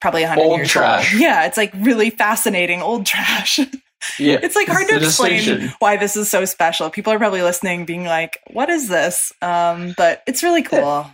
probably 0.00 0.22
a 0.22 0.28
hundred 0.28 0.44
years 0.44 0.52
old 0.52 0.66
trash. 0.68 1.14
old. 1.14 1.22
Yeah, 1.22 1.46
it's 1.46 1.56
like 1.56 1.72
really 1.78 2.10
fascinating 2.10 2.82
old 2.82 3.06
trash. 3.06 3.58
Yeah. 4.18 4.38
It's 4.42 4.56
like 4.56 4.68
hard 4.68 4.88
to 4.88 4.96
explain 4.96 5.72
why 5.78 5.96
this 5.96 6.16
is 6.16 6.30
so 6.30 6.44
special. 6.44 6.90
People 6.90 7.12
are 7.12 7.18
probably 7.18 7.42
listening 7.42 7.84
being 7.84 8.04
like, 8.04 8.38
what 8.52 8.70
is 8.70 8.88
this? 8.88 9.32
Um, 9.42 9.94
but 9.96 10.22
it's 10.26 10.42
really 10.42 10.62
cool. 10.62 11.06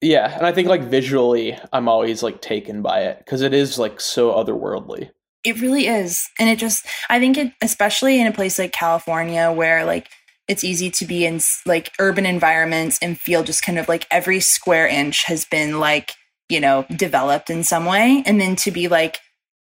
Yeah, 0.00 0.36
and 0.36 0.46
I 0.46 0.52
think 0.52 0.68
like 0.68 0.82
visually 0.82 1.58
I'm 1.72 1.88
always 1.88 2.22
like 2.22 2.40
taken 2.40 2.82
by 2.82 3.00
it 3.00 3.18
because 3.18 3.42
it 3.42 3.52
is 3.52 3.78
like 3.78 4.00
so 4.00 4.32
otherworldly. 4.32 5.10
It 5.44 5.60
really 5.60 5.86
is. 5.86 6.28
And 6.38 6.48
it 6.48 6.58
just 6.58 6.86
I 7.08 7.18
think 7.18 7.36
it 7.36 7.52
especially 7.62 8.20
in 8.20 8.26
a 8.26 8.32
place 8.32 8.58
like 8.58 8.72
California 8.72 9.50
where 9.50 9.84
like 9.84 10.08
it's 10.46 10.64
easy 10.64 10.90
to 10.90 11.04
be 11.04 11.26
in 11.26 11.40
like 11.66 11.92
urban 11.98 12.26
environments 12.26 12.98
and 13.02 13.18
feel 13.18 13.42
just 13.42 13.62
kind 13.62 13.78
of 13.78 13.88
like 13.88 14.06
every 14.10 14.40
square 14.40 14.86
inch 14.86 15.24
has 15.24 15.44
been 15.44 15.78
like, 15.78 16.12
you 16.48 16.60
know, 16.60 16.86
developed 16.96 17.50
in 17.50 17.64
some 17.64 17.84
way 17.84 18.22
and 18.24 18.40
then 18.40 18.56
to 18.56 18.70
be 18.70 18.88
like, 18.88 19.18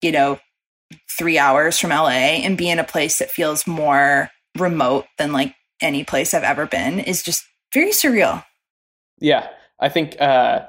you 0.01 0.11
know, 0.11 0.39
three 1.09 1.37
hours 1.37 1.77
from 1.77 1.89
LA 1.91 2.41
and 2.43 2.57
be 2.57 2.69
in 2.69 2.79
a 2.79 2.83
place 2.83 3.19
that 3.19 3.31
feels 3.31 3.67
more 3.67 4.29
remote 4.57 5.05
than 5.17 5.31
like 5.31 5.53
any 5.81 6.03
place 6.03 6.33
I've 6.33 6.43
ever 6.43 6.65
been 6.65 6.99
is 6.99 7.23
just 7.23 7.43
very 7.73 7.91
surreal. 7.91 8.43
Yeah, 9.19 9.47
I 9.79 9.89
think 9.89 10.19
uh, 10.19 10.67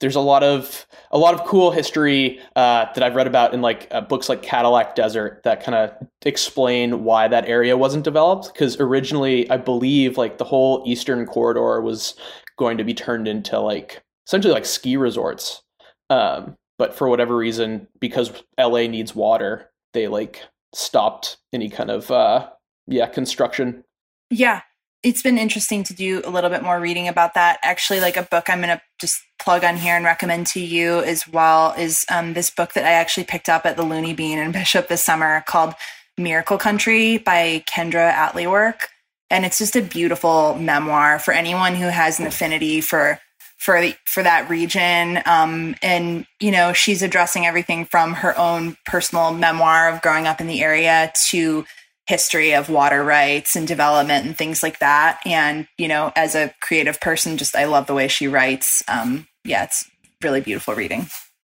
there's 0.00 0.16
a 0.16 0.20
lot 0.20 0.42
of 0.42 0.86
a 1.10 1.18
lot 1.18 1.34
of 1.34 1.44
cool 1.44 1.70
history 1.70 2.40
uh, 2.56 2.86
that 2.94 3.02
I've 3.02 3.14
read 3.14 3.26
about 3.26 3.54
in 3.54 3.62
like 3.62 3.88
uh, 3.90 4.00
books 4.00 4.28
like 4.28 4.42
Cadillac 4.42 4.94
Desert 4.94 5.42
that 5.44 5.62
kind 5.62 5.74
of 5.74 6.08
explain 6.24 7.04
why 7.04 7.28
that 7.28 7.46
area 7.46 7.76
wasn't 7.76 8.04
developed. 8.04 8.52
Because 8.52 8.78
originally, 8.80 9.48
I 9.50 9.56
believe 9.56 10.18
like 10.18 10.38
the 10.38 10.44
whole 10.44 10.82
eastern 10.86 11.26
corridor 11.26 11.80
was 11.80 12.14
going 12.58 12.78
to 12.78 12.84
be 12.84 12.94
turned 12.94 13.26
into 13.26 13.58
like 13.58 14.02
essentially 14.26 14.52
like 14.52 14.66
ski 14.66 14.96
resorts. 14.96 15.62
Um, 16.10 16.56
but 16.80 16.94
for 16.94 17.10
whatever 17.10 17.36
reason, 17.36 17.86
because 18.00 18.32
LA 18.58 18.86
needs 18.86 19.14
water, 19.14 19.70
they 19.92 20.08
like 20.08 20.42
stopped 20.72 21.36
any 21.52 21.68
kind 21.68 21.90
of 21.90 22.10
uh 22.10 22.48
yeah, 22.86 23.06
construction. 23.06 23.84
Yeah. 24.30 24.62
It's 25.02 25.22
been 25.22 25.36
interesting 25.36 25.84
to 25.84 25.94
do 25.94 26.22
a 26.24 26.30
little 26.30 26.48
bit 26.48 26.62
more 26.62 26.80
reading 26.80 27.06
about 27.06 27.34
that. 27.34 27.58
Actually, 27.62 28.00
like 28.00 28.16
a 28.16 28.22
book 28.22 28.48
I'm 28.48 28.60
gonna 28.60 28.80
just 28.98 29.20
plug 29.38 29.62
on 29.62 29.76
here 29.76 29.94
and 29.94 30.06
recommend 30.06 30.46
to 30.48 30.60
you 30.60 31.00
as 31.00 31.28
well 31.28 31.74
is 31.74 32.06
um, 32.10 32.32
this 32.32 32.48
book 32.48 32.72
that 32.72 32.86
I 32.86 32.92
actually 32.92 33.24
picked 33.24 33.50
up 33.50 33.66
at 33.66 33.76
the 33.76 33.82
Looney 33.82 34.14
Bean 34.14 34.38
in 34.38 34.50
Bishop 34.60 34.88
this 34.88 35.04
summer 35.04 35.44
called 35.46 35.74
Miracle 36.16 36.56
Country 36.56 37.18
by 37.18 37.62
Kendra 37.70 38.10
Atleework. 38.10 38.86
And 39.28 39.44
it's 39.44 39.58
just 39.58 39.76
a 39.76 39.82
beautiful 39.82 40.54
memoir 40.54 41.18
for 41.18 41.34
anyone 41.34 41.74
who 41.74 41.88
has 41.88 42.18
an 42.18 42.26
affinity 42.26 42.80
for 42.80 43.20
for 43.60 43.78
the, 43.78 43.94
for 44.06 44.22
that 44.22 44.48
region. 44.48 45.20
Um, 45.26 45.76
and 45.82 46.26
you 46.40 46.50
know, 46.50 46.72
she's 46.72 47.02
addressing 47.02 47.46
everything 47.46 47.84
from 47.84 48.14
her 48.14 48.36
own 48.38 48.76
personal 48.86 49.34
memoir 49.34 49.90
of 49.90 50.00
growing 50.00 50.26
up 50.26 50.40
in 50.40 50.46
the 50.46 50.62
area 50.62 51.12
to 51.28 51.66
history 52.06 52.54
of 52.54 52.70
water 52.70 53.04
rights 53.04 53.54
and 53.54 53.68
development 53.68 54.24
and 54.24 54.36
things 54.36 54.62
like 54.62 54.78
that. 54.78 55.20
And 55.26 55.68
you 55.76 55.88
know, 55.88 56.10
as 56.16 56.34
a 56.34 56.54
creative 56.62 57.00
person, 57.00 57.36
just 57.36 57.54
I 57.54 57.66
love 57.66 57.86
the 57.86 57.94
way 57.94 58.08
she 58.08 58.28
writes. 58.28 58.82
Um, 58.88 59.28
yeah, 59.44 59.64
it's 59.64 59.88
really 60.22 60.40
beautiful 60.40 60.74
reading. 60.74 61.06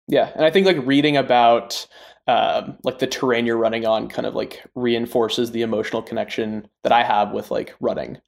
Yeah, 0.08 0.32
and 0.34 0.45
I 0.45 0.49
think 0.49 0.66
like 0.66 0.78
reading 0.86 1.18
about 1.18 1.86
um, 2.28 2.78
like 2.84 2.99
the 2.99 3.08
terrain 3.08 3.45
you're 3.45 3.58
running 3.58 3.86
on 3.86 4.08
kind 4.08 4.26
of 4.26 4.34
like 4.34 4.64
reinforces 4.76 5.51
the 5.51 5.62
emotional 5.62 6.01
connection 6.01 6.70
that 6.84 6.93
I 6.93 7.03
have 7.03 7.34
with 7.34 7.51
like 7.51 7.76
running, 7.82 8.20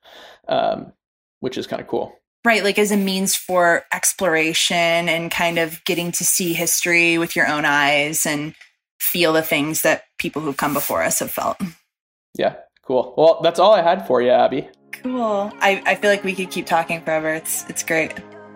um, 0.49 0.91
which 1.39 1.57
is 1.57 1.65
kind 1.65 1.82
of 1.82 1.88
cool 1.88 2.18
right 2.45 2.63
like 2.63 2.79
as 2.79 2.91
a 2.91 2.97
means 2.97 3.35
for 3.35 3.83
exploration 3.93 4.75
and 5.09 5.31
kind 5.31 5.57
of 5.57 5.83
getting 5.85 6.11
to 6.13 6.23
see 6.23 6.53
history 6.53 7.17
with 7.17 7.35
your 7.35 7.47
own 7.47 7.65
eyes 7.65 8.25
and 8.25 8.55
feel 8.99 9.33
the 9.33 9.41
things 9.41 9.81
that 9.81 10.03
people 10.17 10.41
who've 10.41 10.57
come 10.57 10.73
before 10.73 11.03
us 11.03 11.19
have 11.19 11.31
felt. 11.31 11.57
Yeah 12.37 12.55
cool. 12.83 13.13
Well 13.17 13.39
that's 13.41 13.59
all 13.59 13.73
i 13.73 13.81
had 13.81 14.07
for 14.07 14.21
you 14.21 14.31
abby. 14.31 14.67
Cool. 14.91 15.51
I, 15.59 15.81
I 15.85 15.95
feel 15.95 16.09
like 16.09 16.23
we 16.23 16.33
could 16.33 16.51
keep 16.51 16.65
talking 16.65 17.01
forever. 17.01 17.33
It's 17.33 17.69
it's 17.69 17.83
great. 17.83 18.13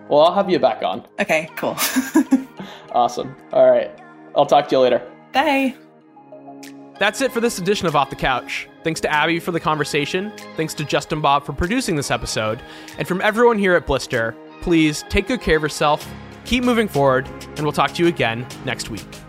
Well 0.10 0.22
i'll 0.22 0.34
have 0.34 0.50
you 0.50 0.60
back 0.60 0.84
on. 0.84 1.06
Okay 1.20 1.50
cool. 1.56 1.78
Awesome. 2.94 3.36
All 3.52 3.70
right. 3.70 3.92
I'll 4.36 4.46
talk 4.46 4.68
to 4.70 4.76
you 4.76 4.80
later. 4.82 5.02
Bye 5.32 5.76
that's 7.04 7.20
it 7.20 7.34
for 7.34 7.42
this 7.42 7.60
edition 7.60 7.86
of 7.86 7.98
Off 7.98 8.10
the 8.10 8.16
Couch. 8.16 8.70
Thanks 8.86 9.02
to 9.02 9.12
Abby 9.12 9.38
for 9.38 9.52
the 9.52 9.60
conversation. 9.60 10.32
Thanks 10.56 10.74
to 10.76 10.86
Justin 10.86 11.20
Bob 11.20 11.46
for 11.46 11.52
producing 11.52 11.98
this 11.98 12.10
episode. 12.10 12.62
And 12.98 13.06
from 13.06 13.20
everyone 13.20 13.60
here 13.60 13.76
at 13.76 13.86
Blister, 13.86 14.34
please 14.62 15.04
take 15.10 15.28
good 15.28 15.42
care 15.42 15.58
of 15.58 15.64
yourself, 15.64 16.10
keep 16.46 16.64
moving 16.64 16.88
forward, 16.88 17.28
and 17.28 17.64
we'll 17.64 17.74
talk 17.74 17.94
to 17.96 18.02
you 18.02 18.08
again 18.08 18.48
next 18.64 18.90
week. 18.90 19.23